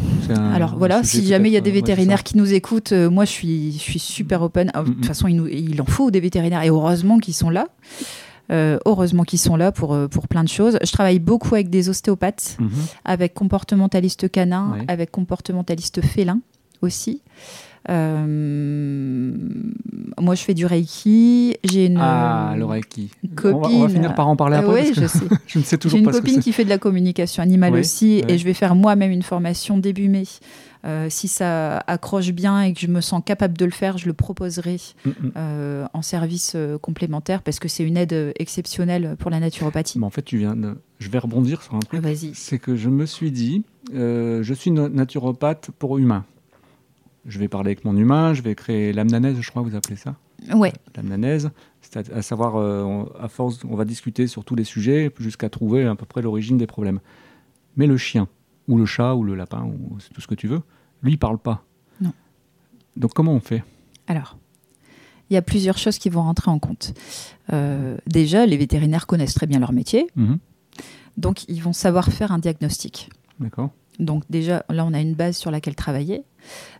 Alors 0.54 0.76
voilà, 0.78 1.02
si 1.02 1.26
jamais 1.26 1.50
il 1.50 1.52
y 1.52 1.56
a 1.56 1.60
des 1.60 1.70
euh, 1.70 1.72
ouais, 1.74 1.80
vétérinaires 1.80 2.22
qui 2.22 2.36
nous 2.36 2.52
écoutent, 2.54 2.92
euh, 2.92 3.10
moi 3.10 3.24
je 3.24 3.30
suis, 3.30 3.72
je 3.72 3.78
suis 3.78 3.98
super 3.98 4.42
open. 4.42 4.70
Ah, 4.74 4.82
De 4.82 4.88
Mhm. 4.88 4.94
toute 4.96 5.06
façon, 5.06 5.26
il, 5.28 5.36
nous- 5.36 5.48
il 5.48 5.80
en 5.82 5.86
faut 5.86 6.10
des 6.10 6.20
vétérinaires 6.20 6.62
et 6.62 6.68
heureusement 6.70 7.18
qu'ils 7.18 7.34
sont 7.34 7.50
là. 7.50 7.66
Euh, 8.52 8.78
heureusement 8.84 9.24
qu'ils 9.24 9.38
sont 9.38 9.56
là 9.56 9.72
pour, 9.72 9.96
pour 10.10 10.28
plein 10.28 10.44
de 10.44 10.48
choses. 10.50 10.78
Je 10.84 10.92
travaille 10.92 11.18
beaucoup 11.18 11.54
avec 11.54 11.70
des 11.70 11.88
ostéopathes, 11.88 12.56
Mhm. 12.60 12.70
avec 13.06 13.32
comportementaliste 13.34 14.30
canin, 14.30 14.72
Ouais. 14.74 14.84
avec 14.88 15.10
comportementaliste 15.10 16.02
félin 16.02 16.40
aussi. 16.82 17.22
Euh, 17.90 19.32
moi, 20.20 20.34
je 20.34 20.42
fais 20.42 20.54
du 20.54 20.66
reiki. 20.66 21.56
J'ai 21.64 21.86
une 21.86 21.98
Ah, 22.00 22.52
euh, 22.52 22.56
le 22.56 22.64
Reiki. 22.64 23.10
copine. 23.34 23.56
On 23.56 23.60
va, 23.60 23.68
on 23.68 23.80
va 23.82 23.88
finir 23.88 24.14
par 24.14 24.28
en 24.28 24.36
parler 24.36 24.56
après. 24.56 24.82
oui, 24.82 24.92
parce 24.94 25.12
que 25.12 25.24
je 25.24 25.28
sais. 25.28 25.34
je 25.46 25.58
ne 25.58 25.64
sais 25.64 25.70
J'ai 25.72 25.78
toujours 25.78 25.98
une 25.98 26.04
pas 26.04 26.12
ce 26.12 26.18
que 26.18 26.22
copine 26.26 26.40
qui 26.40 26.52
fait 26.52 26.64
de 26.64 26.68
la 26.70 26.78
communication 26.78 27.42
animale 27.42 27.74
aussi, 27.74 28.22
et 28.28 28.38
je 28.38 28.44
vais 28.44 28.54
faire 28.54 28.74
moi-même 28.74 29.10
une 29.10 29.22
formation 29.22 29.76
début 29.78 30.08
mai. 30.08 30.24
Euh, 30.86 31.06
si 31.08 31.28
ça 31.28 31.78
accroche 31.86 32.30
bien 32.32 32.60
et 32.62 32.74
que 32.74 32.80
je 32.80 32.88
me 32.88 33.00
sens 33.00 33.22
capable 33.24 33.56
de 33.56 33.64
le 33.64 33.70
faire, 33.70 33.96
je 33.96 34.04
le 34.06 34.12
proposerai 34.12 34.76
Mm, 35.06 35.08
mm. 35.08 35.30
euh, 35.36 35.86
en 35.94 36.02
service 36.02 36.52
euh, 36.56 36.76
complémentaire 36.78 37.40
parce 37.42 37.58
que 37.58 37.68
c'est 37.68 37.84
une 37.84 37.96
aide 37.96 38.12
euh, 38.12 38.32
exceptionnelle 38.38 39.16
pour 39.18 39.30
la 39.30 39.40
naturopathie. 39.40 39.98
Mais 39.98 40.04
en 40.04 40.10
fait, 40.10 40.22
tu 40.22 40.36
viens 40.36 40.54
de... 40.56 40.76
Je 40.98 41.08
vais 41.08 41.18
rebondir 41.18 41.62
sur 41.62 41.74
un 41.74 41.78
truc. 41.80 42.02
Vas-y. 42.02 42.32
C'est 42.34 42.58
que 42.58 42.76
je 42.76 42.90
me 42.90 43.06
suis 43.06 43.30
dit, 43.30 43.62
euh, 43.94 44.42
je 44.42 44.52
suis 44.52 44.70
na- 44.70 44.88
naturopathe 44.90 45.70
pour 45.78 45.96
humains. 45.96 46.24
Je 47.26 47.38
vais 47.38 47.48
parler 47.48 47.68
avec 47.68 47.84
mon 47.84 47.96
humain, 47.96 48.34
je 48.34 48.42
vais 48.42 48.54
créer 48.54 48.92
l'amnanaise, 48.92 49.38
je 49.40 49.50
crois 49.50 49.62
que 49.62 49.68
vous 49.68 49.76
appelez 49.76 49.96
ça. 49.96 50.16
Ouais, 50.54 50.72
l'amnanaise, 50.94 51.50
c'est 51.80 52.10
à, 52.12 52.16
à 52.18 52.22
savoir, 52.22 52.56
euh, 52.56 52.82
on- 52.82 53.06
à 53.18 53.28
force, 53.28 53.60
on 53.64 53.76
va 53.76 53.84
discuter 53.86 54.26
sur 54.26 54.44
tous 54.44 54.54
les 54.54 54.64
sujets 54.64 55.10
jusqu'à 55.18 55.48
trouver 55.48 55.86
à 55.86 55.94
peu 55.94 56.04
près 56.04 56.20
l'origine 56.20 56.58
des 56.58 56.66
problèmes. 56.66 57.00
Mais 57.76 57.86
le 57.86 57.96
chien, 57.96 58.28
ou 58.68 58.76
le 58.76 58.84
chat, 58.84 59.14
ou 59.14 59.24
le 59.24 59.34
lapin, 59.34 59.64
ou 59.64 59.98
c'est 60.00 60.12
tout 60.12 60.20
ce 60.20 60.26
que 60.26 60.34
tu 60.34 60.48
veux, 60.48 60.60
lui, 61.02 61.12
il 61.12 61.18
parle 61.18 61.38
pas. 61.38 61.64
Non. 62.00 62.12
Donc 62.96 63.14
comment 63.14 63.32
on 63.32 63.40
fait? 63.40 63.62
Alors. 64.06 64.36
Il 65.30 65.34
y 65.34 65.38
a 65.38 65.42
plusieurs 65.42 65.78
choses 65.78 65.96
qui 65.96 66.10
vont 66.10 66.20
rentrer 66.22 66.50
en 66.50 66.58
compte. 66.58 66.92
Euh, 67.50 67.96
déjà, 68.06 68.44
les 68.44 68.58
vétérinaires 68.58 69.06
connaissent 69.06 69.32
très 69.32 69.46
bien 69.46 69.58
leur 69.58 69.72
métier, 69.72 70.06
Mhm. 70.16 70.38
donc 71.16 71.48
ils 71.48 71.62
vont 71.62 71.72
savoir 71.72 72.08
faire 72.12 72.30
un 72.30 72.38
diagnostic. 72.38 73.08
D'accord 73.40 73.70
Donc 73.98 74.24
déjà, 74.30 74.64
là, 74.68 74.84
on 74.84 74.92
a 74.94 75.00
une 75.00 75.14
base 75.14 75.36
sur 75.36 75.50
laquelle 75.50 75.74
travailler. 75.76 76.22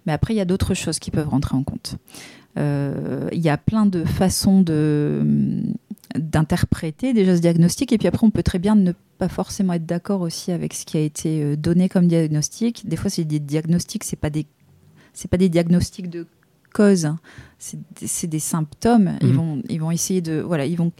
Mais 0.07 0.13
après, 0.13 0.35
il 0.35 0.37
y 0.37 0.41
a 0.41 0.45
d'autres 0.45 0.75
choses 0.75 0.99
qui 0.99 1.11
peuvent 1.11 1.29
rentrer 1.29 1.57
en 1.57 1.63
compte. 1.63 1.97
Euh, 2.59 3.29
Il 3.33 3.41
y 3.41 3.49
a 3.49 3.57
plein 3.57 3.87
de 3.87 4.05
façons 4.05 4.61
de 4.63 5.63
d'interpréter 6.17 7.13
déjà 7.13 7.35
ce 7.35 7.41
diagnostic 7.41 7.93
et 7.93 7.99
puis 7.99 8.07
après 8.07 8.25
on 8.25 8.31
peut 8.31 8.43
très 8.45 8.61
bien 8.61 8.77
ne 8.77 8.93
pas 9.19 9.29
forcément 9.29 9.73
être 9.73 9.87
d'accord 9.87 10.21
aussi 10.21 10.53
avec 10.53 10.73
ce 10.75 10.85
qui 10.85 10.97
a 10.97 11.01
été 11.01 11.43
euh, 11.43 11.57
donné 11.57 11.89
comme 11.89 12.07
diagnostic 12.07 12.87
des 12.89 12.95
fois 12.97 13.11
c'est 13.11 13.25
des 13.25 13.41
diagnostics 13.41 14.05
c'est 14.05 14.15
pas 14.15 14.31
des 14.31 14.47
c'est 15.13 15.29
pas 15.29 15.39
des 15.39 15.49
diagnostics 15.49 16.09
de 16.09 16.27
cause 16.73 17.05
hein. 17.07 17.19
c'est 17.59 17.79
des- 18.01 18.29
des 18.29 18.39
symptômes 18.39 19.13
ils 19.23 19.29
Mhm. 19.29 19.35
vont 19.37 19.63
ils 19.69 19.81
vont 19.81 19.91
essayer 19.91 20.21
de 20.21 20.41
voilà 20.41 20.67
ils 20.67 20.77
vont 20.77 20.93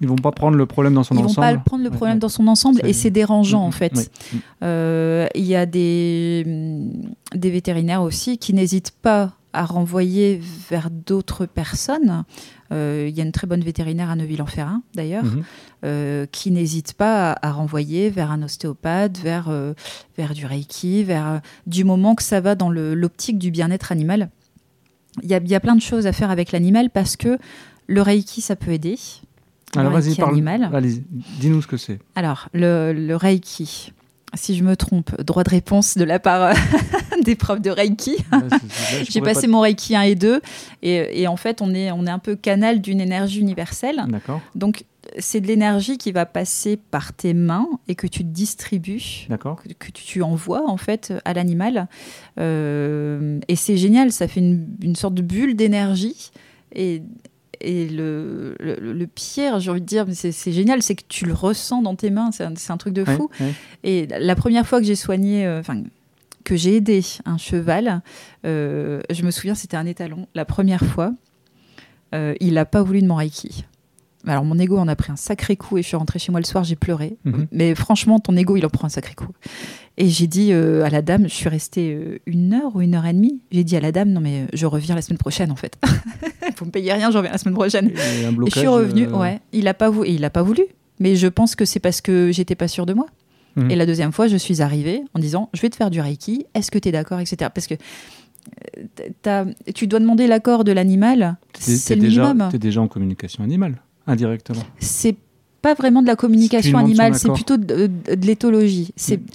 Ils 0.00 0.08
vont 0.08 0.16
pas 0.16 0.32
prendre 0.32 0.56
le 0.56 0.66
problème 0.66 0.94
dans 0.94 1.02
son 1.04 1.14
Ils 1.14 1.24
ensemble. 1.24 1.46
vont 1.46 1.54
pas 1.56 1.62
prendre 1.62 1.84
le 1.84 1.90
problème 1.90 2.16
ouais. 2.16 2.20
dans 2.20 2.28
son 2.30 2.46
ensemble 2.48 2.80
et 2.84 2.92
c'est 2.94 3.10
dérangeant 3.10 3.62
en 3.62 3.66
Mhm, 3.66 3.72
fait. 3.72 3.94
Mm. 3.94 4.36
Euh, 4.62 5.26
Il 5.34 5.44
y 5.44 5.54
a 5.56 5.66
des, 5.66 6.44
des 7.34 7.50
vétérinaires 7.50 8.02
aussi 8.02 8.38
qui 8.38 8.54
n'hésitent 8.54 8.92
pas 9.02 9.32
à 9.52 9.64
renvoyer 9.64 10.40
vers 10.70 10.90
d'autres 10.90 11.44
personnes. 11.44 12.24
Euh, 12.72 13.06
Il 13.10 13.16
y 13.16 13.20
a 13.20 13.24
une 13.24 13.32
très 13.32 13.46
bonne 13.48 13.62
vétérinaire 13.62 14.08
à 14.08 14.16
Neuville-en-Ferrin 14.16 14.82
d'ailleurs, 14.94 15.24
Mhm. 15.24 15.42
euh, 15.84 16.26
qui 16.30 16.50
n'hésite 16.52 16.92
pas 16.94 17.32
à, 17.32 17.48
à 17.48 17.52
renvoyer 17.52 18.10
vers 18.10 18.30
un 18.30 18.42
ostéopathe, 18.42 19.18
vers, 19.18 19.48
euh, 19.48 19.74
vers 20.16 20.34
du 20.34 20.46
reiki, 20.46 21.02
vers 21.04 21.40
du 21.66 21.82
moment 21.84 22.14
que 22.14 22.22
ça 22.22 22.40
va 22.40 22.54
dans 22.54 22.70
l'optique 22.70 23.38
du 23.38 23.50
bien-être 23.50 23.90
animal. 23.92 24.30
Il 25.22 25.28
y, 25.28 25.48
y 25.50 25.54
a 25.56 25.60
plein 25.60 25.74
de 25.74 25.82
choses 25.82 26.06
à 26.06 26.12
faire 26.12 26.30
avec 26.30 26.52
l'animal 26.52 26.88
parce 26.88 27.16
que 27.16 27.36
le 27.88 28.02
reiki, 28.02 28.40
ça 28.40 28.54
peut 28.54 28.70
aider. 28.70 28.96
Alors 29.76 29.92
vas-y, 29.92 30.14
parle. 30.14 30.40
Allez, 30.72 31.02
dis-nous 31.38 31.62
ce 31.62 31.66
que 31.66 31.76
c'est. 31.76 31.98
Alors, 32.14 32.48
le, 32.52 32.92
le 32.92 33.16
Reiki, 33.16 33.92
si 34.34 34.56
je 34.56 34.64
me 34.64 34.76
trompe, 34.76 35.20
droit 35.22 35.44
de 35.44 35.50
réponse 35.50 35.96
de 35.96 36.04
la 36.04 36.18
part 36.18 36.54
des 37.24 37.36
profs 37.36 37.60
de 37.60 37.70
Reiki. 37.70 38.16
Ouais, 38.32 38.58
J'ai 39.08 39.20
passé 39.20 39.46
mon 39.46 39.60
Reiki 39.60 39.94
1 39.94 40.02
et 40.02 40.14
2 40.14 40.40
et, 40.82 41.22
et 41.22 41.26
en 41.28 41.36
fait, 41.36 41.62
on 41.62 41.74
est, 41.74 41.90
on 41.92 42.06
est 42.06 42.10
un 42.10 42.18
peu 42.18 42.36
canal 42.36 42.80
d'une 42.80 43.00
énergie 43.00 43.40
universelle. 43.40 44.02
D'accord, 44.08 44.40
Donc, 44.54 44.84
c'est 45.18 45.40
de 45.40 45.46
l'énergie 45.46 45.98
qui 45.98 46.12
va 46.12 46.26
passer 46.26 46.76
par 46.76 47.12
tes 47.12 47.34
mains 47.34 47.68
et 47.88 47.94
que 47.94 48.06
tu 48.06 48.22
distribues, 48.22 49.26
d'accord. 49.28 49.60
que, 49.62 49.72
que 49.72 49.90
tu 49.92 50.22
envoies 50.22 50.68
en 50.68 50.76
fait 50.76 51.12
à 51.24 51.32
l'animal. 51.32 51.88
Euh, 52.38 53.40
et 53.48 53.56
c'est 53.56 53.76
génial, 53.76 54.12
ça 54.12 54.28
fait 54.28 54.40
une, 54.40 54.66
une 54.82 54.96
sorte 54.96 55.14
de 55.14 55.22
bulle 55.22 55.56
d'énergie. 55.56 56.30
Et, 56.74 57.02
et 57.60 57.88
le, 57.88 58.54
le, 58.58 58.76
le 58.92 59.06
pire, 59.06 59.60
j'ai 59.60 59.70
envie 59.70 59.80
de 59.80 59.86
dire, 59.86 60.06
c'est 60.12 60.52
génial, 60.52 60.82
c'est 60.82 60.94
que 60.94 61.04
tu 61.08 61.26
le 61.26 61.34
ressens 61.34 61.82
dans 61.82 61.94
tes 61.94 62.10
mains. 62.10 62.30
C'est 62.32 62.44
un, 62.44 62.54
c'est 62.56 62.72
un 62.72 62.76
truc 62.76 62.94
de 62.94 63.04
fou. 63.04 63.30
ouais. 63.40 63.52
Et 63.84 64.06
la 64.06 64.34
première 64.34 64.66
fois 64.66 64.80
que 64.80 64.86
j'ai 64.86 64.96
soigné, 64.96 65.46
euh, 65.46 65.60
enfin, 65.60 65.82
que 66.44 66.56
j'ai 66.56 66.76
aidé 66.76 67.02
un 67.26 67.38
cheval, 67.38 68.02
euh, 68.46 69.00
je 69.10 69.22
me 69.22 69.30
souviens, 69.30 69.54
c'était 69.54 69.76
un 69.76 69.86
étalon. 69.86 70.26
La 70.34 70.44
première 70.44 70.84
fois, 70.84 71.12
euh, 72.14 72.34
il 72.40 72.54
n'a 72.54 72.64
pas 72.64 72.82
voulu 72.82 73.02
de 73.02 73.06
mon 73.06 73.16
reiki. 73.16 73.64
Alors 74.26 74.44
mon 74.44 74.58
ego 74.58 74.76
en 74.76 74.86
a 74.86 74.96
pris 74.96 75.10
un 75.10 75.16
sacré 75.16 75.56
coup 75.56 75.78
et 75.78 75.82
je 75.82 75.88
suis 75.88 75.96
rentrée 75.96 76.18
chez 76.18 76.30
moi 76.30 76.40
le 76.40 76.44
soir, 76.46 76.62
j'ai 76.62 76.76
pleuré. 76.76 77.16
Mhm. 77.24 77.46
Mais 77.52 77.74
franchement, 77.74 78.18
ton 78.18 78.36
ego, 78.36 78.56
il 78.56 78.66
en 78.66 78.68
prend 78.68 78.86
un 78.86 78.90
sacré 78.90 79.14
coup. 79.14 79.32
Et 80.02 80.08
j'ai 80.08 80.26
dit 80.26 80.52
euh, 80.52 80.82
à 80.84 80.88
la 80.90 81.02
dame, 81.02 81.24
je 81.28 81.34
suis 81.34 81.48
restée 81.50 81.92
euh, 81.94 82.18
une 82.26 82.54
heure 82.54 82.74
ou 82.74 82.80
une 82.80 82.94
heure 82.94 83.04
et 83.04 83.12
demie. 83.12 83.40
J'ai 83.52 83.64
dit 83.64 83.76
à 83.76 83.80
la 83.80 83.92
dame, 83.92 84.10
non 84.10 84.20
mais 84.20 84.40
euh, 84.42 84.46
je 84.54 84.64
reviens 84.64 84.94
la 84.94 85.02
semaine 85.02 85.18
prochaine 85.18 85.50
en 85.52 85.56
fait. 85.56 85.76
Vous 86.58 86.64
me 86.64 86.70
payez 86.70 86.92
rien, 86.92 87.10
je 87.10 87.18
reviens 87.18 87.32
la 87.32 87.38
semaine 87.38 87.54
prochaine. 87.54 87.90
Et 87.90 88.24
un 88.24 88.28
Et 88.28 88.30
je 88.30 88.36
blocage, 88.36 88.58
suis 88.58 88.66
revenue, 88.66 89.06
euh, 89.08 89.18
ouais. 89.18 89.40
Il 89.52 89.68
a 89.68 89.74
pas 89.74 89.90
voulu, 89.90 90.08
il 90.10 90.24
a 90.24 90.30
pas 90.30 90.42
voulu. 90.42 90.62
Mais 91.00 91.16
je 91.16 91.26
pense 91.28 91.54
que 91.54 91.64
c'est 91.66 91.80
parce 91.80 92.00
que 92.00 92.30
j'étais 92.32 92.54
pas 92.54 92.66
sûre 92.68 92.86
de 92.86 92.94
moi. 92.94 93.06
Mhm. 93.56 93.70
Et 93.70 93.76
la 93.76 93.84
deuxième 93.84 94.12
fois, 94.12 94.26
je 94.28 94.36
suis 94.36 94.62
arrivée 94.62 95.02
en 95.14 95.18
disant, 95.18 95.50
je 95.54 95.60
vais 95.60 95.68
te 95.70 95.76
faire 95.76 95.90
du 95.90 96.00
reiki. 96.00 96.46
Est-ce 96.54 96.70
que 96.70 96.78
tu 96.78 96.88
es 96.88 96.92
d'accord, 96.92 97.20
etc. 97.20 97.50
Parce 97.54 97.66
que 97.66 97.74
tu 99.74 99.86
dois 99.86 99.98
demander 100.00 100.26
l'accord 100.26 100.64
de 100.64 100.72
l'animal. 100.72 101.36
C'est 101.58 101.94
le 101.94 102.00
déjà, 102.02 102.22
minimum. 102.28 102.48
t'es 102.50 102.58
déjà 102.58 102.80
en 102.80 102.88
communication 102.88 103.44
animale, 103.44 103.76
indirectement. 104.06 104.62
C'est 104.78 105.16
pas 105.62 105.74
vraiment 105.74 106.00
de 106.02 106.06
la 106.06 106.16
communication 106.16 106.78
animale, 106.78 107.14
c'est 107.14 107.32
plutôt 107.32 107.56
de, 107.58 107.86
de- 107.86 108.14
de 108.14 108.26
l'éthologie. 108.26 108.92
C'est 108.96 109.18
Mm. 109.18 109.26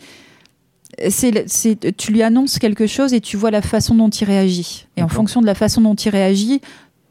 C'est- 1.09 1.95
tu 1.97 2.11
lui 2.11 2.23
annonces 2.23 2.59
quelque 2.59 2.87
chose 2.87 3.13
et 3.13 3.21
tu 3.21 3.37
vois 3.37 3.51
la 3.51 3.61
façon 3.61 3.95
dont 3.95 4.09
il 4.09 4.25
réagit. 4.25 4.87
Et 4.97 5.03
en 5.03 5.07
fonction 5.07 5.41
de 5.41 5.45
la 5.45 5.55
façon 5.55 5.81
dont 5.81 5.95
il 5.95 6.09
réagit, 6.09 6.61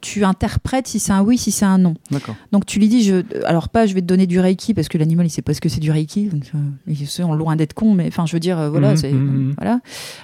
tu 0.05 0.23
interprètes 0.25 0.87
si 0.87 0.99
c'est 0.99 1.13
un 1.13 1.23
oui, 1.23 1.39
si 1.39 1.51
c'est 1.51 1.65
un 1.65 1.79
non. 1.79 1.95
Donc 2.53 2.67
tu 2.67 2.79
lui 2.79 2.89
dis, 2.89 3.03
je, 3.05 3.23
alors 3.47 3.71
pas, 3.71 3.87
je 3.87 3.95
vais 3.95 4.03
te 4.03 4.07
donner 4.07 4.27
du 4.27 4.39
reiki 4.39 4.75
parce 4.75 4.89
que 4.89 4.99
l'animal 4.99 5.25
il 5.27 5.31
sait 5.31 5.41
pas 5.43 5.55
ce 5.55 5.61
que 5.63 5.71
c'est 5.71 5.81
du 5.81 5.91
reiki. 5.91 6.27
Donc, 6.27 6.43
euh, 6.55 6.59
ils 6.87 7.07
sont 7.07 7.33
loin 7.35 7.57
d'être 7.57 7.73
con, 7.73 7.95
mais 7.95 8.07
enfin 8.09 8.27
je 8.27 8.33
veux 8.35 8.41
dire, 8.41 8.59
euh, 8.59 8.69
voilà, 8.69 8.91
Mhm, 8.91 8.97
c'est 8.97 9.13
mhm. 9.13 9.55
voilà. 9.57 9.81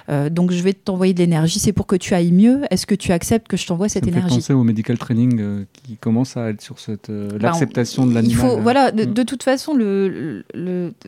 Euh, 0.09 0.29
donc 0.29 0.51
je 0.51 0.61
vais 0.61 0.73
t'envoyer 0.73 1.13
de 1.15 1.19
l'énergie, 1.19 1.59
c'est 1.59 1.73
pour 1.73 1.87
que 1.87 1.95
tu 1.95 2.13
ailles 2.13 2.31
mieux. 2.31 2.61
Est-ce 2.69 2.85
que 2.85 2.93
tu 2.95 3.11
acceptes 3.11 3.47
que 3.47 3.57
je 3.57 3.65
t'envoie 3.65 3.89
cette 3.89 4.03
ça 4.03 4.09
me 4.09 4.13
fait 4.13 4.19
énergie 4.19 4.35
penser 4.37 4.53
au 4.53 4.63
medical 4.63 4.97
training 4.99 5.65
qui 5.73 5.97
commence 5.97 6.37
à 6.37 6.49
être 6.49 6.61
sur 6.61 6.77
cette 6.79 7.09
Bah, 7.09 7.37
l'acceptation 7.39 8.05
de 8.05 8.11
Il 8.11 8.15
l'animal. 8.15 8.37
faut, 8.39 8.57
voilà, 8.61 8.91
de, 8.91 9.05
Mm. 9.05 9.13
de 9.13 9.23
toute 9.23 9.41
façon, 9.43 9.73
le, 9.73 10.43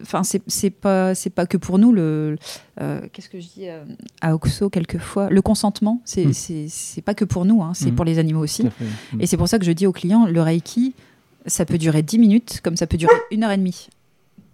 enfin, 0.02 0.22
c'est 0.24 0.70
pas, 0.72 1.14
c'est 1.16 1.30
pas 1.30 1.46
que 1.46 1.58
pour 1.58 1.78
nous. 1.78 1.92
Le, 1.94 2.38
qu'est-ce 3.14 3.30
que 3.30 3.40
je 3.40 3.46
dis 3.48 3.66
à 4.22 4.34
Oxo 4.34 4.70
quelquefois, 4.70 5.30
le 5.30 5.42
consentement, 5.42 6.02
c'est, 6.06 6.26
Mm. 6.26 6.34
c'est, 6.34 6.66
c'est 6.70 7.02
pas 7.02 7.14
que 7.14 7.26
pour 7.26 7.46
nous, 7.46 7.62
hein, 7.62 7.72
c'est 7.76 7.92
Mm. 7.92 7.96
pour 7.96 8.06
les 8.06 8.18
animaux 8.20 8.40
aussi. 8.42 8.63
Et 9.20 9.28
c'est 9.28 9.38
pour 9.38 9.48
ça 9.48 9.60
que 9.60 9.66
je 9.66 9.72
dis 9.72 9.88
aux 9.88 9.92
clients, 9.92 10.26
le 10.26 10.42
Reiki, 10.42 10.94
ça 11.46 11.66
peut 11.66 11.78
durer 11.78 12.04
10 12.04 12.20
minutes, 12.20 12.62
comme 12.64 12.78
ça 12.78 12.88
peut 12.88 12.98
durer 12.98 13.16
une 13.32 13.44
heure 13.44 13.52
et 13.52 13.58
demie, 13.58 13.90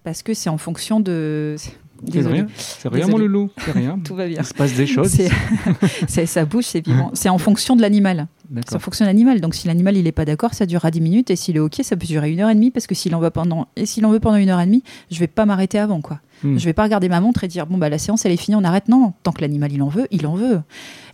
parce 0.04 0.24
que 0.24 0.34
c'est 0.34 0.50
en 0.50 0.58
fonction 0.58 1.00
de. 1.00 1.56
C'est 1.58 2.22
rien, 2.22 2.48
c'est 2.56 2.88
rien 2.88 3.08
mon 3.08 3.18
loulou, 3.18 3.50
c'est 3.58 3.72
rien. 3.72 4.00
Tout 4.04 4.16
va 4.16 4.28
bien. 4.28 4.40
Il 4.40 4.46
se 4.46 4.54
passe 4.54 4.74
des 4.74 4.88
choses. 4.88 5.18
C'est, 6.08 6.26
ça 6.26 6.46
bouge, 6.46 6.64
c'est 6.64 6.86
vivant. 6.86 7.12
C'est 7.14 7.28
en 7.28 7.38
fonction 7.38 7.76
de 7.76 7.82
l'animal. 7.82 8.28
C'est 8.66 8.76
en 8.76 8.80
fonction 8.80 9.04
de 9.04 9.10
l'animal. 9.10 9.42
Donc 9.42 9.54
si 9.54 9.68
l'animal 9.68 9.98
il 9.98 10.08
est 10.08 10.14
pas 10.14 10.24
d'accord, 10.24 10.54
ça 10.54 10.66
durera 10.66 10.92
10 10.92 11.02
minutes. 11.02 11.30
Et 11.30 11.36
s'il 11.36 11.58
est 11.58 11.60
ok, 11.60 11.82
ça 11.84 11.98
peut 11.98 12.08
durer 12.08 12.32
une 12.32 12.40
heure 12.40 12.50
et 12.50 12.56
demie. 12.56 12.72
Parce 12.72 12.88
que 12.88 12.96
s'il 12.96 13.14
en 13.16 13.20
veut 13.20 13.30
pendant 13.30 13.68
et 13.76 13.86
s'il 13.86 14.06
en 14.06 14.12
veut 14.12 14.22
pendant 14.22 14.38
une 14.38 14.50
heure 14.50 14.62
et 14.62 14.66
demie, 14.66 14.84
je 15.12 15.20
vais 15.20 15.28
pas 15.28 15.46
m'arrêter 15.46 15.78
avant 15.78 16.00
quoi. 16.00 16.22
Mm. 16.44 16.58
Je 16.58 16.66
vais 16.66 16.74
pas 16.74 16.84
regarder 16.84 17.10
ma 17.10 17.20
montre 17.20 17.44
et 17.44 17.50
dire 17.50 17.66
bon 17.66 17.78
bah 17.78 17.90
la 17.90 17.98
séance 17.98 18.26
elle 18.26 18.32
est 18.32 18.38
finie, 18.38 18.56
on 18.56 18.64
arrête. 18.64 18.88
Non, 18.88 19.14
tant 19.24 19.34
que 19.34 19.42
l'animal 19.42 19.74
il 19.74 19.82
en 19.82 19.90
veut, 19.90 20.08
il 20.10 20.26
en 20.26 20.36
veut. 20.36 20.62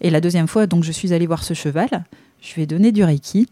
Et 0.01 0.11
la 0.11 0.21
deuxième 0.21 0.47
fois, 0.47 0.67
donc 0.67 0.83
je 0.83 0.91
suis 0.91 1.13
allée 1.13 1.25
voir 1.25 1.43
ce 1.43 1.55
cheval. 1.55 2.05
Je 2.45 2.53
lui 2.55 2.61
ai 2.61 2.65
donné 2.67 2.91
du 2.91 3.03
reiki. 3.03 3.47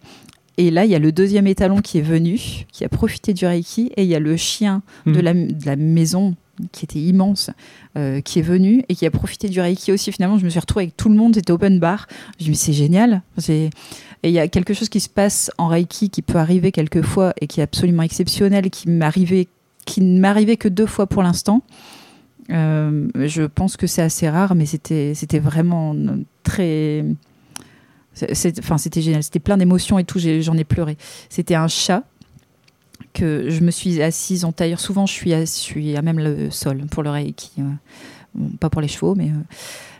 Et 0.58 0.70
là, 0.70 0.86
il 0.86 0.92
y 0.92 0.96
a 0.96 1.00
le 1.00 1.12
deuxième 1.12 1.48
étalon 1.48 1.82
qui 1.82 1.98
est 1.98 2.02
venu, 2.04 2.40
qui 2.72 2.86
a 2.86 2.90
profité 2.90 3.34
du 3.34 3.46
reiki, 3.46 3.92
et 3.98 4.04
il 4.04 4.08
y 4.10 4.14
a 4.14 4.20
le 4.20 4.38
chien 4.38 4.84
de, 5.08 5.12
Mm. 5.14 5.20
la, 5.20 5.34
de 5.34 5.66
la 5.66 5.76
maison 5.76 6.36
qui 6.72 6.86
était 6.86 7.00
immense, 7.00 7.50
euh, 7.98 8.22
qui 8.22 8.38
est 8.38 8.44
venu 8.44 8.84
et 8.88 8.94
qui 8.94 9.08
a 9.08 9.12
profité 9.12 9.50
du 9.50 9.60
reiki 9.60 9.92
aussi. 9.92 10.12
Finalement, 10.12 10.38
je 10.38 10.46
me 10.46 10.50
suis 10.52 10.60
retrouvée 10.60 10.84
avec 10.84 10.96
tout 10.96 11.10
le 11.10 11.16
monde, 11.16 11.34
c'était 11.34 11.52
open 11.52 11.80
bar. 11.80 12.08
Je 12.40 12.46
me 12.46 12.50
mais 12.50 12.56
c'est 12.56 12.74
génial. 12.74 13.24
Et 13.50 13.72
il 14.24 14.30
y 14.32 14.38
a 14.40 14.48
quelque 14.48 14.76
chose 14.76 14.90
qui 14.90 15.00
se 15.00 15.10
passe 15.10 15.50
en 15.58 15.68
reiki 15.68 16.12
qui 16.12 16.22
peut 16.22 16.38
arriver 16.38 16.72
quelquefois 16.72 17.34
et 17.42 17.48
qui 17.48 17.60
est 17.60 17.64
absolument 17.64 18.04
exceptionnel, 18.04 18.70
qui 18.70 18.88
m'arrivait, 18.90 19.48
qui 19.86 20.02
ne 20.02 20.20
m'arrivait 20.20 20.58
que 20.58 20.68
deux 20.68 20.86
fois 20.86 21.08
pour 21.08 21.24
l'instant. 21.24 21.64
Euh, 22.52 23.08
je 23.16 23.44
pense 23.44 23.76
que 23.76 23.88
c'est 23.88 24.02
assez 24.04 24.30
rare, 24.30 24.54
mais 24.54 24.66
c'était 24.68 25.40
vraiment 25.40 25.96
très. 26.44 27.04
Enfin, 28.60 28.78
c'était 28.78 29.02
génial. 29.02 29.24
C'était 29.24 29.40
plein 29.40 29.58
d'émotions 29.58 29.98
et 30.00 30.04
tout. 30.04 30.20
j'en 30.20 30.58
ai 30.58 30.64
pleuré. 30.64 30.98
C'était 31.30 31.56
un 31.56 31.68
chat 31.68 32.04
que 33.14 33.50
je 33.50 33.62
me 33.62 33.72
suis 33.72 34.02
assise 34.02 34.46
en 34.46 34.52
tailleur. 34.52 34.80
Souvent, 34.80 35.06
je 35.06 35.14
suis, 35.14 35.34
à, 35.34 35.42
je 35.42 35.46
suis 35.46 35.96
à 35.96 36.02
même 36.02 36.20
le 36.20 36.50
sol 36.52 36.86
pour 36.90 37.04
le 37.04 37.10
reiki. 37.10 37.52
euh. 37.60 37.64
Bon, 38.36 38.50
pas 38.58 38.70
pour 38.70 38.82
les 38.82 38.88
chevaux, 38.88 39.14
mais. 39.16 39.30
euh, 39.30 39.34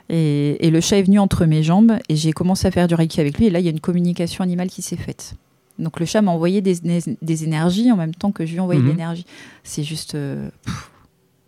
et, 0.10 0.68
et 0.68 0.70
le 0.72 0.82
chat 0.82 0.98
est 0.98 1.04
venu 1.04 1.18
entre 1.20 1.46
mes 1.46 1.64
jambes 1.64 1.94
et 2.10 2.16
j'ai 2.16 2.34
commencé 2.34 2.68
à 2.68 2.72
faire 2.72 2.88
du 2.88 2.96
reiki 2.96 3.22
avec 3.22 3.38
lui. 3.38 3.46
Et 3.46 3.50
là, 3.50 3.60
il 3.60 3.66
y 3.66 3.68
a 3.68 3.72
une 3.72 3.80
communication 3.80 4.44
animale 4.44 4.68
qui 4.70 4.82
s'est 4.82 4.98
faite. 4.98 5.36
Donc 5.80 6.00
le 6.00 6.06
chat 6.06 6.22
m'a 6.22 6.32
envoyé 6.32 6.62
des, 6.62 6.78
des 7.22 7.44
énergies 7.44 7.92
en 7.92 7.96
même 7.98 8.14
temps 8.14 8.32
que 8.32 8.46
je 8.46 8.52
lui 8.52 8.58
ai 8.58 8.60
envoyé 8.60 8.80
Mhm. 8.82 8.88
de 8.88 8.92
l'énergie. 8.92 9.26
C'est 9.64 9.84
juste. 9.84 10.16
euh, 10.16 10.50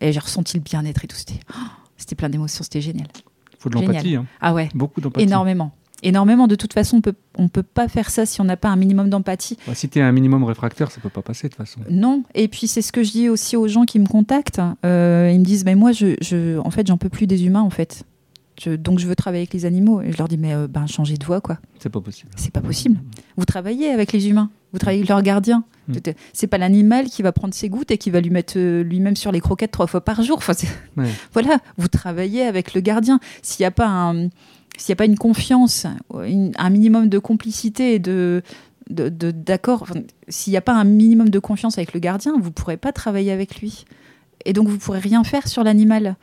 et 0.00 0.12
j'ai 0.12 0.18
ressenti 0.20 0.56
le 0.56 0.62
bien-être 0.62 1.04
et 1.04 1.08
tout. 1.08 1.16
C'était, 1.16 1.40
oh, 1.54 2.14
plein 2.16 2.28
d'émotions, 2.28 2.62
c'était 2.64 2.80
génial. 2.80 3.06
Il 3.52 3.56
faut 3.58 3.68
de 3.68 3.74
l'empathie, 3.76 4.16
hein. 4.16 4.26
Ah 4.40 4.52
ouais, 4.54 4.68
beaucoup 4.74 5.00
d'empathie. 5.00 5.24
énormément. 5.24 5.72
Énormément. 6.02 6.46
De 6.46 6.54
toute 6.54 6.72
façon, 6.74 6.98
on 6.98 7.00
peut, 7.00 7.14
on 7.38 7.48
peut 7.48 7.62
pas 7.62 7.88
faire 7.88 8.10
ça 8.10 8.26
si 8.26 8.40
on 8.40 8.44
n'a 8.44 8.56
pas 8.56 8.68
un 8.68 8.76
minimum 8.76 9.08
d'empathie. 9.08 9.56
Bah, 9.66 9.74
si 9.74 9.88
tu 9.88 9.98
es 9.98 10.02
un 10.02 10.12
minimum 10.12 10.44
réfractaire, 10.44 10.90
ça 10.90 11.00
peut 11.00 11.08
pas 11.08 11.22
passer 11.22 11.48
de 11.48 11.54
toute 11.54 11.58
façon. 11.66 11.80
Non, 11.90 12.22
et 12.34 12.48
puis 12.48 12.66
c'est 12.68 12.82
ce 12.82 12.92
que 12.92 13.02
je 13.02 13.12
dis 13.12 13.28
aussi 13.28 13.56
aux 13.56 13.66
gens 13.68 13.84
qui 13.84 13.98
me 13.98 14.06
contactent. 14.06 14.60
Euh, 14.84 15.30
ils 15.32 15.38
me 15.40 15.44
disent, 15.44 15.64
mais 15.64 15.74
moi, 15.74 15.92
je, 15.92 16.16
je, 16.20 16.58
en 16.58 16.70
fait, 16.70 16.86
j'en 16.86 16.98
peux 16.98 17.08
plus 17.08 17.26
des 17.26 17.46
humains, 17.46 17.62
en 17.62 17.70
fait. 17.70 18.04
Je- 18.60 18.70
donc 18.74 18.98
je 18.98 19.06
veux 19.06 19.14
travailler 19.16 19.42
avec 19.42 19.52
les 19.54 19.64
animaux. 19.66 20.00
Et 20.02 20.12
je 20.12 20.18
leur 20.18 20.28
dis, 20.28 20.38
mais 20.38 20.54
euh, 20.54 20.66
ben, 20.68 20.86
changez 20.86 21.16
de 21.16 21.24
voie, 21.24 21.40
quoi. 21.40 21.58
C'est 21.78 21.90
pas 21.90 22.00
possible. 22.00 22.30
C'est 22.36 22.52
pas 22.52 22.60
possible. 22.62 22.98
Vous 23.36 23.44
travaillez 23.44 23.88
avec 23.90 24.12
les 24.12 24.28
humains, 24.28 24.50
vous 24.72 24.78
travaillez 24.78 25.00
avec 25.00 25.08
leurs 25.10 25.22
gardiens. 25.22 25.64
Mm. 25.88 25.94
C'est 26.32 26.46
pas 26.46 26.58
l'animal 26.58 27.06
qui 27.06 27.22
va 27.22 27.32
prendre 27.32 27.52
ses 27.54 27.68
gouttes 27.68 27.90
et 27.90 27.98
qui 27.98 28.10
va 28.10 28.20
lui 28.20 28.30
mettre 28.30 28.54
euh, 28.56 28.82
lui-même 28.82 29.14
sur 29.16 29.30
les 29.30 29.40
croquettes 29.40 29.70
trois 29.72 29.86
fois 29.86 30.02
par 30.02 30.22
jour. 30.22 30.38
Enfin, 30.38 30.54
Ouais. 30.96 31.04
Voilà, 31.32 31.58
vous 31.76 31.88
travaillez 31.88 32.42
avec 32.42 32.74
le 32.74 32.80
gardien. 32.80 33.20
S'il 33.42 33.62
n'y 33.62 33.66
a 33.66 33.70
pas 33.70 33.86
un, 33.88 34.28
s'il 34.76 34.90
y 34.90 34.92
a 34.92 34.96
pas 34.96 35.04
une 35.06 35.16
confiance, 35.18 35.86
une- 36.26 36.52
un 36.58 36.70
minimum 36.70 37.08
de 37.08 37.18
complicité 37.18 37.94
et 37.94 37.98
de 37.98 38.42
d'accord, 38.90 39.82
enfin, 39.82 39.94
s'il 40.28 40.52
n'y 40.52 40.56
a 40.56 40.60
pas 40.60 40.74
un 40.74 40.84
minimum 40.84 41.28
de 41.28 41.38
confiance 41.40 41.76
avec 41.78 41.92
le 41.92 42.00
gardien, 42.00 42.34
vous 42.38 42.48
ne 42.50 42.54
pourrez 42.54 42.76
pas 42.76 42.92
travailler 42.92 43.32
avec 43.32 43.60
lui. 43.60 43.84
Et 44.44 44.52
donc, 44.52 44.68
vous 44.68 44.74
ne 44.74 44.78
pourrez 44.80 45.00
rien 45.00 45.24
faire 45.24 45.48
sur 45.48 45.64
l'animal. 45.64 46.16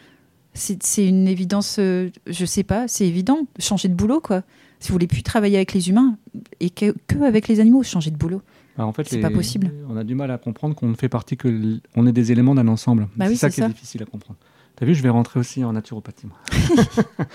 C'est 0.54 1.06
une 1.08 1.28
évidence, 1.28 1.78
euh, 1.80 2.10
je 2.28 2.46
sais 2.46 2.64
pas, 2.64 2.88
c'est 2.88 3.08
évident. 3.08 3.48
Changer 3.60 3.88
de 3.90 3.96
boulot, 3.96 4.22
quoi. 4.22 4.44
Si 4.80 4.90
vous 4.90 4.94
voulez 4.94 5.08
plus 5.08 5.24
travailler 5.24 5.56
avec 5.58 5.74
les 5.74 5.90
humains 5.90 6.16
et 6.60 6.70
que, 6.70 6.94
que 7.08 7.24
avec 7.24 7.48
les 7.48 7.60
animaux, 7.60 7.84
changer 7.84 8.12
de 8.12 8.18
boulot. 8.18 8.42
Bah, 8.78 8.86
en 8.86 8.94
fait, 8.94 9.08
C'est 9.10 9.20
pas 9.20 9.30
possible. 9.32 9.72
On 9.90 9.98
a 9.98 10.04
du 10.04 10.14
mal 10.16 10.30
à 10.32 10.38
comprendre 10.38 10.76
qu'on 10.76 10.88
ne 10.90 10.96
fait 10.96 11.10
partie 11.10 11.38
que. 11.38 11.48
l- 11.48 11.82
On 11.96 12.06
est 12.08 12.12
des 12.14 12.32
éléments 12.32 12.54
d'un 12.56 12.68
ensemble. 12.68 13.08
Bah 13.16 13.26
c'est 13.26 13.32
oui, 13.32 13.38
ça 13.38 13.50
qui 13.50 13.62
est 13.62 13.68
difficile 13.68 14.04
à 14.04 14.06
comprendre. 14.06 14.38
T'as 14.76 14.86
vu, 14.86 14.94
je 14.96 15.02
vais 15.04 15.10
rentrer 15.10 15.40
aussi 15.40 15.64
en 15.64 15.74
naturopathie. 15.74 16.28
moi. 16.28 16.38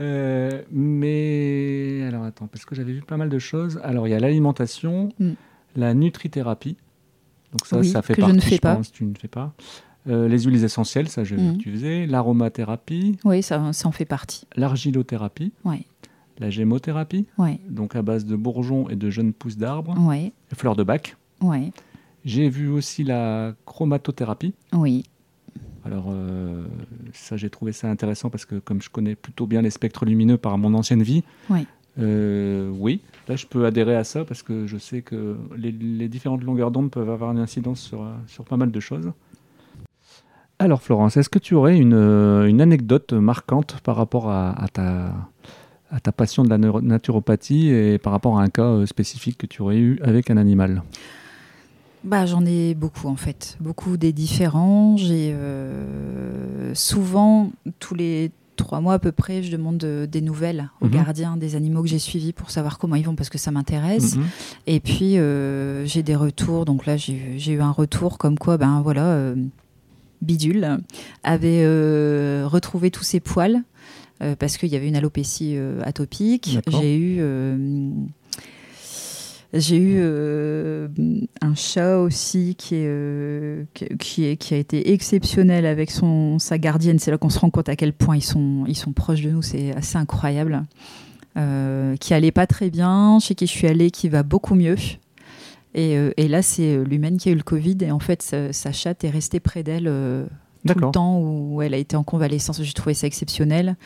Euh, 0.00 0.62
mais 0.72 2.02
alors 2.08 2.24
attends, 2.24 2.46
parce 2.46 2.64
que 2.64 2.74
j'avais 2.74 2.92
vu 2.92 3.02
pas 3.02 3.16
mal 3.16 3.28
de 3.28 3.38
choses. 3.38 3.80
Alors 3.84 4.08
il 4.08 4.10
y 4.10 4.14
a 4.14 4.20
l'alimentation, 4.20 5.10
Mm. 5.18 5.30
la 5.76 5.94
nutrithérapie. 5.94 6.76
Donc 7.52 7.66
ça, 7.66 7.78
Oui, 7.78 7.88
ça 7.88 8.00
fait 8.02 8.14
que 8.14 8.20
je 8.22 8.26
partie, 8.26 8.36
ne 8.36 8.40
fais 8.42 8.58
pas. 8.58 8.76
pense, 8.76 8.92
tu 8.92 9.04
ne 9.04 9.14
fais 9.14 9.28
pas. 9.28 9.52
Euh, 10.08 10.28
les 10.28 10.38
huiles 10.40 10.64
essentielles, 10.64 11.08
ça, 11.08 11.24
je 11.24 11.34
Mhm. 11.36 11.58
tu 11.58 11.70
faisais. 11.72 12.06
L'aromathérapie, 12.06 13.18
Oui, 13.24 13.42
ça, 13.42 13.72
ça 13.72 13.88
en 13.88 13.92
fait 13.92 14.04
partie. 14.06 14.46
l'argilothérapie, 14.56 15.52
Ouais. 15.64 15.84
la 16.38 16.48
gémothérapie, 16.48 17.26
Ouais, 17.38 17.60
donc 17.68 17.96
à 17.96 18.02
base 18.02 18.24
de 18.24 18.36
bourgeons 18.36 18.88
et 18.88 18.96
de 18.96 19.10
jeunes 19.10 19.32
pousses 19.34 19.58
d'arbres, 19.58 19.94
et 20.14 20.32
fleurs 20.54 20.76
de 20.76 20.84
bac. 20.84 21.16
ouais, 21.42 21.72
J'ai 22.24 22.48
vu 22.48 22.68
aussi 22.68 23.02
la 23.04 23.54
chromatothérapie. 23.66 24.54
oui. 24.72 25.04
Alors, 25.84 26.06
euh, 26.10 26.64
ça, 27.14 27.36
j'ai 27.36 27.48
trouvé 27.50 27.72
ça 27.72 27.88
intéressant 27.90 28.28
parce 28.30 28.44
que 28.44 28.56
comme 28.56 28.82
je 28.82 28.90
connais 28.90 29.14
plutôt 29.14 29.46
bien 29.46 29.62
les 29.62 29.70
spectres 29.70 30.04
lumineux 30.04 30.36
par 30.36 30.58
mon 30.58 30.74
ancienne 30.74 31.02
vie, 31.02 31.24
Oui. 31.48 31.66
euh, 31.98 32.70
oui, 32.78 33.00
là, 33.28 33.36
je 33.36 33.46
peux 33.46 33.64
adhérer 33.64 33.96
à 33.96 34.04
ça 34.04 34.24
parce 34.24 34.42
que 34.42 34.66
je 34.66 34.76
sais 34.76 35.00
que 35.02 35.36
les, 35.56 35.72
les 35.72 36.08
différentes 36.08 36.42
longueurs 36.44 36.70
d'onde 36.70 36.90
peuvent 36.90 37.10
avoir 37.10 37.32
une 37.32 37.38
incidence 37.38 37.80
sur, 37.80 38.06
sur 38.26 38.44
pas 38.44 38.56
mal 38.58 38.70
de 38.70 38.80
choses. 38.80 39.10
Alors, 40.58 40.82
Florence, 40.82 41.16
est-ce 41.16 41.30
que 41.30 41.38
tu 41.38 41.54
aurais 41.54 41.78
une, 41.78 41.94
euh, 41.94 42.46
une 42.46 42.60
anecdote 42.60 43.14
marquante 43.14 43.80
par 43.82 43.96
rapport 43.96 44.28
à, 44.28 44.50
à 44.62 44.68
ta, 44.68 45.14
à 45.90 46.00
ta 46.00 46.12
passion 46.12 46.42
de 46.44 46.50
la 46.50 46.58
naturopathie 46.58 47.70
et 47.70 47.96
par 47.96 48.12
rapport 48.12 48.38
à 48.38 48.42
un 48.42 48.48
cas 48.50 48.84
spécifique 48.84 49.38
que 49.38 49.46
tu 49.46 49.62
aurais 49.62 49.78
eu 49.78 49.98
avec 50.02 50.30
un 50.30 50.36
animal? 50.36 50.82
Bah, 52.02 52.24
j'en 52.26 52.44
ai 52.46 52.74
beaucoup 52.74 53.08
en 53.08 53.16
fait, 53.16 53.56
beaucoup 53.60 53.96
des 53.96 54.12
différents. 54.12 54.96
J'ai 54.96 55.32
euh, 55.34 56.74
souvent 56.74 57.50
tous 57.78 57.94
les 57.94 58.30
trois 58.56 58.80
mois 58.80 58.94
à 58.94 58.98
peu 58.98 59.12
près, 59.12 59.42
je 59.42 59.50
demande 59.52 59.82
euh, 59.84 60.06
des 60.06 60.20
nouvelles 60.22 60.70
aux 60.80 60.86
Mhm. 60.86 60.92
gardiens 60.92 61.36
des 61.36 61.56
animaux 61.56 61.82
que 61.82 61.88
j'ai 61.88 61.98
suivis 61.98 62.32
pour 62.32 62.50
savoir 62.50 62.78
comment 62.78 62.94
ils 62.96 63.04
vont 63.04 63.14
parce 63.16 63.28
que 63.30 63.38
ça 63.38 63.50
m'intéresse. 63.50 64.16
Mhm. 64.16 64.24
Et 64.66 64.80
puis 64.80 65.18
euh, 65.18 65.84
j'ai 65.86 66.02
des 66.02 66.16
retours. 66.16 66.64
Donc 66.64 66.86
là, 66.86 66.96
j'ai 66.96 67.12
eu- 67.14 67.38
j'ai 67.38 67.52
eu 67.52 67.60
un 67.60 67.70
retour 67.70 68.16
comme 68.18 68.38
quoi, 68.38 68.56
ben 68.56 68.80
voilà, 68.82 69.04
euh, 69.06 69.34
Bidule 70.22 70.78
avait 71.22 71.64
retrouvé 72.44 72.90
tous 72.90 73.04
ses 73.04 73.20
poils 73.20 73.62
parce 74.38 74.58
qu'il 74.58 74.68
y 74.68 74.76
avait 74.76 74.88
une 74.88 74.96
alopécie 74.96 75.56
atopique. 75.82 76.58
J'ai 76.68 76.96
eu. 76.98 77.22
J'ai 79.52 79.76
eu 79.76 79.96
euh, 79.98 80.88
un 81.40 81.54
chat 81.54 81.98
aussi 81.98 82.54
qui, 82.56 82.76
est, 82.76 82.84
euh, 82.86 83.64
qui, 83.98 84.24
est- 84.26 84.36
qui 84.36 84.54
a 84.54 84.56
été 84.56 84.92
exceptionnel 84.92 85.66
avec 85.66 85.90
son, 85.90 86.38
sa 86.38 86.56
gardienne. 86.58 86.98
C'est 86.98 87.10
là 87.10 87.18
qu'on 87.18 87.30
se 87.30 87.38
rend 87.38 87.50
compte 87.50 87.68
à 87.68 87.76
quel 87.76 87.92
point 87.92 88.16
ils 88.16 88.22
sont, 88.24 88.64
ils 88.68 88.76
sont 88.76 88.92
proches 88.92 89.22
de 89.22 89.30
nous. 89.30 89.42
C'est 89.42 89.74
assez 89.74 89.96
incroyable. 89.98 90.64
Euh, 91.36 91.96
qui 91.96 92.12
allait 92.14 92.32
pas 92.32 92.46
très 92.46 92.70
bien, 92.70 93.18
chez 93.20 93.34
qui 93.34 93.46
je 93.46 93.52
suis 93.52 93.66
allée, 93.66 93.90
qui 93.90 94.08
va 94.08 94.22
beaucoup 94.22 94.54
mieux. 94.54 94.76
Et, 95.74 95.96
et 96.16 96.26
là, 96.28 96.42
c'est 96.42 96.82
l'humaine 96.84 97.16
qui 97.18 97.28
a 97.28 97.32
eu 97.32 97.36
le 97.36 97.42
Covid. 97.44 97.78
Et 97.82 97.90
en 97.92 98.00
fait, 98.00 98.22
sa, 98.22 98.52
sa 98.52 98.72
chatte 98.72 99.04
est 99.04 99.10
restée 99.10 99.38
près 99.40 99.62
d'elle 99.62 99.84
tout 100.66 100.74
le 100.86 100.90
temps 100.90 101.20
où 101.20 101.62
elle 101.62 101.72
a 101.74 101.76
été 101.76 101.96
en 101.96 102.02
convalescence. 102.02 102.60
J'ai 102.62 102.72
trouvé 102.72 102.94
ça 102.94 103.06
exceptionnel. 103.06 103.76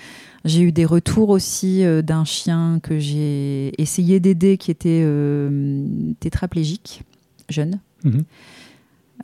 J'ai 0.45 0.61
eu 0.61 0.73
des 0.73 0.85
retours 0.85 1.31
aussi 1.31 1.85
euh, 1.85 2.03
d'un 2.03 2.25
chien 2.25 2.79
que 2.83 2.99
j'ai 2.99 3.81
essayé 3.81 4.21
d'aider 4.21 4.59
qui 4.59 4.71
était 4.71 5.03
euh, 5.03 5.87
tétraplégique, 6.21 7.03
jeune. 7.49 7.81
Mhm. 8.05 8.25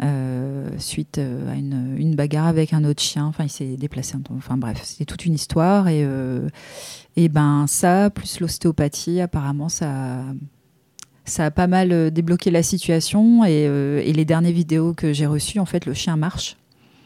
Euh, 0.02 0.70
suite 0.78 1.18
à 1.18 1.54
une, 1.56 1.96
une 1.98 2.14
bagarre 2.14 2.46
avec 2.46 2.72
un 2.72 2.84
autre 2.84 3.02
chien. 3.02 3.26
Enfin, 3.26 3.44
il 3.44 3.50
s'est 3.50 3.76
déplacé. 3.76 4.16
Enfin, 4.30 4.56
bref, 4.56 4.80
c'était 4.82 5.04
toute 5.04 5.26
une 5.26 5.34
histoire. 5.34 5.88
Et, 5.88 6.06
et 7.16 7.28
ben, 7.28 7.66
ça, 7.66 8.08
plus 8.08 8.40
l'ostéopathie, 8.40 9.20
apparemment, 9.20 9.68
ça, 9.68 10.24
ça 11.26 11.46
a 11.46 11.50
pas 11.50 11.66
mal 11.66 12.12
débloqué 12.12 12.50
la 12.50 12.62
situation. 12.62 13.44
Et, 13.44 13.64
et 13.64 14.12
les 14.12 14.24
dernières 14.24 14.52
vidéos 14.52 14.94
que 14.94 15.12
j'ai 15.12 15.26
reçues, 15.26 15.58
en 15.58 15.66
fait, 15.66 15.84
le 15.84 15.92
chien 15.92 16.16
marche. 16.16 16.56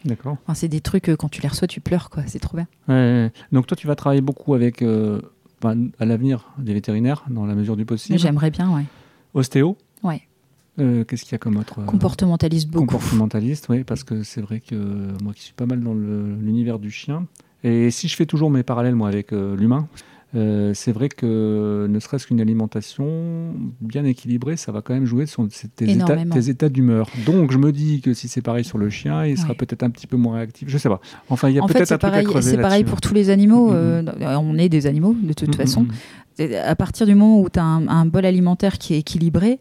D'accord. 0.04 0.36
Enfin, 0.42 0.54
c'est 0.54 0.68
des 0.68 0.80
trucs, 0.80 1.08
euh, 1.08 1.16
quand 1.16 1.28
tu 1.28 1.40
les 1.40 1.48
reçois, 1.48 1.66
tu 1.66 1.80
pleures, 1.80 2.10
quoi. 2.10 2.22
C'est 2.26 2.38
trop 2.38 2.56
bien. 2.56 2.66
Ouais. 2.88 3.32
Donc 3.52 3.66
toi, 3.66 3.76
tu 3.76 3.86
vas 3.86 3.94
travailler 3.96 4.20
beaucoup 4.20 4.54
avec, 4.54 4.82
euh, 4.82 5.20
à 5.62 6.04
l'avenir, 6.04 6.52
des 6.58 6.74
vétérinaires, 6.74 7.24
dans 7.30 7.46
la 7.46 7.54
mesure 7.54 7.76
du 7.76 7.86
possible. 7.86 8.18
J'aimerais 8.18 8.50
bien, 8.50 8.74
ouais. 8.74 8.84
Ostéo 9.32 9.76
Ouais. 10.02 10.22
Euh, 10.78 11.04
Qu'est-ce 11.04 11.22
qu'il 11.22 11.32
y 11.32 11.34
a 11.36 11.38
comme 11.38 11.56
autre 11.56 11.84
Comportementaliste 11.86 12.68
beaucoup. 12.68 12.86
Comportementaliste, 12.86 13.68
oui, 13.68 13.84
parce 13.84 14.04
que 14.04 14.22
c'est 14.22 14.40
vrai 14.40 14.60
que 14.60 14.74
moi 15.22 15.32
qui 15.32 15.42
suis 15.42 15.54
pas 15.54 15.66
mal 15.66 15.80
dans 15.80 15.94
l'univers 15.94 16.78
du 16.78 16.90
chien, 16.90 17.26
et 17.62 17.90
si 17.90 18.08
je 18.08 18.16
fais 18.16 18.26
toujours 18.26 18.50
mes 18.50 18.62
parallèles 18.62 18.96
moi 18.96 19.08
avec 19.08 19.30
l'humain, 19.30 19.88
euh, 20.34 20.72
c'est 20.74 20.92
vrai 20.92 21.08
que 21.08 21.86
ne 21.88 21.98
serait-ce 22.00 22.26
qu'une 22.26 22.40
alimentation 22.40 23.54
bien 23.80 24.04
équilibrée, 24.04 24.56
ça 24.56 24.72
va 24.72 24.82
quand 24.82 24.94
même 24.94 25.06
jouer 25.06 25.26
sur 25.26 25.46
tes 25.48 25.84
états, 25.84 25.92
Énormément. 25.92 26.34
tes 26.34 26.48
états 26.48 26.68
d'humeur. 26.68 27.08
Donc 27.26 27.52
je 27.52 27.58
me 27.58 27.70
dis 27.72 28.00
que 28.00 28.14
si 28.14 28.28
c'est 28.28 28.42
pareil 28.42 28.64
sur 28.64 28.78
le 28.78 28.90
chien, 28.90 29.24
il 29.24 29.38
sera 29.38 29.54
peut-être 29.54 29.82
un 29.82 29.90
petit 29.90 30.06
peu 30.06 30.16
moins 30.16 30.36
réactif. 30.36 30.68
Je 30.68 30.78
sais 30.78 30.88
pas. 30.88 31.00
Enfin, 31.30 31.48
il 31.50 31.54
y 31.56 31.58
a 31.58 31.62
peut-être 31.62 31.82
un 31.92 31.98
truc 31.98 32.00
pareil, 32.00 32.26
à 32.26 32.28
creuser 32.28 32.50
c'est 32.52 32.58
pareil 32.60 32.84
pour 32.84 33.00
tous 33.00 33.14
les 33.14 33.30
animaux. 33.30 33.68
Mhm. 33.70 33.74
euh, 33.76 34.02
on 34.38 34.58
est 34.58 34.68
des 34.68 34.86
animaux, 34.86 35.14
de 35.20 35.32
toute 35.32 35.54
façon. 35.54 35.86
À 36.64 36.74
partir 36.74 37.06
du 37.06 37.14
moment 37.14 37.40
où 37.40 37.48
tu 37.48 37.58
as 37.60 37.64
un, 37.64 37.86
un 37.86 38.06
bol 38.06 38.26
alimentaire 38.26 38.78
qui 38.78 38.94
est 38.94 38.98
équilibré, 38.98 39.60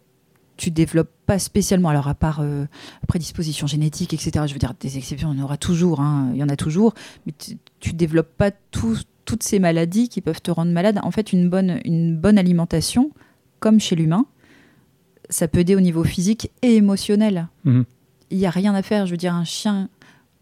tu 0.57 0.71
développes 0.71 1.11
pas 1.25 1.39
spécialement, 1.39 1.89
alors 1.89 2.07
à 2.07 2.15
part 2.15 2.39
euh, 2.41 2.65
prédisposition 3.07 3.67
génétique, 3.67 4.13
etc. 4.13 4.45
Je 4.47 4.53
veux 4.53 4.59
dire, 4.59 4.73
des 4.79 4.97
exceptions, 4.97 5.33
il 5.33 5.39
y 5.39 5.41
en 5.41 5.45
aura 5.45 5.57
toujours, 5.57 5.99
hein, 5.99 6.29
il 6.33 6.39
y 6.39 6.43
en 6.43 6.49
a 6.49 6.55
toujours, 6.55 6.93
mais 7.25 7.33
tu, 7.37 7.57
tu 7.79 7.93
développes 7.93 8.35
pas 8.37 8.51
tout- 8.71 8.97
toutes 9.25 9.43
ces 9.43 9.59
maladies 9.59 10.09
qui 10.09 10.21
peuvent 10.21 10.41
te 10.41 10.51
rendre 10.51 10.71
malade. 10.71 10.99
En 11.03 11.11
fait, 11.11 11.33
une 11.33 11.49
bonne, 11.49 11.79
une 11.85 12.15
bonne 12.15 12.37
alimentation, 12.37 13.11
comme 13.59 13.79
chez 13.79 13.95
l'humain, 13.95 14.25
ça 15.29 15.47
peut 15.47 15.59
aider 15.59 15.75
au 15.75 15.81
niveau 15.81 16.03
physique 16.03 16.51
et 16.61 16.75
émotionnel. 16.75 17.47
Mhm. 17.63 17.85
Il 18.31 18.37
n'y 18.37 18.45
a 18.45 18.49
rien 18.49 18.73
à 18.73 18.81
faire. 18.81 19.05
Je 19.05 19.11
veux 19.11 19.17
dire, 19.17 19.33
un 19.33 19.43
chien, 19.45 19.89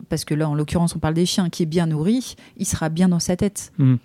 parce 0.10 0.26
que 0.26 0.34
là, 0.34 0.50
en 0.50 0.56
l'occurrence, 0.56 0.96
on 0.96 1.00
parle 1.00 1.14
des 1.14 1.26
chiens, 1.26 1.50
qui 1.50 1.64
est 1.64 1.68
bien 1.68 1.86
nourri, 1.86 2.36
il 2.58 2.66
sera 2.66 2.90
bien 2.90 3.10
dans 3.10 3.20
sa 3.20 3.36
tête. 3.36 3.72
Mhm. 3.78 4.00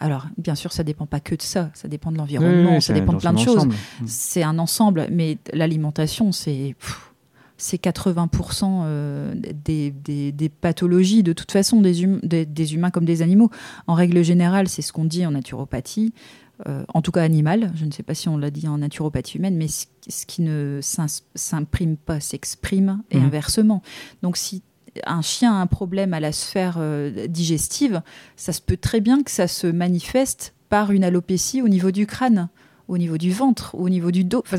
Alors, 0.00 0.26
bien 0.36 0.56
sûr, 0.56 0.72
ça 0.72 0.82
dépend 0.82 1.06
pas 1.06 1.20
que 1.20 1.36
de 1.36 1.42
ça, 1.42 1.70
ça 1.74 1.86
dépend 1.86 2.10
de 2.10 2.18
l'environnement, 2.18 2.74
oui, 2.74 2.82
ça 2.82 2.92
dépend 2.92 3.12
de 3.12 3.18
plein 3.18 3.32
de 3.32 3.38
choses. 3.38 3.66
Mhm. 3.66 3.72
C'est 4.06 4.42
un 4.42 4.58
ensemble, 4.58 5.06
mais 5.12 5.38
l'alimentation, 5.52 6.32
c'est 6.32 6.74
pff, 6.78 7.11
c'est 7.62 7.80
80% 7.80 8.82
euh, 8.84 9.34
des, 9.64 9.90
des- 9.92 10.32
des 10.32 10.48
pathologies, 10.48 11.22
de 11.22 11.32
toute 11.32 11.52
façon, 11.52 11.80
des, 11.80 12.04
hum- 12.04 12.20
des- 12.22 12.74
humains 12.74 12.90
comme 12.90 13.04
des 13.04 13.22
animaux. 13.22 13.50
En 13.86 13.94
règle 13.94 14.24
générale, 14.24 14.68
c'est 14.68 14.82
ce 14.82 14.92
qu'on 14.92 15.04
dit 15.04 15.24
en 15.24 15.30
naturopathie, 15.30 16.12
euh, 16.66 16.84
en 16.92 17.02
tout 17.02 17.12
cas 17.12 17.22
animale. 17.22 17.72
Je 17.76 17.84
ne 17.84 17.92
sais 17.92 18.02
pas 18.02 18.14
si 18.14 18.28
on 18.28 18.36
l'a 18.36 18.50
dit 18.50 18.66
en 18.66 18.78
naturopathie 18.78 19.38
humaine, 19.38 19.56
mais 19.56 19.68
ce, 19.68 19.86
ce 20.08 20.26
qui 20.26 20.42
ne 20.42 20.80
s'imprime 21.34 21.96
pas 21.96 22.20
s'exprime 22.20 23.02
et 23.10 23.18
Mhm. 23.18 23.26
inversement. 23.26 23.82
Donc, 24.22 24.36
si 24.36 24.62
un 25.06 25.22
chien 25.22 25.52
a 25.54 25.56
un 25.60 25.66
problème 25.66 26.12
à 26.14 26.20
la 26.20 26.32
sphère 26.32 26.76
euh, 26.78 27.26
digestive, 27.28 28.02
ça 28.36 28.52
se 28.52 28.60
peut 28.60 28.76
très 28.76 29.00
bien 29.00 29.22
que 29.22 29.30
ça 29.30 29.46
se 29.48 29.66
manifeste 29.66 30.54
par 30.68 30.90
une 30.90 31.04
alopécie 31.04 31.62
au 31.62 31.68
niveau 31.68 31.90
du 31.92 32.06
crâne, 32.06 32.48
au 32.88 32.98
niveau 32.98 33.18
du 33.18 33.30
ventre, 33.30 33.74
au 33.74 33.88
niveau 33.88 34.10
du 34.10 34.24
dos. 34.24 34.42
Enfin, 34.44 34.58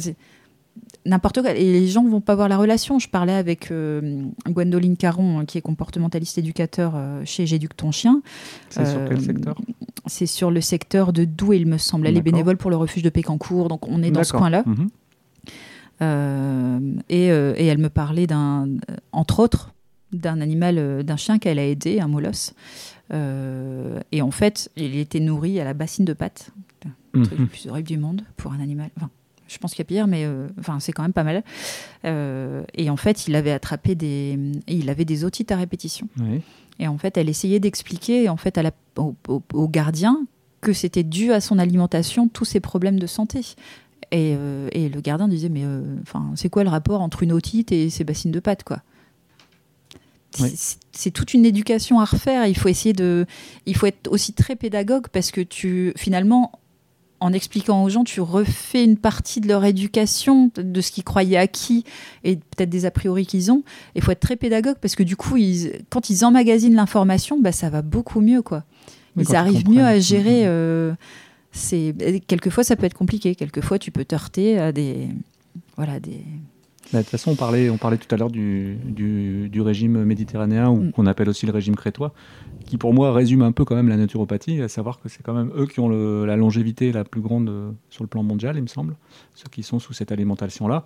n'importe 1.05 1.41
quoi. 1.41 1.51
Et 1.51 1.71
les 1.71 1.87
gens 1.87 2.03
vont 2.05 2.21
pas 2.21 2.35
voir 2.35 2.47
la 2.49 2.57
relation. 2.57 2.99
Je 2.99 3.09
parlais 3.09 3.33
avec 3.33 3.71
euh, 3.71 4.21
Gwendoline 4.47 4.97
Caron, 4.97 5.39
hein, 5.39 5.45
qui 5.45 5.57
est 5.57 5.61
comportementaliste 5.61 6.37
éducateur 6.37 6.93
euh, 6.95 7.21
chez 7.25 7.45
J'éduque 7.45 7.75
ton 7.75 7.91
chien. 7.91 8.21
C'est 8.69 8.85
sur 8.85 8.99
quel 9.07 9.17
Euh, 9.17 9.21
secteur? 9.21 9.55
C'est 10.05 10.25
sur 10.25 10.51
le 10.51 10.59
secteur 10.61 11.13
de 11.13 11.23
Douai, 11.25 11.57
il 11.57 11.65
me 11.67 11.77
semble. 11.77 12.07
Elle 12.07 12.17
est 12.17 12.21
bénévole 12.21 12.57
pour 12.57 12.69
le 12.69 12.75
refuge 12.75 13.03
de 13.03 13.09
Pécancourt, 13.09 13.69
donc 13.69 13.87
on 13.87 14.03
est 14.03 14.11
dans 14.11 14.23
ce 14.23 14.33
coin-là. 14.33 14.63
Mhm. 14.65 14.89
Et, 17.09 17.27
et 17.27 17.65
elle 17.65 17.77
me 17.77 17.89
parlait 17.89 18.27
d'un, 18.27 18.67
entre 19.13 19.39
autres, 19.39 19.71
d'un 20.11 20.41
animal, 20.41 21.03
d'un 21.03 21.15
chien 21.15 21.39
qu'elle 21.39 21.57
a 21.59 21.65
aidé, 21.65 22.01
un 22.01 22.07
molosse. 22.07 22.53
Et 23.13 24.21
en 24.21 24.31
fait, 24.31 24.69
il 24.75 24.97
était 24.97 25.21
nourri 25.21 25.59
à 25.61 25.63
la 25.63 25.73
bassine 25.73 26.03
de 26.05 26.13
pâte, 26.13 26.49
le 27.13 27.23
truc 27.23 27.39
Mhm. 27.39 27.45
le 27.45 27.49
plus 27.49 27.67
horrible 27.67 27.87
du 27.87 27.97
monde 27.97 28.21
pour 28.35 28.51
un 28.51 28.59
animal. 28.59 28.89
Enfin, 28.97 29.09
je 29.47 29.57
pense 29.57 29.71
qu'il 29.71 29.79
y 29.79 29.81
a 29.83 29.85
pire, 29.85 30.07
mais 30.07 30.25
euh, 30.25 30.47
enfin, 30.59 30.79
c'est 30.79 30.91
quand 30.91 31.03
même 31.03 31.13
pas 31.13 31.23
mal. 31.23 31.43
Euh, 32.05 32.63
et 32.75 32.89
en 32.89 32.97
fait, 32.97 33.27
il 33.27 33.35
avait 33.35 33.51
attrapé 33.51 33.95
des, 33.95 34.37
il 34.67 34.89
avait 34.89 35.05
des 35.05 35.23
otites 35.25 35.51
à 35.51 35.57
répétition. 35.57 36.07
Oui. 36.19 36.41
Et 36.79 36.87
en 36.87 36.97
fait, 36.97 37.17
elle 37.17 37.29
essayait 37.29 37.59
d'expliquer 37.59 38.29
en 38.29 38.37
fait 38.37 38.57
à 38.57 38.63
la, 38.63 38.71
au, 38.97 39.15
au- 39.27 39.43
au 39.53 39.67
gardien 39.67 40.25
que 40.61 40.73
c'était 40.73 41.03
dû 41.03 41.31
à 41.33 41.41
son 41.41 41.59
alimentation 41.59 42.27
tous 42.27 42.45
ces 42.45 42.59
problèmes 42.59 42.99
de 42.99 43.07
santé. 43.07 43.41
Et, 44.11 44.35
euh, 44.37 44.69
et 44.71 44.89
le 44.89 45.01
gardien 45.01 45.27
disait 45.27 45.49
mais 45.49 45.63
enfin 46.03 46.31
c'est 46.35 46.49
quoi 46.49 46.63
le 46.63 46.69
rapport 46.69 47.01
entre 47.01 47.23
une 47.23 47.31
otite 47.31 47.71
et 47.71 47.89
ses 47.89 48.03
bassines 48.03 48.31
de 48.31 48.39
pâte 48.39 48.63
quoi? 48.63 48.81
C'est 50.91 51.11
toute 51.11 51.33
une 51.35 51.45
éducation 51.45 51.99
à 51.99 52.05
refaire. 52.05 52.47
Il 52.47 52.57
faut 52.57 52.67
essayer 52.69 52.93
de, 52.93 53.27
il 53.67 53.75
faut 53.75 53.85
être 53.85 54.11
aussi 54.11 54.33
très 54.33 54.55
pédagogue 54.55 55.07
parce 55.09 55.29
que 55.29 55.41
tu 55.41 55.93
finalement 55.95 56.51
en 57.23 57.31
expliquant 57.33 57.83
aux 57.83 57.89
gens, 57.89 58.03
tu 58.03 58.19
refais 58.21 58.83
une 58.83 58.97
partie 58.97 59.39
de 59.41 59.47
leur 59.47 59.63
éducation, 59.63 60.51
de- 60.55 60.81
ce 60.81 60.91
qu'ils 60.91 61.03
croyaient 61.03 61.37
acquis 61.37 61.83
et 62.23 62.35
peut-être 62.35 62.69
des 62.69 62.85
a 62.85 62.91
priori 62.91 63.25
qu'ils 63.25 63.51
ont. 63.51 63.63
Il 63.95 64.01
faut 64.01 64.11
être 64.11 64.19
très 64.19 64.35
pédagogue 64.35 64.75
parce 64.81 64.95
que 64.95 65.03
du 65.03 65.15
coup, 65.15 65.37
ils, 65.37 65.83
quand 65.89 66.09
ils 66.09 66.25
emmagasinent 66.25 66.75
l'information, 66.75 67.39
bah, 67.39 67.51
ça 67.51 67.69
va 67.69 67.81
beaucoup 67.81 68.19
mieux. 68.21 68.41
Quoi. 68.41 68.63
Ils 69.17 69.35
arrivent 69.35 69.69
mieux 69.69 69.79
à 69.79 69.93
comprennent. 69.93 70.01
gérer. 70.01 70.41
Mhm. 70.41 70.47
euh, 70.47 70.93
c'est 71.51 71.95
quelquefois, 72.27 72.63
ça 72.63 72.75
peut 72.75 72.85
être 72.85 72.97
compliqué. 72.97 73.35
Quelquefois, 73.35 73.79
tu 73.79 73.91
peux 73.91 74.03
te 74.05 74.15
heurter 74.15 74.57
à 74.59 74.71
des, 74.71 75.07
voilà, 75.77 75.99
des, 75.99 76.19
de 76.99 77.03
toute 77.03 77.11
façon, 77.11 77.31
on 77.31 77.35
parlait, 77.35 77.69
on 77.69 77.77
parlait 77.77 77.97
tout 77.97 78.13
à 78.13 78.17
l'heure 78.17 78.29
du, 78.31 78.75
du, 78.85 79.49
du 79.49 79.61
régime 79.61 80.03
méditerranéen, 80.03 80.69
ou 80.69 80.77
Mm. 80.83 80.91
qu'on 80.91 81.05
appelle 81.07 81.29
aussi 81.29 81.45
le 81.45 81.51
régime 81.51 81.75
crétois, 81.75 82.13
qui 82.65 82.77
pour 82.77 82.93
moi 82.93 83.11
résume 83.13 83.41
un 83.41 83.51
peu 83.51 83.65
quand 83.65 83.75
même 83.75 83.89
la 83.89 83.97
naturopathie, 83.97 84.61
à 84.61 84.67
savoir 84.67 84.99
que 84.99 85.09
c'est 85.09 85.23
quand 85.23 85.33
même 85.33 85.51
eux 85.57 85.65
qui 85.67 85.79
ont 85.79 85.89
le- 85.89 86.25
la 86.25 86.35
longévité 86.35 86.91
la 86.91 87.03
plus 87.03 87.21
grande 87.21 87.49
euh, 87.49 87.71
sur 87.89 88.03
le 88.03 88.07
plan 88.07 88.23
mondial, 88.23 88.55
il 88.57 88.61
me 88.61 88.67
semble, 88.67 88.95
ceux 89.35 89.49
qui 89.51 89.63
sont 89.63 89.79
sous 89.79 89.93
cette 89.93 90.11
alimentation-là, 90.11 90.85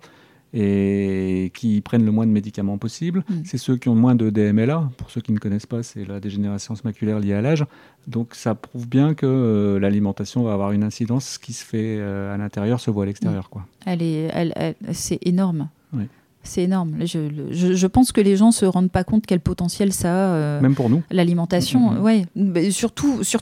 et 0.62 1.50
qui 1.54 1.80
prennent 1.82 2.04
le 2.06 2.10
moins 2.10 2.26
de 2.26 2.32
médicaments 2.32 2.78
possible. 2.78 3.22
Mm. 3.28 3.34
C'est 3.44 3.58
ceux 3.58 3.76
qui 3.76 3.88
ont 3.90 3.94
le 3.94 4.00
moins 4.00 4.14
de 4.14 4.30
DMLA. 4.30 4.90
Pour 4.96 5.10
ceux 5.10 5.20
qui 5.20 5.32
ne 5.32 5.38
connaissent 5.38 5.66
pas, 5.66 5.82
c'est 5.82 6.06
la 6.06 6.20
dégénérescence 6.20 6.84
maculaire 6.84 7.20
liée 7.20 7.34
à 7.34 7.42
l'âge. 7.42 7.64
Donc 8.06 8.34
ça 8.34 8.54
prouve 8.54 8.88
bien 8.88 9.12
que 9.14 9.26
euh, 9.26 9.78
l'alimentation 9.78 10.42
va 10.44 10.54
avoir 10.54 10.72
une 10.72 10.84
incidence. 10.84 11.26
Ce 11.34 11.38
qui 11.38 11.52
se 11.52 11.64
fait 11.64 11.96
euh, 11.98 12.34
à 12.34 12.38
l'intérieur 12.38 12.80
se 12.80 12.90
voit 12.90 13.02
à 13.02 13.06
l'extérieur. 13.06 13.50
quoi. 13.50 13.66
Elle 13.84 14.02
est, 14.02 14.30
elle, 14.32 14.52
elle- 14.56 14.74
c'est 14.92 15.18
énorme. 15.26 15.68
Oui. 15.92 16.04
C'est 16.44 16.62
énorme. 16.62 16.94
Je, 17.00 17.28
je- 17.50 17.74
je 17.74 17.86
pense 17.86 18.10
que 18.12 18.20
les 18.22 18.36
gens 18.36 18.52
se 18.52 18.64
rendent 18.64 18.90
pas 18.90 19.04
compte 19.04 19.26
quel 19.26 19.40
potentiel 19.40 19.92
ça 19.92 20.08
a. 20.08 20.30
euh, 20.34 20.60
Même 20.60 20.74
pour 20.74 20.88
nous. 20.88 21.02
L'alimentation, 21.10 21.90
Mhm. 21.90 22.02
ouais. 22.02 22.24
Mais 22.36 22.70
surtout, 22.70 23.22
sur, 23.22 23.40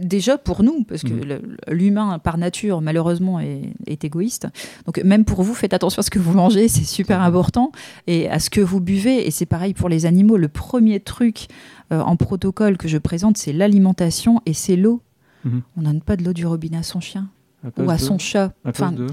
déjà 0.00 0.38
pour 0.38 0.62
nous, 0.62 0.84
parce 0.84 1.02
que 1.02 1.12
Mhm. 1.12 1.24
le- 1.24 1.74
l'humain, 1.74 2.18
par 2.20 2.38
nature, 2.38 2.80
malheureusement, 2.80 3.40
est, 3.40 3.62
est 3.86 4.04
égoïste. 4.04 4.46
Donc, 4.86 5.02
même 5.02 5.24
pour 5.24 5.42
vous, 5.42 5.54
faites 5.54 5.72
attention 5.74 6.00
à 6.00 6.02
ce 6.02 6.10
que 6.10 6.18
vous 6.20 6.32
mangez, 6.34 6.68
c'est 6.68 6.84
super 6.84 7.22
important, 7.22 7.72
et 8.06 8.28
à 8.28 8.38
ce 8.38 8.50
que 8.50 8.60
vous 8.60 8.80
buvez. 8.80 9.26
Et 9.26 9.30
c'est 9.32 9.46
pareil 9.46 9.74
pour 9.74 9.88
les 9.88 10.06
animaux. 10.06 10.36
Le 10.36 10.48
premier 10.48 11.00
truc 11.00 11.46
euh, 11.92 12.00
en 12.00 12.14
protocole 12.16 12.76
que 12.76 12.88
je 12.88 12.98
présente, 12.98 13.36
c'est 13.36 13.52
l'alimentation 13.52 14.40
et 14.46 14.52
c'est 14.52 14.76
l'eau. 14.76 15.00
Mhm. 15.44 15.62
On 15.76 15.82
donne 15.82 16.00
pas 16.02 16.16
de 16.16 16.22
l'eau 16.24 16.32
du 16.32 16.46
robinet 16.46 16.76
à 16.78 16.82
son 16.82 17.00
chien 17.00 17.28
À 17.64 17.82
ou 17.82 17.90
à 17.90 17.96
de- 17.96 18.00
son 18.00 18.18
chat. 18.18 18.52
à 18.64 18.68
Enfin, 18.70 18.92
de- 18.92 19.06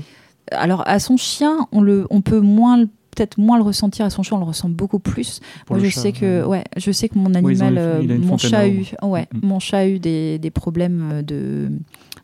alors, 0.51 0.83
à 0.87 0.99
son 0.99 1.17
chien, 1.17 1.67
on, 1.71 1.81
le, 1.81 2.07
on 2.09 2.21
peut 2.21 2.39
moins 2.41 2.85
peut-être 3.13 3.37
moins 3.37 3.57
le 3.57 3.63
ressentir 3.63 4.05
à 4.05 4.09
son 4.09 4.23
chat, 4.23 4.35
on 4.37 4.39
le 4.39 4.45
ressent 4.45 4.69
beaucoup 4.69 4.97
plus. 4.99 5.41
pour 5.65 5.75
Moi, 5.75 5.85
je 5.85 5.89
chat, 5.91 5.99
sais 6.01 6.11
que, 6.13 6.45
ouais. 6.45 6.63
je 6.77 6.91
sais 6.93 7.09
que 7.09 7.17
mon 7.19 7.33
animal, 7.33 7.77
euh, 7.77 8.01
une 8.01 8.25
mon 8.25 8.37
chat 8.37 8.59
a 8.59 8.67
eu, 8.69 8.85
ouais, 9.03 9.27
Mm. 9.33 9.39
mon 9.45 9.59
chat 9.59 9.79
a 9.79 9.87
eu 9.87 9.99
des, 9.99 10.39
des 10.39 10.49
problèmes 10.49 11.21
de, 11.21 11.69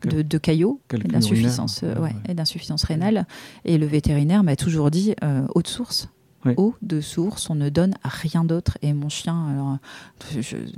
de, 0.08 0.22
de 0.22 0.38
caillots 0.38 0.80
et 0.94 0.96
d'insuffisance, 1.08 1.82
euh, 1.84 1.92
Ouais, 1.96 2.00
ouais, 2.00 2.06
ouais. 2.06 2.30
et 2.30 2.34
d'insuffisance 2.34 2.84
rénale. 2.84 3.26
Et 3.66 3.76
le 3.76 3.84
vétérinaire 3.84 4.42
m'a 4.42 4.56
toujours 4.56 4.90
dit 4.90 5.14
euh, 5.22 5.46
eau 5.54 5.60
de 5.60 5.68
source. 5.68 6.08
Eau 6.56 6.74
de 6.80 7.02
source, 7.02 7.50
on 7.50 7.54
ne 7.56 7.68
donne 7.68 7.92
rien 8.02 8.42
d'autre. 8.42 8.78
Et 8.80 8.94
mon 8.94 9.10
chien, 9.10 9.48
alors, 9.50 9.76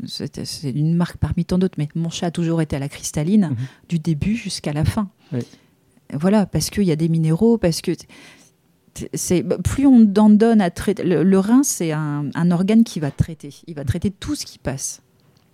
c'est 0.06 0.70
une 0.70 0.94
marque 0.96 1.16
parmi 1.18 1.44
tant 1.44 1.58
d'autres, 1.58 1.76
mais 1.78 1.88
mon 1.94 2.10
chat 2.10 2.26
a 2.26 2.30
toujours 2.32 2.60
été 2.60 2.74
à 2.74 2.78
la 2.80 2.88
cristalline 2.88 3.50
Mhm. 3.50 3.56
du 3.88 3.98
début 4.00 4.34
jusqu'à 4.34 4.72
la 4.72 4.84
fin. 4.84 5.08
Voilà, 6.18 6.46
parce 6.46 6.70
qu'il 6.70 6.84
y 6.84 6.92
a 6.92 6.96
des 6.96 7.08
minéraux, 7.08 7.58
parce 7.58 7.80
que 7.80 7.92
c'est 9.14 9.42
bah, 9.42 9.56
plus 9.62 9.86
on 9.86 10.12
en 10.18 10.30
donne 10.30 10.60
à 10.60 10.70
traiter. 10.70 11.04
Le, 11.04 11.22
le 11.22 11.38
rein, 11.38 11.62
c'est 11.62 11.92
un, 11.92 12.26
un 12.34 12.50
organe 12.50 12.84
qui 12.84 13.00
va 13.00 13.10
traiter. 13.10 13.54
Il 13.66 13.74
va 13.74 13.84
traiter 13.84 14.10
tout 14.10 14.34
ce 14.34 14.44
qui 14.44 14.58
passe. 14.58 15.02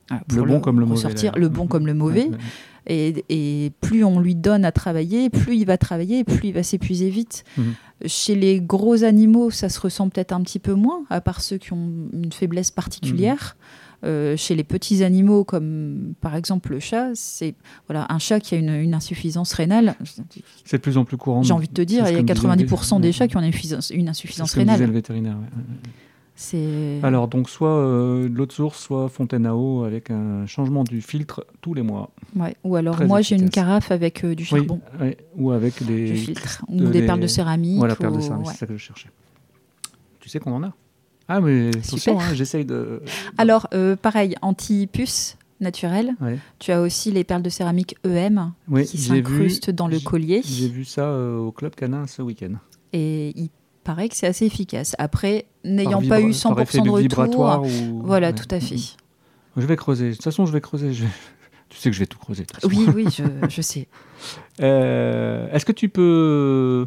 Voilà, 0.09 0.23
Le 0.35 0.43
bon 0.45 0.61
comme 0.61 0.79
le 0.81 0.87
mauvais, 0.87 1.03
d'ailleurs. 1.15 1.37
le 1.39 1.49
bon 1.49 1.67
comme 1.67 1.87
le 1.87 1.95
mauvais. 1.95 2.31
Et 2.89 3.73
plus 3.81 4.05
on 4.05 4.21
lui 4.21 4.37
donne 4.37 4.65
à 4.65 4.71
travailler, 4.73 5.29
plus 5.31 5.57
il 5.57 5.67
va 5.67 5.77
travailler, 5.77 6.23
plus 6.23 6.49
il 6.49 6.53
va 6.53 6.63
s'épuiser 6.63 7.11
vite. 7.11 7.45
Mhm. 7.57 7.75
Chez 8.07 8.35
les 8.37 8.61
gros 8.61 9.03
animaux, 9.03 9.51
ça 9.51 9.69
se 9.69 9.81
ressent 9.81 10.09
peut-être 10.09 10.33
un 10.33 10.43
petit 10.43 10.59
peu 10.61 10.75
moins, 10.75 11.03
à 11.11 11.21
part 11.21 11.41
ceux 11.41 11.57
qui 11.59 11.73
ont 11.73 11.91
une 12.13 12.33
faiblesse 12.33 12.71
particulière. 12.71 13.57
Mhm. 13.59 13.63
Euh, 14.05 14.37
chez 14.37 14.55
les 14.55 14.63
petits 14.65 15.03
animaux, 15.03 15.43
comme 15.45 16.13
par 16.21 16.37
exemple 16.37 16.71
le 16.73 16.81
chat, 16.81 17.11
c'est 17.15 17.55
voilà 17.89 18.07
un 18.11 18.19
chat 18.19 18.41
qui 18.41 18.55
a 18.55 18.59
une, 18.59 18.69
une 18.75 18.93
insuffisance 18.95 19.53
rénale. 19.55 19.95
C'est 20.65 20.77
de 20.77 20.83
plus 20.83 20.99
en 20.99 21.05
plus 21.05 21.17
courant. 21.17 21.43
J'ai 21.43 21.55
envie 21.55 21.67
de 21.69 21.73
te 21.73 21.81
dire, 21.83 22.07
il 22.09 22.13
y 22.13 22.17
a 22.17 22.23
que 22.23 22.47
me 22.47 22.55
disait 22.57 22.67
90% 22.67 22.97
le- 22.97 23.01
des 23.03 23.13
chats 23.13 23.27
qui 23.27 23.37
ont 23.37 23.41
une 23.41 23.47
insuffisance, 23.47 23.91
une 23.91 24.03
C'est 24.05 24.09
insuffisance 24.11 24.53
rénale. 24.55 24.81
le 24.81 24.93
vétérinaire. 24.93 25.37
ouais, 26.53 27.01
Alors, 27.03 27.29
donc, 27.29 27.49
soit 27.49 27.71
euh, 27.75 28.29
de 28.29 28.35
l'eau 28.35 28.45
de 28.47 28.53
source, 28.53 28.79
soit 28.79 29.09
fontaine 29.09 29.47
à 29.47 29.57
eau 29.57 29.85
avec 29.85 30.11
un 30.11 30.45
changement 30.47 30.85
du 30.85 31.01
filtre 31.01 31.47
tous 31.63 31.73
les 31.73 31.83
mois. 31.83 32.11
ouais. 32.37 32.55
Ou 32.65 32.77
alors 32.77 32.97
Très 32.97 33.07
moi 33.07 33.23
j'ai 33.23 33.37
une 33.37 33.49
carafe 33.51 33.91
avec 33.91 34.25
euh, 34.25 34.35
du 34.35 34.45
charbon, 34.45 34.81
Oui, 35.01 35.07
ouais, 35.07 35.17
ou 35.37 35.51
avec 35.53 35.83
des. 35.85 36.09
je 36.09 36.15
filtre, 36.15 36.63
ou 36.69 36.77
de 36.81 36.87
des 36.89 37.01
les- 37.01 37.07
perles 37.07 37.21
de 37.21 37.27
céramique. 37.27 37.79
Voilà, 37.79 37.97
perles 37.97 38.13
de 38.13 38.19
ou- 38.19 38.21
céramique, 38.21 38.47
ouais. 38.49 38.53
c'est 38.53 38.61
ça 38.61 38.67
que 38.67 38.77
je 38.77 38.83
cherchais. 38.83 39.09
Tu 40.21 40.29
sais 40.29 40.39
qu'on 40.39 40.53
en 40.53 40.63
a? 40.65 40.73
Ah, 41.29 41.41
mais 41.41 41.69
attention, 41.77 42.21
hein, 42.21 42.35
j'essaye 42.35 42.65
de. 42.65 43.03
Alors, 43.39 43.67
euh, 43.75 43.97
pareil, 43.97 44.37
anti-puce 44.43 45.37
naturelle. 45.61 46.13
Ouais. 46.21 46.39
Tu 46.59 46.71
as 46.73 46.81
aussi 46.81 47.11
les 47.11 47.25
perles 47.25 47.43
de 47.43 47.49
céramique 47.51 47.97
EM 48.05 48.53
Oui, 48.69 48.85
qui 48.85 48.99
s'incrustent 48.99 49.71
dans 49.71 49.89
le 49.89 49.99
collier. 49.99 50.43
j'ai 50.45 50.69
vu 50.69 50.85
ça 50.85 51.03
euh, 51.03 51.39
au 51.39 51.51
Club 51.53 51.75
Canin 51.75 52.07
ce 52.07 52.23
week-end. 52.23 52.53
Et 52.93 53.33
il 53.37 53.49
paraît 53.83 54.09
que 54.09 54.15
c'est 54.17 54.27
assez 54.27 54.47
efficace. 54.47 54.95
Après, 54.99 55.47
n'ayant 55.65 56.03
pas 56.03 56.21
eu 56.21 56.31
100% 56.31 56.49
par 56.55 56.61
effet 56.61 56.81
de 56.81 56.91
retour. 56.91 57.63
ou- 57.65 58.03
Voilà, 58.05 58.29
ouais. 58.29 58.35
tout 58.35 58.47
à 58.55 58.61
fait. 58.61 58.77
Je 59.57 59.67
vais 59.67 59.77
creuser. 59.77 60.11
De 60.11 60.15
toute 60.15 60.25
façon, 60.25 60.45
je 60.47 60.53
vais 60.53 60.61
creuser. 60.61 60.93
je 60.93 61.05
Tu 61.69 61.79
sais 61.79 61.91
que 61.91 61.95
je 61.97 62.01
vais 62.01 62.07
tout 62.07 62.19
creuser. 62.19 62.43
de 62.45 62.47
toute 62.49 62.61
façon. 62.61 62.69
Oui, 62.77 62.87
oui, 62.95 63.07
je, 63.11 63.25
je 63.49 63.63
sais. 63.63 63.89
Euh, 64.63 65.49
Est-ce 65.53 65.65
que 65.67 65.73
tu 65.73 65.89
peux 65.89 66.87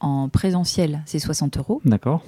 en 0.00 0.28
présentiel, 0.28 1.02
c'est 1.06 1.18
60 1.18 1.56
euros. 1.56 1.80
D'accord. 1.86 2.22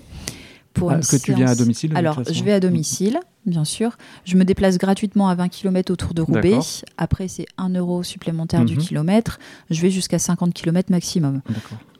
Pour 0.79 0.91
Ah, 0.91 0.95
une 0.97 1.01
que 1.01 1.17
tu 1.17 1.35
viens 1.35 1.49
à 1.49 1.55
domicile 1.55 1.93
Alors 1.97 2.23
je 2.31 2.45
vais 2.45 2.53
à 2.53 2.61
domicile, 2.61 3.19
bien 3.47 3.65
sûr. 3.65 3.97
Je 4.25 4.37
me 4.37 4.45
déplace 4.45 4.79
gratuitement 4.79 5.29
à 5.29 5.35
20 5.35 5.49
km 5.49 5.93
autour 5.93 6.15
de 6.15 6.23
Roubaix. 6.23 6.59
Après 6.97 7.29
c'est 7.29 7.47
1 7.59 7.71
euro 7.71 8.03
supplémentaire 8.03 8.65
du 8.65 8.75
Mhm. 8.75 8.81
kilomètre. 8.81 9.39
Je 9.71 9.81
vais 9.83 9.91
jusqu'à 9.91 10.19
50 10.19 10.55
km 10.55 10.91
maximum. 10.91 11.41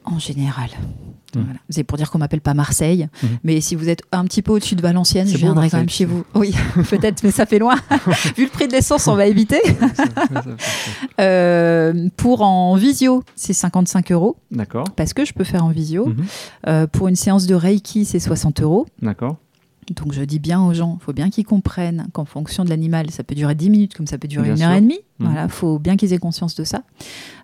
En 0.05 0.17
général. 0.19 0.69
Voilà. 1.33 1.59
C'est 1.69 1.83
pour 1.83 1.97
dire 1.99 2.09
qu'on 2.09 2.17
m'appelle 2.17 2.41
pas 2.41 2.55
Marseille, 2.55 3.07
Mhm. 3.21 3.29
mais 3.43 3.61
si 3.61 3.75
vous 3.75 3.87
êtes 3.89 4.01
un 4.11 4.25
petit 4.25 4.41
peu 4.41 4.51
au-dessus 4.53 4.73
de 4.75 4.81
Valenciennes, 4.81 5.27
je 5.27 5.37
viendrai 5.37 5.69
quand 5.69 5.77
même 5.77 5.87
chez 5.89 6.05
vous. 6.05 6.23
Oui, 6.33 6.55
peut-être, 6.89 7.21
mais 7.23 7.29
ça 7.29 7.45
fait 7.45 7.59
loin. 7.59 7.75
Vu 8.35 8.45
le 8.45 8.49
prix 8.49 8.67
de 8.67 8.73
l'essence, 8.73 9.07
on 9.07 9.13
va 9.15 9.27
éviter. 9.27 9.61
Euh, 11.19 12.09
pour 12.17 12.41
en 12.41 12.75
visio, 12.75 13.23
c'est 13.35 13.53
55 13.53 14.11
euros 14.11 14.37
D'accord. 14.51 14.85
parce 14.95 15.13
que 15.13 15.25
je 15.25 15.33
peux 15.33 15.43
faire 15.43 15.63
en 15.65 15.69
visio. 15.69 16.07
Mhm. 16.07 16.25
Euh, 16.67 16.87
pour 16.87 17.07
une 17.07 17.15
séance 17.15 17.45
de 17.45 17.55
Reiki, 17.55 18.05
c'est 18.05 18.19
60 18.19 18.61
euros. 18.61 18.87
D'accord. 19.01 19.37
Donc 19.95 20.13
je 20.13 20.21
dis 20.23 20.39
bien 20.39 20.61
aux 20.61 20.73
gens, 20.73 20.97
il 20.99 21.03
faut 21.03 21.13
bien 21.13 21.29
qu'ils 21.29 21.45
comprennent 21.45 22.07
qu'en 22.13 22.25
fonction 22.25 22.63
de 22.63 22.69
l'animal, 22.69 23.09
ça 23.11 23.23
peut 23.23 23.35
durer 23.35 23.55
10 23.55 23.69
minutes 23.69 23.93
comme 23.95 24.07
ça 24.07 24.17
peut 24.17 24.27
durer 24.27 24.53
Bien 24.53 24.55
une 24.55 24.61
heure 24.63 24.73
et 24.77 24.81
demie. 24.81 24.99
Mhm. 25.19 25.27
Voilà, 25.27 25.43
il 25.45 25.49
faut 25.51 25.79
bien 25.79 25.97
qu'ils 25.97 26.13
aient 26.13 26.17
conscience 26.19 26.55
de 26.55 26.63
ça. 26.63 26.83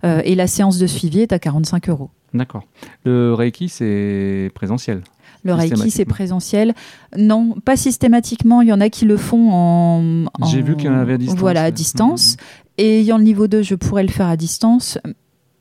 Euh, 0.04 0.22
et 0.26 0.36
la 0.36 0.48
séance 0.48 0.78
de 0.78 0.88
suivi 0.88 1.20
est 1.22 1.34
à 1.34 1.40
45 1.40 1.90
euros. 1.90 2.10
D'accord. 2.34 2.64
Le 3.06 3.34
Reiki, 3.34 3.70
c'est 3.70 4.52
présentiel? 4.54 5.02
Le 5.44 5.54
Reiki, 5.54 5.92
c'est 5.92 6.06
présentiel. 6.06 6.74
Non, 7.18 7.56
pas 7.64 7.78
systématiquement. 7.78 8.62
Il 8.62 8.68
y 8.68 8.74
en 8.74 8.82
a 8.82 8.90
qui 8.90 9.06
le 9.06 9.16
font 9.16 9.52
en. 9.52 10.26
en- 10.42 10.46
J'ai 10.48 10.62
vu 10.62 10.76
qu'il 10.76 10.88
y 10.88 10.90
en 10.90 10.96
avait 10.96 11.14
à 11.14 11.18
distance, 11.18 11.40
Voilà, 11.40 11.62
à 11.62 11.66
ouais. 11.66 11.72
distance. 11.72 12.38
Et 12.78 13.00
ayant 13.02 13.18
le 13.18 13.24
niveau 13.24 13.48
2, 13.48 13.62
je 13.62 13.76
pourrais 13.76 14.04
le 14.04 14.10
faire 14.10 14.28
à 14.28 14.36
distance. 14.38 14.98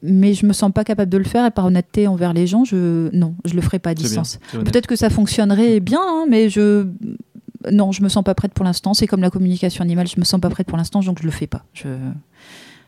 Mais 0.07 0.35
je 0.35 0.45
me 0.45 0.53
sens 0.53 0.71
pas 0.71 0.85
capable 0.85 1.11
de 1.11 1.17
le 1.17 1.25
faire. 1.25 1.47
Et 1.47 1.51
par 1.51 1.65
honnêteté 1.65 2.07
envers 2.07 2.35
les 2.35 2.47
gens, 2.47 2.65
je 2.65 3.09
non, 3.17 3.35
je 3.47 3.55
le 3.55 3.63
ferai 3.63 3.79
pas 3.79 3.91
à 3.91 3.95
distance. 3.95 4.39
Peut-être 4.53 4.87
que 4.87 4.97
ça 4.97 5.09
fonctionnerait 5.09 5.81
bien, 5.81 6.01
hein, 6.03 6.27
mais 6.29 6.51
je. 6.51 6.87
Non, 7.73 7.91
je 7.93 8.03
me 8.03 8.11
sens 8.11 8.23
pas 8.23 8.35
prête 8.35 8.53
pour 8.53 8.67
l'instant. 8.67 8.93
C'est 8.93 9.07
comme 9.07 9.23
la 9.23 9.31
communication 9.31 9.83
animale, 9.83 10.07
je 10.07 10.21
me 10.21 10.25
sens 10.25 10.39
pas 10.39 10.51
prête 10.51 10.67
pour 10.67 10.77
l'instant, 10.77 11.01
donc 11.01 11.19
je 11.21 11.25
le 11.25 11.31
fais 11.31 11.47
pas. 11.47 11.65
Je. 11.73 11.89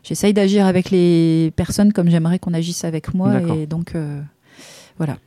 J'essaye 0.03 0.33
d'agir 0.33 0.65
avec 0.67 0.91
les 0.91 1.51
personnes 1.55 1.91
comme 1.91 2.09
j'aimerais 2.09 2.39
qu'on 2.39 2.53
agisse 2.53 2.85
avec 2.85 3.13
moi. 3.13 3.41
Et 3.57 3.65
donc, 3.65 3.95
euh, 3.95 4.21
voilà. 4.97 5.17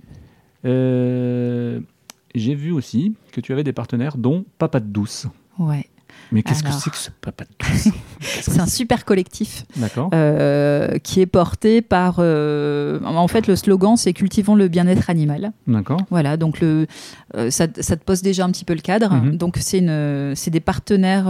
Euh, 0.64 1.80
J'ai 2.34 2.54
vu 2.54 2.70
aussi 2.72 3.14
que 3.32 3.40
tu 3.42 3.52
avais 3.52 3.64
des 3.64 3.72
partenaires, 3.74 4.16
dont 4.16 4.44
Papa 4.58 4.80
de 4.80 4.86
Douce. 4.86 5.26
Ouais. 5.58 5.89
Mais 6.32 6.42
qu'est-ce 6.42 6.62
que 6.62 6.70
c'est 6.72 6.90
que 6.90 6.96
ce 6.96 7.10
Papa 7.20 7.44
de 7.44 7.48
que 7.58 7.94
C'est 8.20 8.60
un 8.60 8.66
super 8.66 9.04
collectif. 9.04 9.64
Euh, 10.14 10.98
qui 10.98 11.20
est 11.20 11.26
porté 11.26 11.82
par. 11.82 12.16
euh, 12.18 13.00
en 13.04 13.28
fait, 13.28 13.46
le 13.46 13.56
slogan, 13.56 13.96
c'est 13.96 14.12
cultivons 14.12 14.54
le 14.54 14.68
bien-être 14.68 15.10
animal. 15.10 15.52
D'accord. 15.66 16.00
Voilà, 16.10 16.36
donc 16.36 16.60
le, 16.60 16.86
euh, 17.36 17.50
ça, 17.50 17.66
ça 17.80 17.96
te 17.96 18.04
pose 18.04 18.22
déjà 18.22 18.44
un 18.44 18.50
petit 18.50 18.64
peu 18.64 18.74
le 18.74 18.80
cadre. 18.80 19.12
Mhm. 19.14 19.36
Donc, 19.36 19.56
c'est 19.60 19.78
une- 19.78 20.34
c'est 20.36 20.50
des 20.50 20.60
partenaires. 20.60 21.26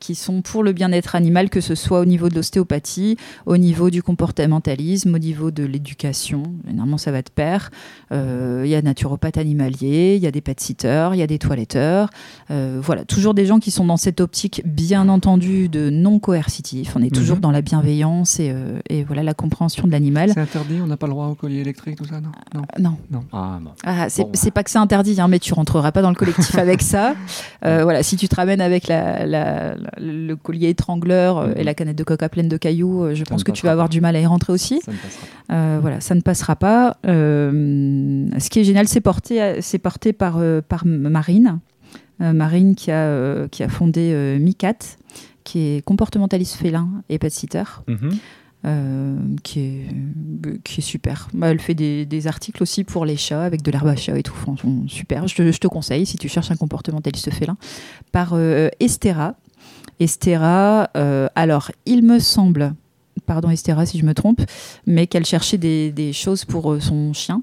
Qui 0.00 0.14
sont 0.14 0.42
pour 0.42 0.62
le 0.62 0.72
bien-être 0.72 1.14
animal, 1.14 1.50
que 1.50 1.60
ce 1.60 1.74
soit 1.74 2.00
au 2.00 2.04
niveau 2.04 2.28
de 2.28 2.34
l'ostéopathie, 2.34 3.16
au 3.46 3.56
niveau 3.56 3.90
du 3.90 4.02
comportementalisme, 4.02 5.14
au 5.14 5.18
niveau 5.18 5.50
de 5.50 5.64
l'éducation. 5.64 6.42
Généralement, 6.66 6.98
ça 6.98 7.12
va 7.12 7.22
de 7.22 7.30
pair. 7.30 7.70
Euh, 8.12 8.62
Il 8.64 8.70
y 8.70 8.74
a 8.74 8.82
naturopathes 8.82 9.38
animaliers, 9.38 10.14
il 10.16 10.22
y 10.22 10.26
a 10.26 10.30
des 10.30 10.40
pet-sitters, 10.40 11.10
il 11.12 11.18
y 11.18 11.22
a 11.22 11.26
des 11.26 11.38
toiletteurs. 11.38 12.10
Euh, 12.50 12.78
voilà, 12.82 13.04
toujours 13.04 13.34
des 13.34 13.46
gens 13.46 13.58
qui 13.58 13.70
sont 13.70 13.84
dans 13.84 13.96
cette 13.96 14.20
optique, 14.20 14.62
bien 14.64 15.08
entendu, 15.08 15.68
de 15.68 15.90
non 15.90 16.18
coercitif. 16.18 16.94
On 16.96 17.02
est 17.02 17.14
toujours 17.14 17.36
Mhm. 17.36 17.42
dans 17.42 17.50
la 17.50 17.62
bienveillance 17.62 18.40
et, 18.40 18.50
euh, 18.52 18.78
et 18.88 19.04
voilà 19.04 19.22
la 19.22 19.34
compréhension 19.34 19.86
de 19.86 19.92
l'animal. 19.92 20.30
C'est 20.32 20.40
interdit, 20.40 20.78
on 20.82 20.86
n'a 20.86 20.96
pas 20.96 21.06
le 21.06 21.12
droit 21.12 21.26
au 21.26 21.34
collier 21.34 21.60
électrique, 21.60 21.96
tout 21.96 22.04
ça, 22.06 22.20
non? 22.20 22.30
Non. 22.54 22.62
Non, 22.78 22.96
non. 23.10 23.24
Ah, 23.32 23.58
bon. 23.62 23.70
Ah, 23.84 24.08
c'est 24.08 24.22
Bon. 24.24 24.30
c'est 24.34 24.50
pas 24.50 24.62
que 24.64 24.70
c'est 24.70 24.78
interdit, 24.78 25.20
hein, 25.20 25.28
mais 25.28 25.38
tu 25.38 25.54
rentreras 25.54 25.92
pas 25.92 26.02
dans 26.02 26.10
le 26.10 26.14
collectif 26.16 26.56
avec 26.58 26.82
ça. 26.82 27.14
Euh, 27.64 27.82
voilà, 27.82 28.02
si 28.02 28.16
tu 28.16 28.28
te 28.28 28.34
ramènes 28.36 28.60
avec 28.60 28.86
la, 28.86 29.26
la- 29.26 29.55
la- 29.76 29.76
le 29.98 30.34
collier 30.36 30.68
étrangleur 30.68 31.38
euh, 31.38 31.46
Mhm. 31.48 31.54
et 31.58 31.64
la 31.64 31.74
canette 31.74 31.96
de 31.98 32.04
coca 32.04 32.28
pleine 32.28 32.48
de 32.48 32.56
cailloux, 32.56 33.04
euh, 33.04 33.14
je 33.14 33.24
pense 33.24 33.44
que 33.44 33.52
tu 33.52 33.66
vas 33.66 33.72
avoir 33.72 33.88
pas. 33.88 33.92
du 33.92 34.00
mal 34.00 34.14
à 34.16 34.20
y 34.20 34.26
rentrer 34.26 34.52
aussi. 34.52 34.80
Ça 34.84 34.92
ne. 34.92 34.96
Euh, 35.52 35.78
voilà, 35.80 36.00
ça 36.00 36.14
ne 36.14 36.20
passera 36.20 36.56
pas. 36.56 36.96
Ce 37.04 38.48
qui 38.50 38.60
est 38.60 38.64
génial, 38.64 38.88
c'est 38.88 39.00
porté, 39.00 39.60
c'est 39.62 39.78
porté 39.78 40.12
par, 40.12 40.40
par 40.68 40.84
Marine. 40.86 41.58
Marine 42.18 42.74
qui 42.74 42.90
a, 42.90 43.46
qui 43.48 43.62
a 43.62 43.68
fondé 43.68 44.36
Micat, 44.40 44.74
qui 45.44 45.58
est 45.76 45.84
comportementaliste 45.84 46.54
félin 46.56 46.88
et 47.08 47.18
pet 47.18 47.30
sitter. 47.30 47.64
Mhm. 47.86 48.10
Euh, 48.64 49.16
qui, 49.44 49.60
est, 49.60 49.86
qui 50.64 50.80
est 50.80 50.82
super. 50.82 51.28
Bah, 51.32 51.48
elle 51.52 51.60
fait 51.60 51.74
des, 51.74 52.04
des 52.04 52.26
articles 52.26 52.60
aussi 52.60 52.82
pour 52.82 53.04
les 53.04 53.16
chats 53.16 53.44
avec 53.44 53.62
de 53.62 53.70
l'herbe 53.70 53.86
à 53.86 53.94
chat 53.94 54.18
et 54.18 54.24
tout. 54.24 54.34
Franchement, 54.34 54.82
super. 54.88 55.28
Je 55.28 55.36
te, 55.36 55.52
je 55.52 55.58
te 55.58 55.68
conseille 55.68 56.04
si 56.04 56.16
tu 56.16 56.28
cherches 56.28 56.50
un 56.50 56.56
comportementaliste 56.56 57.30
félin. 57.30 57.56
Par 58.10 58.30
euh, 58.32 58.68
Estera. 58.80 59.36
Estera, 60.00 60.90
euh, 60.96 61.28
alors 61.34 61.70
il 61.86 62.02
me 62.02 62.18
semble, 62.18 62.74
pardon 63.26 63.50
Estera 63.50 63.86
si 63.86 63.98
je 63.98 64.04
me 64.04 64.14
trompe, 64.14 64.40
mais 64.86 65.06
qu'elle 65.06 65.24
cherchait 65.26 65.58
des, 65.58 65.90
des 65.92 66.12
choses 66.12 66.44
pour 66.44 66.72
euh, 66.72 66.80
son 66.80 67.12
chien 67.12 67.42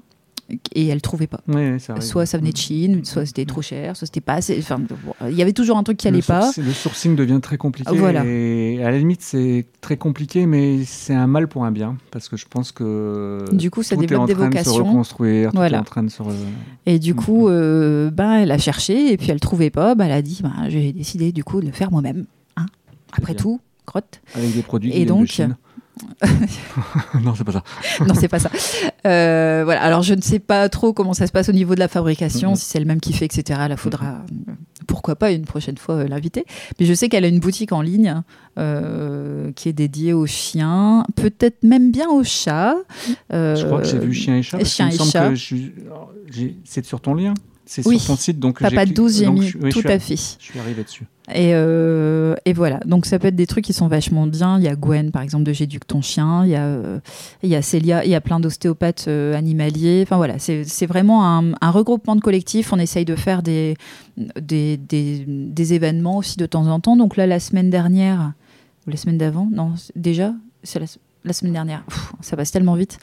et 0.74 0.88
elle 0.88 1.00
trouvait 1.00 1.26
pas. 1.26 1.40
Ça. 1.78 1.98
Soit 2.02 2.26
ça 2.26 2.36
venait 2.36 2.52
de 2.52 2.56
Chine, 2.58 3.02
soit 3.06 3.24
c'était 3.24 3.46
trop 3.46 3.62
cher, 3.62 3.96
soit 3.96 4.04
c'était 4.06 4.20
pas 4.20 4.34
assez. 4.34 4.54
Enfin, 4.58 4.78
bon, 4.78 5.14
il 5.30 5.34
y 5.34 5.40
avait 5.40 5.54
toujours 5.54 5.78
un 5.78 5.82
truc 5.82 5.96
qui 5.96 6.06
allait 6.06 6.18
le 6.18 6.22
pas. 6.22 6.50
le 6.58 6.72
sourcing 6.72 7.16
devient 7.16 7.40
très 7.42 7.56
compliqué. 7.56 7.96
Voilà. 7.96 8.24
Et 8.26 8.78
à 8.84 8.90
la 8.90 8.98
limite, 8.98 9.22
c'est 9.22 9.64
très 9.80 9.96
compliqué, 9.96 10.44
mais 10.44 10.84
c'est 10.84 11.14
un 11.14 11.26
mal 11.26 11.48
pour 11.48 11.64
un 11.64 11.72
bien. 11.72 11.96
Parce 12.10 12.28
que 12.28 12.36
je 12.36 12.44
pense 12.46 12.72
que. 12.72 13.42
Du 13.52 13.70
coup, 13.70 13.82
ça 13.82 13.96
tout 13.96 14.02
est 14.02 14.06
développe 14.06 14.24
en 14.24 14.26
des 14.26 14.34
train 14.34 14.48
de 14.50 14.58
se 14.58 14.64
vocations. 14.68 14.84
tout 15.50 15.58
est 15.62 15.78
en 15.78 15.84
train 15.84 16.02
de 16.02 16.10
se. 16.10 16.22
re- 16.22 16.34
Et 16.84 16.98
du 16.98 17.14
coup, 17.14 17.48
euh, 17.48 18.10
ben, 18.10 18.34
elle 18.34 18.50
a 18.50 18.58
cherché 18.58 19.12
et 19.14 19.16
puis 19.16 19.30
elle 19.30 19.40
trouvait 19.40 19.70
pas. 19.70 19.94
Ben, 19.94 20.04
elle 20.04 20.12
a 20.12 20.20
dit, 20.22 20.40
ben, 20.42 20.68
j'ai 20.68 20.92
décidé 20.92 21.32
du 21.32 21.42
coup 21.42 21.62
de 21.62 21.66
le 21.66 21.72
faire 21.72 21.90
moi-même. 21.90 22.26
Après 23.16 23.34
tout, 23.34 23.60
crotte. 23.86 24.20
Avec 24.34 24.54
des 24.54 24.62
produits 24.62 24.92
Et 24.92 25.04
de 25.04 25.08
donc- 25.08 25.26
Chine. 25.26 25.56
non, 27.22 27.34
c'est 27.36 27.44
pas 27.44 27.52
ça. 27.52 27.62
non, 28.04 28.14
c'est 28.14 28.26
pas 28.26 28.40
ça. 28.40 28.50
Euh, 29.06 29.62
voilà. 29.64 29.80
Alors, 29.80 30.02
je 30.02 30.14
ne 30.14 30.20
sais 30.20 30.40
pas 30.40 30.68
trop 30.68 30.92
comment 30.92 31.14
ça 31.14 31.28
se 31.28 31.32
passe 31.32 31.48
au 31.48 31.52
niveau 31.52 31.76
de 31.76 31.80
la 31.80 31.86
fabrication, 31.86 32.56
si 32.56 32.64
c'est 32.64 32.78
elle 32.78 32.84
même 32.86 33.00
qui 33.00 33.12
fait, 33.12 33.26
etc. 33.26 33.60
Là, 33.68 33.76
faudra, 33.76 34.06
euh, 34.48 34.52
pourquoi 34.88 35.14
pas, 35.14 35.30
une 35.30 35.44
prochaine 35.44 35.76
fois 35.78 35.94
euh, 35.96 36.08
l'inviter. 36.08 36.46
Mais 36.80 36.86
je 36.86 36.94
sais 36.94 37.08
qu'elle 37.08 37.24
a 37.24 37.28
une 37.28 37.38
boutique 37.38 37.70
en 37.70 37.80
ligne 37.80 38.22
euh, 38.58 39.52
qui 39.52 39.68
est 39.68 39.72
dédiée 39.72 40.12
aux 40.12 40.26
chiens, 40.26 41.06
peut-être 41.14 41.62
même 41.62 41.92
bien 41.92 42.08
aux 42.08 42.24
chats. 42.24 42.74
Je 43.30 43.64
crois 43.64 43.80
que 43.82 43.86
j'ai 43.86 43.98
vu 43.98 44.12
chien 44.12 44.36
et 44.38 44.42
chat. 44.42 44.64
chien 44.64 44.88
et 44.88 44.96
chat. 44.98 45.30
C'est 46.64 46.84
sur 46.84 47.00
ton 47.00 47.14
lien 47.14 47.34
C'est 47.82 47.86
Oui. 47.88 47.98
sur 47.98 48.14
ton 48.14 48.16
site. 48.16 48.38
Donc 48.38 48.60
Papa 48.60 48.84
j'ai- 48.84 48.92
12, 48.92 49.18
j'ai 49.18 49.26
mis 49.30 49.52
oui, 49.60 49.70
tout 49.70 49.82
à 49.84 49.98
fait. 49.98 50.14
Je 50.16 50.44
suis 50.44 50.58
arrivé 50.60 50.84
dessus. 50.84 51.04
Et, 51.34 51.50
euh, 51.54 52.34
et 52.44 52.52
voilà, 52.52 52.78
donc 52.84 53.04
ça 53.06 53.18
peut 53.18 53.28
être 53.28 53.34
des 53.36 53.46
trucs 53.46 53.64
qui 53.64 53.72
sont 53.72 53.88
vachement 53.88 54.26
bien. 54.26 54.58
Il 54.58 54.64
y 54.64 54.68
a 54.68 54.76
Gwen, 54.76 55.10
par 55.10 55.22
exemple, 55.22 55.42
de 55.44 55.52
J'éduque 55.52 55.86
ton 55.86 56.00
chien. 56.02 56.44
Il 56.44 56.50
y 56.50 56.54
a, 56.54 56.64
euh, 56.64 56.98
il 57.42 57.48
y 57.48 57.56
a 57.56 57.62
Célia, 57.62 58.04
il 58.04 58.10
y 58.10 58.14
a 58.14 58.20
plein 58.20 58.38
d'ostéopathes 58.40 59.06
euh, 59.08 59.34
animaliers. 59.34 60.02
Enfin 60.04 60.16
voilà, 60.18 60.38
c'est 60.38 60.86
vraiment 60.86 61.26
un, 61.26 61.52
un 61.60 61.70
regroupement 61.70 62.14
de 62.14 62.20
collectifs. 62.20 62.72
On 62.72 62.78
essaye 62.78 63.04
de 63.06 63.16
faire 63.16 63.42
des, 63.42 63.76
des, 64.40 64.76
des, 64.76 65.24
des 65.26 65.72
événements 65.74 66.18
aussi 66.18 66.36
de 66.36 66.46
temps 66.46 66.66
en 66.68 66.78
temps. 66.78 66.96
Donc 66.96 67.16
là, 67.16 67.26
la 67.26 67.40
semaine 67.40 67.70
dernière, 67.70 68.34
ou 68.86 68.90
la 68.90 68.96
semaine 68.96 69.18
d'avant, 69.18 69.48
non, 69.50 69.72
déjà, 69.96 70.32
c'est 70.62 70.78
la, 70.78 70.86
la 71.24 71.32
semaine 71.32 71.54
dernière, 71.54 71.82
Pff, 71.88 72.12
ça 72.20 72.36
passe 72.36 72.50
tellement 72.52 72.74
vite. 72.74 72.98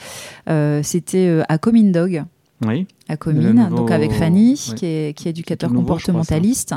Euh, 0.50 0.82
C'était 0.84 1.42
à 1.50 1.58
Coming 1.58 1.92
Dog 1.92 2.24
Oui. 2.68 2.88
à 3.10 3.18
Comines, 3.18 3.54
nouveau- 3.54 3.76
donc 3.78 3.92
avec 3.92 4.12
Fanny, 4.12 4.56
qui, 4.76 4.86
est, 4.86 5.18
qui 5.18 5.28
est 5.28 5.32
éducateur 5.32 5.70
nouveau, 5.72 5.82
comportementaliste. 5.84 6.76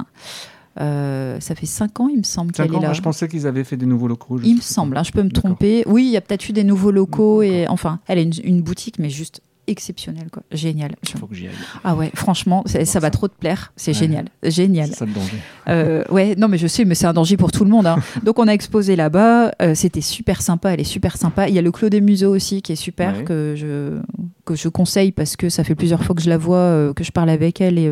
Euh, 0.80 1.39
ça 1.41 1.55
fait 1.55 1.66
cinq 1.66 2.01
ans, 2.01 2.09
il 2.09 2.18
me 2.18 2.22
semble, 2.24 2.51
qu'elle 2.53 2.66
est 2.66 2.72
là. 2.72 2.80
moi, 2.80 2.93
je 2.95 3.01
pensais 3.03 3.28
qu'ils 3.28 3.47
avaient 3.47 3.62
fait 3.62 3.76
des 3.76 3.87
nouveaux 3.87 4.09
locaux. 4.09 4.41
Il 4.43 4.57
me 4.57 4.61
semble, 4.61 4.97
hein, 4.97 5.05
je 5.05 5.12
peux 5.12 5.22
me 5.22 5.30
tromper. 5.30 5.85
Oui, 5.87 6.05
il 6.07 6.11
y 6.11 6.16
a 6.16 6.20
peut-être 6.20 6.49
eu 6.49 6.53
des 6.53 6.64
nouveaux 6.64 6.91
locaux 6.91 7.43
et 7.43 7.68
enfin, 7.68 8.01
elle 8.09 8.18
a 8.18 8.22
une, 8.22 8.32
une 8.43 8.61
boutique, 8.62 8.99
mais 8.99 9.09
juste 9.11 9.41
exceptionnelle, 9.66 10.28
quoi. 10.30 10.42
Génial. 10.52 10.92
Il 11.02 11.18
faut 11.18 11.26
que 11.26 11.34
j'y 11.34 11.46
aille. 11.48 11.54
Ah 11.84 11.94
ouais, 11.94 12.10
franchement, 12.14 12.62
ça 12.66 13.00
va 13.00 13.10
trop 13.10 13.28
te 13.28 13.34
plaire. 13.38 13.72
C'est 13.76 13.92
Ouais. 13.92 13.98
génial, 13.98 14.26
génial. 14.42 14.88
C'est 14.88 14.94
ça 14.96 15.04
le 15.06 15.12
danger. 15.12 15.36
Euh, 15.68 16.04
ouais, 16.10 16.34
non, 16.36 16.48
mais 16.48 16.58
je 16.58 16.66
sais, 16.66 16.84
mais 16.84 16.94
c'est 16.94 17.06
un 17.06 17.12
danger 17.12 17.36
pour 17.36 17.52
tout 17.52 17.64
le 17.64 17.70
monde. 17.70 17.86
hein. 17.86 17.96
Donc, 18.22 18.38
on 18.38 18.48
a 18.48 18.52
exposé 18.52 18.96
là-bas. 18.96 19.52
euh, 19.62 19.74
C'était 19.74 20.00
super 20.00 20.42
sympa. 20.42 20.70
Elle 20.74 20.80
est 20.80 20.84
super 20.84 21.16
sympa. 21.16 21.48
Il 21.48 21.54
y 21.54 21.58
a 21.58 21.62
le 21.62 21.70
Clos 21.72 21.88
des 21.88 22.00
Museaux 22.00 22.34
aussi 22.34 22.62
qui 22.62 22.72
est 22.72 22.76
super, 22.76 23.18
Ouais. 23.18 23.24
que, 23.24 23.54
je, 23.56 23.98
que 24.44 24.54
je 24.54 24.68
conseille 24.68 25.12
parce 25.12 25.36
que 25.36 25.48
ça 25.48 25.64
fait 25.64 25.74
plusieurs 25.74 26.02
fois 26.04 26.14
que 26.14 26.22
je 26.22 26.28
la 26.30 26.38
vois, 26.38 26.56
euh, 26.58 26.92
que 26.92 27.04
je 27.04 27.12
parle 27.12 27.30
avec 27.30 27.60
elle 27.60 27.78
et, 27.78 27.90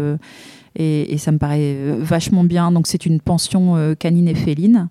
et, 0.76 1.12
et 1.14 1.18
ça 1.18 1.32
me 1.32 1.38
paraît 1.38 1.76
vachement 1.98 2.44
bien. 2.44 2.72
Donc, 2.72 2.86
c'est 2.86 3.06
une 3.06 3.20
pension 3.20 3.94
canine 3.98 4.28
et 4.28 4.34
féline. 4.34 4.88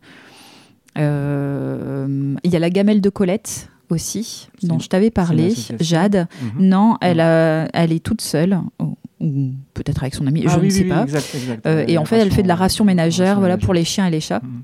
Il 0.98 2.52
y 2.52 2.56
a 2.56 2.60
la 2.60 2.70
gamelle 2.70 3.02
de 3.02 3.10
Colette 3.10 3.70
aussi, 3.92 4.50
dont 4.64 4.80
je 4.80 4.88
t'avais 4.90 5.12
parlé. 5.12 5.54
Jade. 5.80 6.28
Mhm. 6.42 6.68
Non, 6.68 6.98
elle, 7.02 7.20
a, 7.20 7.68
elle 7.74 7.92
est 7.92 8.04
toute 8.04 8.22
seule, 8.22 8.60
ou, 8.80 8.98
ou 9.20 9.52
peut-être 9.74 10.02
avec 10.04 10.16
son 10.16 10.26
ami, 10.28 10.44
Ah 10.48 10.54
je 10.56 10.60
oui, 10.60 10.66
ne 10.68 10.72
sais 10.72 10.84
oui, 10.84 10.90
pas. 10.90 11.04
exact, 11.04 11.36
exact. 11.36 11.66
Euh, 11.68 11.86
et 11.88 11.98
en 11.98 12.06
fait, 12.06 12.18
elle 12.20 12.32
fait 12.32 12.44
de 12.44 12.48
la 12.48 12.56
ration 12.56 12.86
ménagère, 12.86 13.40
voilà, 13.40 13.58
pour 13.58 13.74
les 13.74 13.84
chiens 13.84 14.08
et 14.08 14.12
les 14.12 14.20
chats. 14.22 14.42
Mhm. 14.44 14.64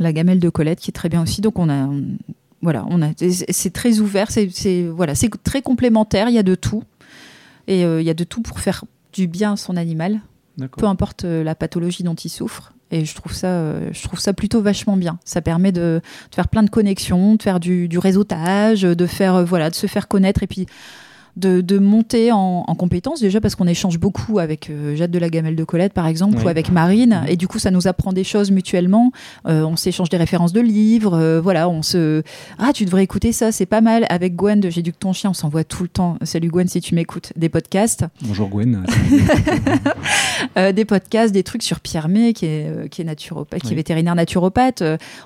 La 0.00 0.12
gamelle 0.12 0.38
de 0.40 0.48
Colette 0.50 0.80
qui 0.80 0.90
est 0.90 0.92
très 0.92 1.08
bien 1.08 1.22
aussi. 1.22 1.40
Donc 1.40 1.58
on 1.58 1.68
a, 1.68 1.86
on- 1.86 2.18
voilà, 2.60 2.84
on 2.90 3.00
a, 3.02 3.08
c'est 3.50 3.72
très 3.72 4.00
ouvert, 4.00 4.30
c'est, 4.30 4.82
voilà, 4.88 5.14
c'est 5.14 5.30
très 5.44 5.62
complémentaire. 5.62 6.28
Il 6.28 6.34
y 6.34 6.38
a 6.38 6.42
de 6.42 6.54
tout 6.56 6.82
et 7.68 7.84
euh, 7.84 8.00
il 8.02 8.06
y 8.06 8.10
a 8.10 8.14
de 8.14 8.24
tout 8.24 8.42
pour 8.42 8.58
faire 8.60 8.84
du 9.12 9.26
bien 9.28 9.52
à 9.52 9.56
son 9.56 9.76
animal, 9.76 10.20
peu 10.76 10.86
importe 10.86 11.24
euh, 11.24 11.44
la 11.44 11.54
pathologie 11.54 12.02
dont 12.02 12.14
il 12.16 12.28
souffre. 12.28 12.72
Et 12.90 13.04
je 13.04 13.14
trouve 13.14 13.32
ça, 13.32 13.48
euh, 13.48 13.90
je 13.92 14.02
trouve 14.02 14.18
ça 14.18 14.32
plutôt 14.32 14.62
vachement 14.62 14.96
bien. 14.96 15.18
Ça 15.24 15.42
permet 15.42 15.72
de, 15.72 16.00
faire 16.34 16.48
plein 16.48 16.62
de 16.62 16.70
connexions, 16.70 17.34
de 17.34 17.42
faire 17.42 17.60
du, 17.60 17.88
du 17.88 17.98
réseautage, 17.98 18.82
de 18.82 19.06
faire, 19.06 19.36
euh, 19.36 19.44
voilà, 19.44 19.70
de 19.70 19.74
se 19.74 19.86
faire 19.86 20.08
connaître 20.08 20.42
et 20.42 20.46
puis 20.46 20.66
de, 21.38 21.60
de 21.60 21.78
monter 21.78 22.32
en, 22.32 22.64
en 22.66 22.74
compétences 22.74 23.20
déjà 23.20 23.40
parce 23.40 23.54
qu'on 23.54 23.66
échange 23.66 23.98
beaucoup 23.98 24.38
avec 24.38 24.68
euh, 24.70 24.96
Jade 24.96 25.10
de 25.10 25.18
la 25.18 25.30
Gamelle 25.30 25.56
de 25.56 25.64
Colette 25.64 25.92
par 25.92 26.06
exemple 26.06 26.36
Oui. 26.38 26.44
ou 26.44 26.48
avec 26.48 26.70
Marine 26.70 27.22
et 27.28 27.36
du 27.36 27.48
coup 27.48 27.58
ça 27.58 27.70
nous 27.70 27.86
apprend 27.88 28.12
des 28.12 28.24
choses 28.24 28.50
mutuellement. 28.50 29.12
Euh, 29.46 29.62
on 29.62 29.76
s'échange 29.76 30.08
des 30.08 30.16
références 30.16 30.52
de 30.52 30.60
livres, 30.60 31.14
euh, 31.14 31.40
voilà, 31.40 31.68
on 31.68 31.82
se 31.82 32.22
ah 32.58 32.72
tu 32.74 32.84
devrais 32.84 33.04
écouter 33.04 33.32
ça, 33.32 33.52
c'est 33.52 33.66
pas 33.66 33.80
mal. 33.80 34.04
Avec 34.10 34.34
Gwen 34.36 34.60
de 34.60 34.68
J'éduque 34.70 34.98
ton 34.98 35.12
chien, 35.12 35.30
on 35.30 35.34
s'envoie 35.34 35.64
tout 35.64 35.82
le 35.82 35.88
temps. 35.88 36.18
Salut 36.22 36.48
Gwen 36.48 36.68
si 36.68 36.80
tu 36.80 36.94
m'écoutes, 36.94 37.32
des 37.36 37.48
podcasts. 37.48 38.04
Bonjour 38.22 38.48
Gwen. 38.48 38.84
Des 40.74 40.84
podcasts, 40.84 41.32
des 41.32 41.42
trucs 41.42 41.62
sur 41.62 41.80
Pierre 41.80 42.08
May, 42.08 42.32
qui 42.32 42.46
est, 42.46 42.88
qui 42.90 43.02
est 43.02 43.04
naturopathe, 43.04 43.62
qui 43.62 43.72
est 43.72 43.76
vétérinaire 43.76 44.14
naturopathe. 44.14 44.82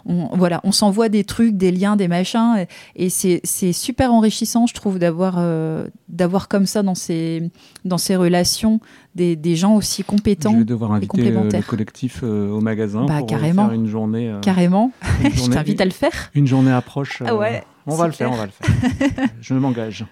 On, 0.07 0.29
voilà, 0.37 0.61
on 0.65 0.73
s'envoie 0.73 1.09
des 1.09 1.25
trucs, 1.25 1.57
des 1.57 1.71
liens, 1.71 1.97
des 1.97 2.09
machins, 2.09 2.57
et, 2.97 3.05
et 3.07 3.09
c'est 3.11 3.41
c'est 3.45 3.73
super 3.73 4.13
enrichissant, 4.13 4.67
je 4.67 4.75
trouve, 4.75 4.99
d'avoir 4.99 5.37
euh, 5.39 5.87
d'avoir 6.09 6.49
comme 6.49 6.67
ça 6.67 6.83
dans 6.83 6.95
ces 6.95 7.51
dans 7.85 7.99
ces 7.99 8.17
relations 8.17 8.81
des, 9.15 9.37
des 9.37 9.57
gens 9.57 9.75
aussi 9.77 10.03
compétents, 10.05 10.53
Je 10.53 10.59
vais 10.59 10.65
devoir 10.65 10.93
inviter 10.93 11.21
euh, 11.21 11.25
le 11.25 11.31
complémentaires. 11.31 11.67
collectif 11.67 12.21
euh, 12.23 12.51
au 12.51 12.61
magasin 12.61 13.07
Bah, 13.07 13.17
pour 13.19 13.25
euh, 13.25 13.29
carrément. 13.29 13.65
faire 13.67 13.75
une 13.75 13.87
journée. 13.87 14.29
euh, 14.31 14.41
carrément. 14.41 14.93
une 15.25 15.31
je 15.35 15.51
t'invite 15.51 15.81
à 15.81 15.85
le 15.85 15.91
faire. 15.91 16.31
Une 16.35 16.47
journée 16.47 16.73
approche. 16.73 17.23
Ah 17.27 17.35
ouais, 17.37 17.63
on 17.87 17.95
va 17.95 18.07
le 18.07 18.13
faire, 18.13 18.31
on 18.33 18.37
va 18.37 18.47
le 18.47 18.53
faire. 18.53 19.29
Je 19.41 19.55
m'engage. 19.55 20.05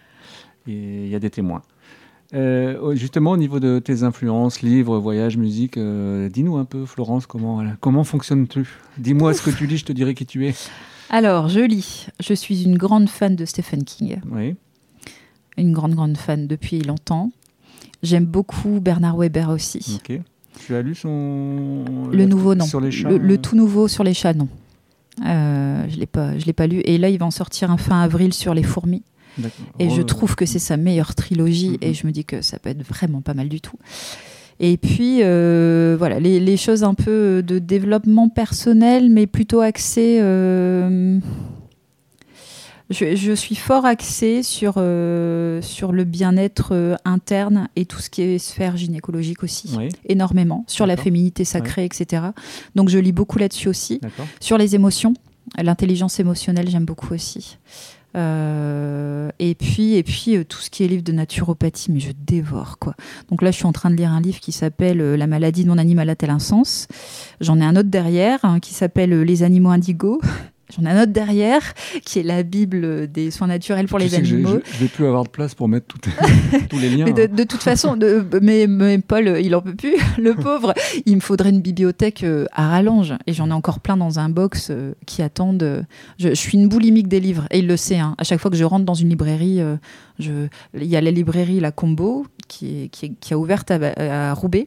Il 0.66 1.08
y 1.08 1.14
a 1.14 1.18
des 1.18 1.30
témoins. 1.30 1.62
Euh, 2.32 2.94
justement, 2.94 3.32
au 3.32 3.36
niveau 3.36 3.58
de 3.58 3.80
tes 3.80 4.04
influences, 4.04 4.62
livres, 4.62 4.98
voyages, 4.98 5.36
musique, 5.36 5.76
euh, 5.76 6.28
dis-nous 6.28 6.58
un 6.58 6.64
peu, 6.64 6.86
Florence, 6.86 7.26
comment, 7.26 7.60
comment 7.80 8.04
fonctionnes-tu? 8.04 8.68
Dis-moi 8.98 9.34
ce 9.34 9.42
que 9.42 9.50
tu 9.50 9.66
lis, 9.66 9.78
je 9.78 9.84
te 9.84 9.92
dirai 9.92 10.14
qui 10.14 10.26
tu 10.26 10.46
es. 10.46 10.54
Alors, 11.08 11.48
je 11.48 11.58
lis. 11.58 12.06
Je 12.20 12.32
suis 12.34 12.62
une 12.62 12.78
grande 12.78 13.08
fan 13.08 13.34
de 13.34 13.44
Stephen 13.44 13.82
King. 13.84 14.20
Oui. 14.30 14.54
Une 15.56 15.72
grande, 15.72 15.94
grande 15.94 16.16
fan 16.16 16.46
depuis 16.46 16.80
longtemps. 16.80 17.30
J'aime 18.02 18.24
beaucoup 18.24 18.80
Bernard 18.80 19.16
Weber 19.16 19.50
aussi. 19.50 20.00
Ok. 20.02 20.18
Tu 20.58 20.74
as 20.74 20.82
lu 20.82 20.94
son. 20.94 21.84
Le 22.12 22.24
nouveau, 22.26 22.54
non. 22.54 22.64
Sur 22.64 22.80
les 22.80 22.90
chats 22.90 23.08
le, 23.10 23.18
le 23.18 23.34
euh, 23.34 23.38
tout 23.38 23.56
nouveau 23.56 23.88
sur 23.88 24.04
les 24.04 24.14
chats, 24.14 24.34
non. 24.34 24.48
Euh, 25.26 25.84
je 25.88 25.94
je 25.94 26.46
l'ai 26.46 26.52
pas 26.52 26.66
lu. 26.66 26.80
Et 26.84 26.98
là, 26.98 27.08
il 27.08 27.18
va 27.18 27.26
en 27.26 27.30
sortir 27.30 27.70
un 27.70 27.76
fin 27.76 28.00
avril 28.00 28.32
sur 28.32 28.54
les 28.54 28.62
fourmis. 28.62 29.02
d'accord. 29.38 29.64
Et 29.78 29.90
je 29.90 30.00
Oh, 30.00 30.04
trouve 30.04 30.34
que 30.36 30.46
c'est 30.46 30.58
sa 30.58 30.76
meilleure 30.76 31.14
trilogie. 31.14 31.78
Et 31.82 31.94
je 31.94 32.06
me 32.06 32.12
dis 32.12 32.24
que 32.24 32.42
ça 32.42 32.58
peut 32.58 32.70
être 32.70 32.82
vraiment 32.86 33.20
pas 33.20 33.34
mal 33.34 33.48
du 33.48 33.60
tout. 33.60 33.76
Et 34.60 34.76
puis, 34.76 35.20
euh, 35.22 35.96
voilà, 35.98 36.20
les, 36.20 36.38
les 36.40 36.56
choses 36.58 36.84
un 36.84 36.94
peu 36.94 37.42
de 37.42 37.58
développement 37.58 38.28
personnel, 38.28 39.08
mais 39.10 39.26
plutôt 39.26 39.60
axées. 39.60 40.18
euh, 40.20 41.18
je, 42.90 43.14
je 43.16 43.32
suis 43.32 43.54
fort 43.54 43.84
axée 43.84 44.42
sur, 44.42 44.74
euh, 44.76 45.62
sur 45.62 45.92
le 45.92 46.04
bien-être 46.04 46.70
euh, 46.72 46.96
interne 47.04 47.68
et 47.76 47.86
tout 47.86 48.00
ce 48.00 48.10
qui 48.10 48.22
est 48.22 48.38
sphère 48.38 48.76
gynécologique 48.76 49.42
aussi. 49.42 49.74
Oui, 49.76 49.88
Énormément. 50.06 50.64
Sur 50.66 50.86
la 50.86 50.96
féminité 50.96 51.44
sacrée, 51.44 51.84
etc. 51.84 52.22
Donc, 52.74 52.88
je 52.88 52.98
lis 52.98 53.12
beaucoup 53.12 53.38
là-dessus 53.38 53.68
aussi. 53.68 54.00
Sur 54.40 54.58
les 54.58 54.74
émotions, 54.74 55.14
l'intelligence 55.56 56.20
émotionnelle, 56.20 56.68
j'aime 56.68 56.84
beaucoup 56.84 57.14
aussi. 57.14 57.58
Euh, 58.16 59.30
et 59.38 59.54
puis, 59.54 59.94
et 59.94 60.02
puis 60.02 60.36
euh, 60.36 60.44
tout 60.44 60.58
ce 60.58 60.68
qui 60.68 60.82
est 60.82 60.88
livre 60.88 61.02
de 61.02 61.12
naturopathie, 61.12 61.92
mais 61.92 62.00
je 62.00 62.10
dévore 62.26 62.78
quoi. 62.78 62.94
Donc 63.30 63.42
là, 63.42 63.50
je 63.50 63.56
suis 63.56 63.66
en 63.66 63.72
train 63.72 63.90
de 63.90 63.94
lire 63.94 64.10
un 64.10 64.20
livre 64.20 64.40
qui 64.40 64.52
s'appelle 64.52 65.00
euh, 65.00 65.16
La 65.16 65.26
maladie 65.28 65.62
de 65.62 65.68
mon 65.68 65.78
animal 65.78 66.10
a-t-elle 66.10 66.30
un 66.30 66.40
sens? 66.40 66.88
J'en 67.40 67.60
ai 67.60 67.64
un 67.64 67.76
autre 67.76 67.88
derrière 67.88 68.44
hein, 68.44 68.58
qui 68.58 68.74
s'appelle 68.74 69.22
Les 69.22 69.42
animaux 69.42 69.70
indigos. 69.70 70.20
J'en 70.76 70.84
ai 70.86 70.90
un 70.90 71.02
autre 71.02 71.12
derrière 71.12 71.60
qui 72.04 72.18
est 72.18 72.22
la 72.22 72.42
Bible 72.42 73.10
des 73.10 73.30
soins 73.30 73.46
naturels 73.48 73.86
pour 73.86 73.98
Tu 73.98 74.04
les 74.06 74.14
animaux. 74.14 74.58
Je, 74.64 74.72
je 74.74 74.78
vais 74.78 74.88
plus 74.88 75.06
avoir 75.06 75.24
de 75.24 75.28
place 75.28 75.54
pour 75.54 75.68
mettre 75.68 75.86
tout- 75.86 76.10
tous 76.70 76.78
les 76.78 76.90
liens. 76.90 77.04
Mais 77.06 77.12
de, 77.12 77.22
hein. 77.22 77.28
de 77.34 77.44
toute 77.44 77.62
façon, 77.62 77.96
de, 77.96 78.24
mais, 78.42 78.66
mais 78.66 78.98
Paul, 78.98 79.38
il 79.42 79.54
en 79.54 79.62
peut 79.62 79.74
plus, 79.74 79.94
le 80.18 80.34
pauvre. 80.34 80.74
Il 81.06 81.16
me 81.16 81.20
faudrait 81.20 81.50
une 81.50 81.60
bibliothèque 81.60 82.22
euh, 82.24 82.46
à 82.52 82.68
rallonge. 82.68 83.14
Et 83.26 83.32
j'en 83.32 83.48
ai 83.50 83.52
encore 83.52 83.80
plein 83.80 83.96
dans 83.96 84.18
un 84.18 84.28
box 84.28 84.68
euh, 84.70 84.92
qui 85.06 85.22
attendent. 85.22 85.62
euh, 85.62 85.82
Je, 86.18 86.28
je 86.30 86.34
suis 86.34 86.56
une 86.58 86.68
boulimique 86.68 87.08
des 87.08 87.20
livres. 87.20 87.46
Et 87.50 87.58
il 87.60 87.66
le 87.66 87.76
sait. 87.76 87.98
hein. 87.98 88.14
À 88.18 88.24
chaque 88.24 88.40
fois 88.40 88.50
que 88.50 88.56
je 88.56 88.64
rentre 88.64 88.84
dans 88.84 88.94
une 88.94 89.08
librairie, 89.08 89.60
je, 90.18 90.46
il 90.74 90.84
y 90.84 90.96
a 90.96 91.00
la 91.00 91.10
librairie 91.10 91.60
La 91.60 91.72
Combo 91.72 92.26
qui, 92.48 92.84
est, 92.84 92.88
qui, 92.88 93.06
est- 93.06 93.12
qui 93.20 93.34
a 93.34 93.38
ouvert 93.38 93.64
à, 93.68 94.30
à 94.30 94.34
Roubaix 94.34 94.66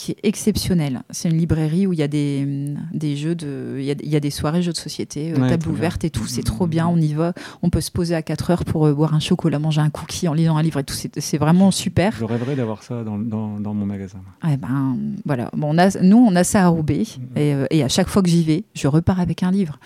qui 0.00 0.12
est 0.12 0.18
exceptionnelle. 0.22 1.02
C'est 1.10 1.28
une 1.28 1.36
librairie 1.36 1.86
où 1.86 1.92
il 1.92 1.98
y 1.98 2.02
a 2.02 2.08
des, 2.08 2.74
des 2.92 3.16
jeux 3.16 3.34
de, 3.34 3.76
il 3.78 3.84
y 3.84 3.90
a, 3.90 3.94
il 4.02 4.08
y 4.08 4.16
a 4.16 4.20
des 4.20 4.30
soirées 4.30 4.62
jeux 4.62 4.72
de 4.72 4.76
société, 4.78 5.32
euh, 5.32 5.36
Ouais, 5.36 5.48
table 5.50 5.64
bien. 5.64 5.72
ouverte 5.72 6.04
et 6.04 6.10
tout. 6.10 6.26
C'est 6.26 6.42
trop 6.42 6.66
bien. 6.66 6.86
On 6.88 6.96
y 6.96 7.12
va. 7.12 7.34
On 7.60 7.68
peut 7.68 7.82
se 7.82 7.90
poser 7.90 8.14
à 8.14 8.22
4 8.22 8.50
heures 8.50 8.64
pour 8.64 8.86
euh, 8.86 8.94
boire 8.94 9.12
un 9.14 9.20
chocolat, 9.20 9.58
manger 9.58 9.82
un 9.82 9.90
cookie 9.90 10.26
en 10.26 10.32
lisant 10.32 10.56
un 10.56 10.62
livre 10.62 10.80
et 10.80 10.84
tout. 10.84 10.94
C'est 10.94 11.38
vraiment 11.38 11.70
super. 11.70 12.14
Je 12.18 12.24
rêverais 12.24 12.56
d'avoir 12.56 12.82
ça 12.82 13.04
dans, 13.04 13.18
dans, 13.18 13.60
dans 13.60 13.74
mon 13.74 13.84
magasin. 13.84 14.20
Eh 14.50 14.56
ben, 14.56 14.96
voilà. 15.26 15.50
Bon, 15.54 15.74
on 15.74 15.78
a, 15.78 16.00
nous, 16.02 16.16
on 16.16 16.34
a 16.34 16.44
ça 16.44 16.64
à 16.64 16.68
Roubaix. 16.68 17.02
Et, 17.36 17.54
euh, 17.54 17.66
et 17.70 17.82
à 17.84 17.88
chaque 17.88 18.08
fois 18.08 18.22
que 18.22 18.28
j'y 18.30 18.42
vais, 18.42 18.64
je 18.74 18.88
repars 18.88 19.20
avec 19.20 19.42
un 19.42 19.50
livre. 19.50 19.78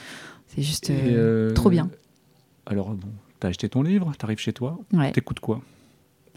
C'est 0.47 0.63
juste 0.63 0.91
euh, 0.91 1.53
trop 1.55 1.71
bien. 1.71 1.91
Alors, 2.67 2.91
bon, 2.91 3.09
t'as 3.41 3.49
acheté 3.49 3.69
ton 3.69 3.83
livre, 3.83 4.13
t'arrives 4.17 4.39
chez 4.39 4.53
toi, 4.53 4.79
Ouais. 4.93 5.11
t'écoutes 5.11 5.41
quoi? 5.41 5.61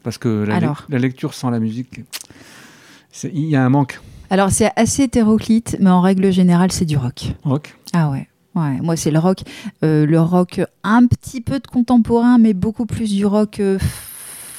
Parce 0.02 0.18
que 0.18 0.44
la, 0.48 0.56
Alors. 0.56 0.86
lec- 0.88 0.94
la 0.94 1.00
lecture 1.00 1.34
sans 1.36 1.50
la 1.52 1.60
musique, 1.60 2.02
il 3.24 3.46
y 3.46 3.56
a 3.56 3.64
un 3.64 3.70
manque. 3.70 4.00
Alors, 4.30 4.52
c'est 4.52 4.72
assez 4.76 5.04
hétéroclite, 5.04 5.78
mais 5.80 5.90
en 5.90 6.02
règle 6.02 6.32
générale, 6.32 6.72
c'est 6.72 6.86
du 6.86 6.98
rock. 6.98 7.34
Rock 7.44 7.76
Ah 7.94 8.10
ouais. 8.10 8.28
Ouais, 8.56 8.80
moi 8.82 8.96
c'est 8.96 9.12
le 9.12 9.20
rock, 9.20 9.42
euh, 9.84 10.08
le 10.08 10.20
rock 10.20 10.62
un 10.84 11.06
petit 11.06 11.42
peu 11.42 11.60
de 11.60 11.68
contemporain, 11.68 12.40
mais 12.40 12.54
beaucoup 12.56 12.88
plus 12.88 13.14
du 13.14 13.24
rock 13.24 13.60
euh, 13.60 13.78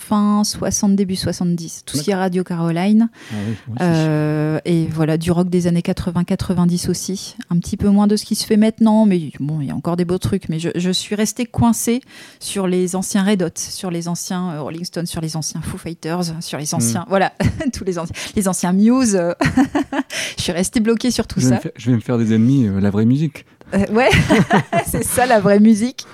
fin 0.09 0.43
60, 0.43 0.97
début 0.97 1.17
70. 1.17 1.83
Tout 1.85 1.99
ce 1.99 2.03
qui 2.03 2.11
est 2.11 2.15
Radio 2.15 2.43
Caroline. 2.43 3.11
Ah 3.31 3.35
oui. 3.47 3.75
Euh, 3.83 4.59
et 4.65 4.87
voilà, 4.87 5.19
du 5.19 5.31
rock 5.31 5.51
des 5.51 5.67
années 5.67 5.83
80-90 5.83 6.89
aussi. 6.89 7.37
Un 7.51 7.59
petit 7.59 7.77
peu 7.77 7.89
moins 7.89 8.07
de 8.07 8.17
ce 8.17 8.25
qui 8.25 8.35
se 8.35 8.47
fait 8.47 8.57
maintenant, 8.57 9.05
mais 9.05 9.31
bon, 9.39 9.61
il 9.61 9.69
y 9.69 9.71
a 9.71 9.75
encore 9.75 9.97
des 9.97 10.07
beaux 10.07 10.19
trucs. 10.19 10.49
Mais 10.49 10.59
je, 10.59 10.71
je 10.75 10.91
suis 10.91 11.15
restée 11.15 11.45
coincée 11.45 12.01
sur 12.41 12.67
les 12.67 12.97
anciens 12.97 13.23
Red 13.23 13.43
Hot, 13.43 13.51
sur 13.57 13.91
les 13.91 14.09
anciens 14.09 14.53
euh, 14.53 14.63
Rolling 14.63 14.85
Stones, 14.85 15.07
sur 15.07 15.21
les 15.21 15.37
anciens 15.37 15.61
Foo 15.61 15.77
Fighters, 15.77 16.43
sur 16.43 16.59
les 16.59 16.75
anciens, 16.75 17.05
voilà, 17.09 17.35
tous 17.75 17.85
les, 17.85 17.99
anciens, 17.99 18.15
les 18.35 18.49
anciens 18.49 18.73
Muse. 18.73 19.21
je 20.39 20.43
suis 20.43 20.53
restée 20.53 20.81
bloquée 20.81 21.11
sur 21.11 21.27
tout 21.27 21.41
je, 21.41 21.49
ça. 21.49 21.59
faire, 21.59 21.73
je 21.77 21.91
vais 21.91 21.97
me 21.97 22.01
faire 22.01 22.17
des 22.17 22.33
ennemis, 22.33 22.67
euh, 22.67 22.81
la 22.81 22.91
vraie 22.91 23.05
musique. 23.05 23.45
Euh, 23.75 23.85
ouais, 23.93 24.09
c'est 24.87 25.05
ça 25.05 25.27
la 25.27 25.41
vraie 25.41 25.61
musique. 25.61 26.07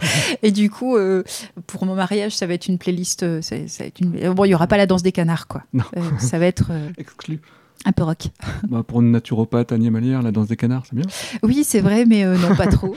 Et 0.43 0.51
du 0.51 0.71
coup, 0.71 0.97
euh, 0.97 1.23
pour 1.67 1.85
mon 1.87 1.95
mariage, 1.95 2.33
ça 2.35 2.47
va 2.47 2.55
être 2.55 2.67
une 2.67 2.79
playlist. 2.79 3.23
euh, 3.23 3.43
ça, 3.43 3.57
ça 3.69 3.85
va 3.85 3.89
être 3.89 4.01
une... 4.01 4.33
Bon, 4.35 4.45
il 4.45 4.51
y 4.51 4.55
aura 4.55 4.67
pas 4.67 4.77
la 4.77 4.87
danse 4.87 5.03
des 5.03 5.13
canards, 5.13 5.47
quoi. 5.47 5.63
Non. 5.73 5.85
Euh, 5.97 6.01
ça 6.19 6.39
va 6.39 6.47
être 6.47 6.71
Exclu. 6.99 7.41
un 7.85 7.93
peu 7.93 8.03
rock. 8.03 8.29
Bah, 8.69 8.83
pour 8.87 9.01
une 9.01 9.11
naturopathe 9.13 9.73
animalière, 9.73 10.23
la 10.23 10.33
danse 10.33 10.49
des 10.49 10.57
canards, 10.57 10.85
c'est 10.89 10.97
bien. 10.97 11.07
Oui, 11.43 11.65
c'est 11.65 11.81
vrai, 11.81 12.05
mais 12.07 12.25
non, 12.25 12.57
pas 12.57 12.67
trop. 12.67 12.97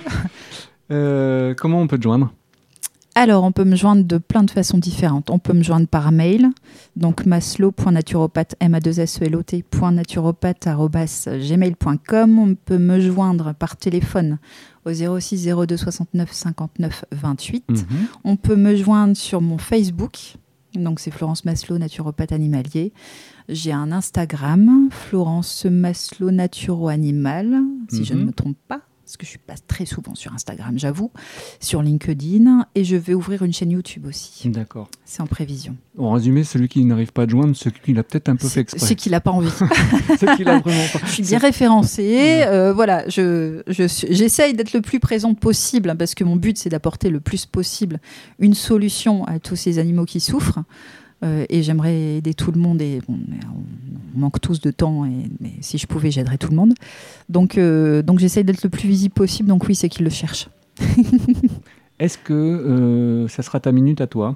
Comment 0.90 1.82
on 1.82 1.88
peut 1.88 1.98
te 1.98 2.04
joindre? 2.04 2.32
Alors, 3.20 3.44
on 3.44 3.52
peut 3.52 3.64
me 3.64 3.76
joindre 3.76 4.04
de 4.04 4.20
plein 4.20 4.44
de 4.44 4.52
façons 4.52 4.78
différentes. 4.78 5.32
On 5.32 5.40
peut 5.40 5.54
me 5.54 5.64
joindre 5.64 5.88
par 5.88 6.12
mail, 6.12 6.50
donc 6.96 7.26
maslow.naturopathe, 7.26 8.54
m 8.60 8.76
a 8.76 8.80
2 8.80 9.00
s 9.00 9.20
e 9.24 9.26
l 9.26 9.36
o 9.36 9.42
t 9.42 9.64
gmail.com. 11.26 12.40
On 12.40 12.54
peut 12.54 12.78
me 12.78 13.00
joindre 13.00 13.56
par 13.56 13.76
téléphone 13.76 14.38
au 14.86 14.94
06 14.94 15.48
02 15.48 15.78
69 15.78 16.32
59 16.32 17.06
28. 17.12 17.64
Mhm. 17.70 17.78
On 18.24 18.36
peut 18.36 18.56
me 18.56 18.76
joindre 18.76 19.18
sur 19.18 19.42
mon 19.42 19.58
Facebook. 19.58 20.36
Donc 20.76 21.00
c'est 21.00 21.10
Florence 21.10 21.44
Maslow, 21.44 21.80
naturopathe 21.80 22.32
animalier. 22.34 22.94
J'ai 23.50 23.72
un 23.72 23.92
Instagram, 23.92 24.90
Florence 24.92 25.66
Maslow 25.66 26.30
Naturo 26.30 26.90
Animal, 26.90 27.62
si 27.90 28.06
je 28.06 28.14
ne 28.14 28.20
Mhm. 28.20 28.26
me 28.28 28.32
trompe 28.32 28.58
pas, 28.68 28.82
parce 29.08 29.16
que 29.16 29.26
je 29.26 29.30
suis 29.30 29.40
pas 29.40 29.56
très 29.70 29.86
souvent 29.86 30.16
sur 30.16 30.34
Instagram, 30.34 30.78
j'avoue. 30.78 31.12
Sur 31.62 31.82
LinkedIn 31.82 32.68
et 32.76 32.84
je 32.84 32.98
vais 32.98 33.14
ouvrir 33.14 33.42
une 33.42 33.54
chaîne 33.54 33.72
YouTube 33.72 34.06
aussi. 34.06 34.50
D'accord. 34.50 34.90
C'est 35.06 35.22
en 35.22 35.28
prévision. 35.28 35.78
En 35.98 36.12
résumé, 36.12 36.44
celui 36.44 36.68
qui 36.68 36.84
n'arrive 36.84 37.14
pas 37.14 37.22
à 37.22 37.26
te 37.26 37.32
joindre, 37.32 37.56
c'est 37.56 37.72
qu'il 37.80 37.98
a 38.00 38.04
peut-être 38.04 38.28
un 38.28 38.36
peu 38.36 38.50
fait 38.50 38.60
exprès. 38.60 38.86
c'est 38.86 38.96
qu'il 38.96 39.14
n'a 39.14 39.22
pas 39.22 39.32
envie. 39.32 39.48
C'est 40.20 40.36
qu'il 40.36 40.50
a 40.50 40.60
vraiment 40.60 40.84
pas. 40.92 41.00
Je 41.06 41.12
suis 41.12 41.24
bien 41.24 41.38
référencée. 41.38 42.44
euh, 42.48 42.74
voilà, 42.74 43.08
je, 43.08 43.62
j'essaye 43.70 44.54
d'être 44.54 44.74
le 44.74 44.82
plus 44.82 45.00
présente 45.00 45.40
possible 45.40 45.96
parce 45.98 46.14
que 46.14 46.26
mon 46.26 46.36
but 46.36 46.58
c'est 46.58 46.70
d'apporter 46.70 47.10
le 47.10 47.22
plus 47.22 47.46
possible 47.46 48.02
une 48.40 48.56
solution 48.56 49.24
à 49.24 49.40
tous 49.40 49.56
ces 49.56 49.80
animaux 49.80 50.04
qui 50.04 50.20
souffrent. 50.20 50.60
Euh, 51.24 51.46
et 51.50 51.64
j'aimerais 51.64 52.18
aider 52.18 52.34
tout 52.34 52.52
le 52.52 52.60
monde. 52.60 52.82
Et 52.82 53.02
bon, 53.08 53.18
on, 54.16 54.20
manque 54.20 54.42
tous 54.42 54.60
de 54.62 54.72
temps. 54.72 55.06
Et, 55.06 55.30
mais 55.40 55.54
si 55.62 55.78
je 55.78 55.88
pouvais, 55.88 56.12
j'aiderais 56.12 56.38
tout 56.38 56.50
le 56.50 56.56
monde. 56.56 56.74
Donc, 57.30 57.58
euh, 57.58 58.02
donc 58.02 58.20
j'essaye 58.20 58.44
d'être 58.44 58.64
le 58.64 58.70
plus 58.70 58.88
visible 58.88 59.14
possible. 59.14 59.50
Donc 59.50 59.68
oui, 59.68 59.76
c'est 59.76 59.90
qu'ils 59.90 60.04
le 60.04 60.12
cherchent. 60.12 60.50
Est-ce 62.00 62.18
que 62.18 62.34
euh, 62.34 63.28
ça 63.28 63.42
sera 63.42 63.60
ta 63.60 63.72
minute 63.72 64.02
à 64.02 64.08
toi? 64.08 64.36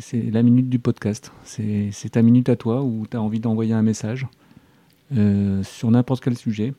C'est 0.00 0.30
la 0.32 0.42
minute 0.42 0.68
du 0.68 0.80
podcast. 0.80 1.30
C'est 1.44 1.90
c'est 1.92 2.10
ta 2.10 2.22
minute 2.22 2.48
à 2.48 2.56
toi 2.56 2.82
où 2.82 3.06
tu 3.08 3.16
as 3.16 3.22
envie 3.22 3.38
d'envoyer 3.38 3.72
un 3.72 3.82
message 3.82 4.26
euh, 5.16 5.62
sur 5.62 5.90
n'importe 5.90 6.24
quel 6.24 6.36
sujet? 6.36 6.74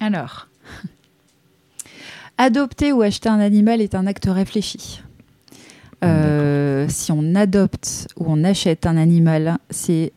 Alors, 0.00 0.48
adopter 2.38 2.92
ou 2.92 3.02
acheter 3.02 3.28
un 3.28 3.40
animal 3.40 3.80
est 3.80 3.94
un 3.94 4.06
acte 4.06 4.26
réfléchi. 4.26 5.02
Euh, 6.04 6.86
si 6.88 7.12
on 7.12 7.34
adopte 7.34 8.08
ou 8.16 8.24
on 8.28 8.44
achète 8.44 8.86
un 8.86 8.96
animal, 8.96 9.58
c'est 9.70 10.12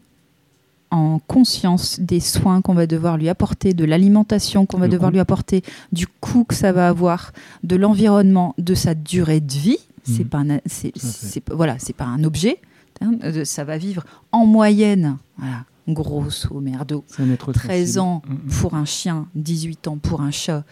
en 0.90 1.20
conscience 1.28 2.00
des 2.00 2.20
soins 2.22 2.62
qu'on 2.62 2.74
va 2.74 2.88
devoir 2.88 3.18
lui 3.18 3.28
apporter, 3.28 3.74
de 3.74 3.84
l'alimentation 3.84 4.66
qu'on 4.66 4.78
va 4.78 4.86
Le 4.88 4.92
devoir 4.94 5.12
lui 5.12 5.20
apporter, 5.20 5.62
du 5.92 6.08
coût 6.08 6.46
que 6.46 6.56
ça 6.56 6.72
va 6.72 6.88
avoir, 6.88 7.34
de 7.64 7.76
l'environnement, 7.76 8.56
de 8.58 8.74
sa 8.74 8.94
durée 8.96 9.42
de 9.42 9.52
vie. 9.52 9.80
C'est 10.04 10.24
Mhm. 10.24 10.30
pas 10.30 10.38
un, 10.40 10.60
c'est, 10.66 10.94
c'est 10.98 11.44
voilà, 11.52 11.76
c'est 11.80 11.96
pas 11.96 12.06
un 12.06 12.24
objet. 12.24 12.60
hein, 13.02 13.12
ça 13.44 13.64
va 13.66 13.78
vivre 13.78 14.04
en 14.32 14.46
moyenne, 14.46 15.18
voilà, 15.38 15.66
grosso 15.90 16.60
merdo, 16.62 17.04
C'est 17.08 17.22
un 17.22 17.30
être 17.32 17.52
13 17.52 17.86
sensible. 17.94 18.00
ans 18.00 18.22
Mhm. 18.28 18.38
pour 18.62 18.74
un 18.74 18.86
chien, 18.86 19.28
18 19.36 19.88
ans 19.90 19.98
pour 19.98 20.22
un 20.22 20.32
chat, 20.32 20.64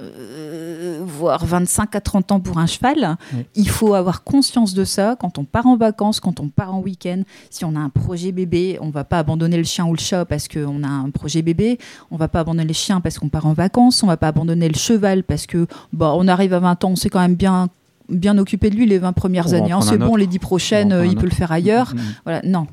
euh, 0.00 1.00
voire 1.04 1.44
25 1.44 1.94
à 1.96 2.00
30 2.00 2.32
ans 2.32 2.40
pour 2.40 2.58
un 2.58 2.66
cheval. 2.66 3.16
Il 3.54 3.68
faut 3.68 3.94
avoir 3.94 4.22
conscience 4.22 4.74
de 4.74 4.84
ça 4.84 5.16
quand 5.18 5.38
on 5.38 5.44
part 5.44 5.66
en 5.66 5.76
vacances, 5.76 6.20
quand 6.20 6.40
on 6.40 6.48
part 6.48 6.74
en 6.74 6.80
week-end. 6.80 7.22
Si 7.50 7.64
on 7.64 7.74
a 7.74 7.78
un 7.80 7.88
projet 7.88 8.32
bébé, 8.32 8.78
on 8.80 8.90
va 8.90 9.04
pas 9.04 9.18
abandonner 9.18 9.56
le 9.56 9.64
chien 9.64 9.86
ou 9.86 9.92
le 9.92 9.98
chat 9.98 10.24
parce 10.24 10.48
qu'on 10.48 10.82
a 10.82 10.88
un 10.88 11.10
projet 11.10 11.42
bébé. 11.42 11.78
On 12.10 12.16
va 12.16 12.28
pas 12.28 12.40
abandonner 12.40 12.68
le 12.68 12.74
chien 12.74 13.00
parce 13.00 13.18
qu'on 13.18 13.28
part 13.28 13.46
en 13.46 13.52
vacances. 13.52 14.02
On 14.02 14.06
va 14.06 14.16
pas 14.16 14.28
abandonner 14.28 14.68
le 14.68 14.76
cheval 14.78 15.24
parce 15.24 15.46
que 15.46 15.66
bah, 15.92 16.12
on 16.16 16.28
arrive 16.28 16.52
à 16.54 16.60
20 16.60 16.84
ans, 16.84 16.90
on 16.90 16.96
s'est 16.96 17.10
quand 17.10 17.20
même 17.20 17.34
bien 17.34 17.68
bien 18.08 18.38
occupé 18.38 18.70
de 18.70 18.74
lui 18.76 18.86
les 18.86 18.98
20 18.98 19.12
premières 19.12 19.48
On 19.48 19.52
années. 19.52 19.72
hein. 19.72 19.80
C'est 19.82 19.98
bon, 19.98 20.16
les 20.16 20.26
10 20.26 20.38
prochaines, 20.38 20.92
euh, 20.92 21.04
il 21.06 21.14
peut 21.16 21.26
le 21.26 21.30
faire 21.34 21.52
ailleurs. 21.52 21.94
Mhm. 21.94 22.00
Voilà, 22.24 22.40
non. 22.42 22.66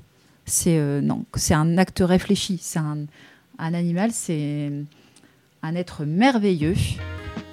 C'est 0.45 0.77
euh, 0.77 1.01
non, 1.01 1.25
c'est 1.35 1.53
un 1.53 1.77
acte 1.77 2.01
réfléchi. 2.05 2.57
C'est 2.61 2.79
un, 2.79 2.99
un 3.59 3.73
animal, 3.73 4.11
c'est 4.13 4.71
un 5.65 5.75
être 5.75 6.05
merveilleux. 6.05 6.75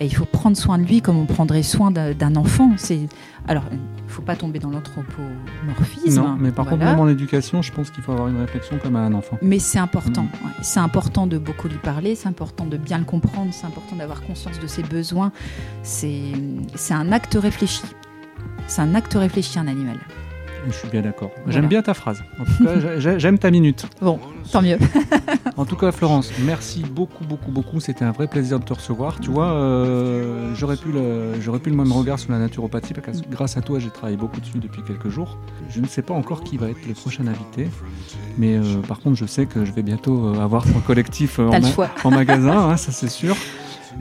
Et 0.01 0.07
il 0.07 0.15
faut 0.15 0.25
prendre 0.25 0.57
soin 0.57 0.79
de 0.79 0.85
lui 0.85 1.01
comme 1.01 1.17
on 1.17 1.27
prendrait 1.27 1.63
soin 1.63 1.91
d'un 1.91 2.37
enfant. 2.37 2.73
C'est 2.77 3.07
alors, 3.49 3.65
il 3.73 4.11
faut 4.11 4.23
pas 4.23 4.37
tomber 4.37 4.59
dans 4.61 4.71
l'anthropomorphisme. 4.71 6.23
Non, 6.23 6.37
mais 6.39 6.53
par 6.53 6.67
contre, 6.67 6.85
même 6.85 7.01
en 7.01 7.09
éducation, 7.09 7.61
je 7.61 7.73
pense 7.73 7.91
qu'il 7.91 8.03
faut 8.03 8.13
avoir 8.13 8.29
une 8.29 8.39
réflexion 8.39 8.79
comme 8.79 8.95
à 8.95 9.01
un 9.01 9.15
enfant. 9.15 9.37
Mais 9.43 9.59
c'est 9.59 9.79
important. 9.79 10.23
Mm. 10.23 10.47
ouais. 10.47 10.53
C'est 10.63 10.81
important 10.81 11.27
de 11.27 11.39
beaucoup 11.39 11.69
lui 11.69 11.79
parler. 11.79 12.15
C'est 12.15 12.29
important 12.29 12.67
de 12.67 12.77
bien 12.77 12.99
le 12.99 13.05
comprendre. 13.05 13.53
C'est 13.53 13.67
important 13.67 13.97
d'avoir 13.97 14.23
conscience 14.23 14.61
de 14.61 14.67
ses 14.67 14.83
besoins. 14.83 15.33
C'est 15.83 16.33
un 16.91 17.11
acte 17.11 17.37
réfléchi. 17.41 17.83
C'est 18.69 18.83
un 18.83 18.95
acte 18.95 19.15
réfléchi, 19.15 19.59
un 19.59 19.67
animal. 19.67 19.99
Je 20.67 20.73
suis 20.73 20.89
bien 20.89 21.03
d'accord. 21.03 21.31
J'aime 21.49 21.67
bien 21.67 21.83
ta 21.83 21.95
phrase. 21.95 22.23
En 22.39 22.45
tout 22.45 22.65
cas, 22.65 23.19
j'aime 23.19 23.39
ta 23.39 23.51
minute. 23.51 23.87
Bon, 24.01 24.19
tant 24.51 24.63
mieux. 24.63 24.79
en 25.57 25.65
tout 25.65 25.77
cas, 25.77 25.93
Florence, 25.93 26.31
merci 26.45 26.83
beaucoup, 26.83 27.25
beaucoup, 27.25 27.51
beaucoup. 27.51 27.81
C'était 27.81 28.05
un 28.05 28.13
vrai 28.13 28.29
plaisir 28.29 28.61
de 28.61 28.65
te 28.65 28.73
recevoir. 28.73 29.19
Tu 29.21 29.31
vois, 29.31 29.53
euh, 29.53 30.55
j'aurais 30.55 30.77
pu, 30.77 30.93
le, 30.93 31.41
j'aurais 31.41 31.59
pu 31.59 31.71
le 31.71 31.77
même 31.77 31.93
regard 31.93 32.19
sur 32.19 32.33
la 32.33 32.39
naturopathie 32.39 32.95
parce 32.95 33.21
que 33.21 33.29
grâce 33.29 33.57
à 33.57 33.61
toi, 33.61 33.79
j'ai 33.79 33.91
travaillé 33.91 34.17
beaucoup 34.17 34.41
dessus 34.41 34.59
depuis 34.59 34.83
quelques 34.83 35.09
jours. 35.09 35.39
Je 35.69 35.81
ne 35.81 35.87
sais 35.87 36.03
pas 36.03 36.15
encore 36.15 36.45
qui 36.45 36.57
va 36.57 36.69
être 36.71 36.87
le 36.87 36.95
prochain 36.95 37.27
invité, 37.27 37.69
mais 38.39 38.57
euh, 38.57 38.81
par 38.87 39.01
contre, 39.01 39.17
je 39.17 39.27
sais 39.27 39.47
que 39.47 39.65
je 39.65 39.73
vais 39.73 39.83
bientôt 39.83 40.27
euh, 40.27 40.41
avoir 40.41 40.65
ton 40.65 40.81
collectif 40.81 41.39
en, 41.39 41.51
en, 42.05 42.11
magasin, 42.11 42.71
hein, 42.71 42.77
ça 42.77 42.93
c'est 42.93 43.11
sûr. 43.11 43.37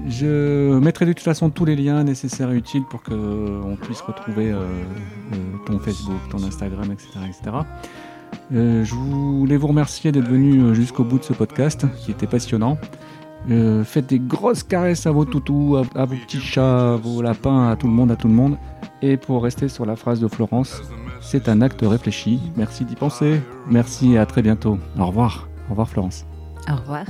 Je 0.07 0.79
mettrai 0.79 1.05
de 1.05 1.13
toute 1.13 1.23
façon 1.23 1.49
tous 1.49 1.65
les 1.65 1.75
liens 1.75 2.03
nécessaires 2.03 2.51
et 2.51 2.55
utiles 2.55 2.83
pour 2.89 3.03
qu'on 3.03 3.77
puisse 3.81 4.01
retrouver 4.01 4.51
euh, 4.51 4.59
euh, 4.59 5.35
ton 5.65 5.79
Facebook, 5.79 6.19
ton 6.29 6.43
Instagram, 6.43 6.91
etc. 6.91 7.09
etc. 7.27 7.57
Euh, 8.53 8.83
je 8.83 8.93
voulais 8.93 9.57
vous 9.57 9.67
remercier 9.67 10.11
d'être 10.11 10.27
venu 10.27 10.73
jusqu'au 10.73 11.03
bout 11.03 11.19
de 11.19 11.23
ce 11.23 11.33
podcast 11.33 11.85
qui 11.97 12.11
était 12.11 12.27
passionnant. 12.27 12.77
faites 13.83 14.07
des 14.07 14.19
grosses 14.19 14.63
caresses 14.63 15.05
à 15.05 15.11
vos 15.11 15.25
toutous, 15.25 15.77
à, 15.95 16.05
vos 16.05 16.15
petits 16.15 16.39
chats, 16.39 16.93
à 16.93 16.95
vos 16.95 17.21
lapins, 17.21 17.69
à 17.69 17.75
tout 17.75 17.87
le 17.87 17.93
monde, 17.93 18.11
à 18.11 18.15
tout 18.15 18.27
le 18.27 18.33
monde. 18.33 18.57
Et 19.01 19.17
pour 19.17 19.43
rester 19.43 19.67
sur 19.67 19.85
la 19.85 19.95
phrase 19.95 20.19
de 20.19 20.27
Florence, 20.27 20.81
c'est 21.21 21.47
un 21.49 21.61
acte 21.61 21.81
réfléchi. 21.81 22.39
Merci 22.55 22.85
d'y 22.85 22.95
penser. 22.95 23.41
Merci 23.67 24.13
et 24.13 24.17
à 24.17 24.25
très 24.25 24.41
bientôt. 24.41 24.77
Au 24.97 25.05
revoir. 25.05 25.47
Au 25.67 25.71
revoir 25.71 25.89
Florence. 25.89 26.25
Au 26.69 26.75
revoir. 26.75 27.05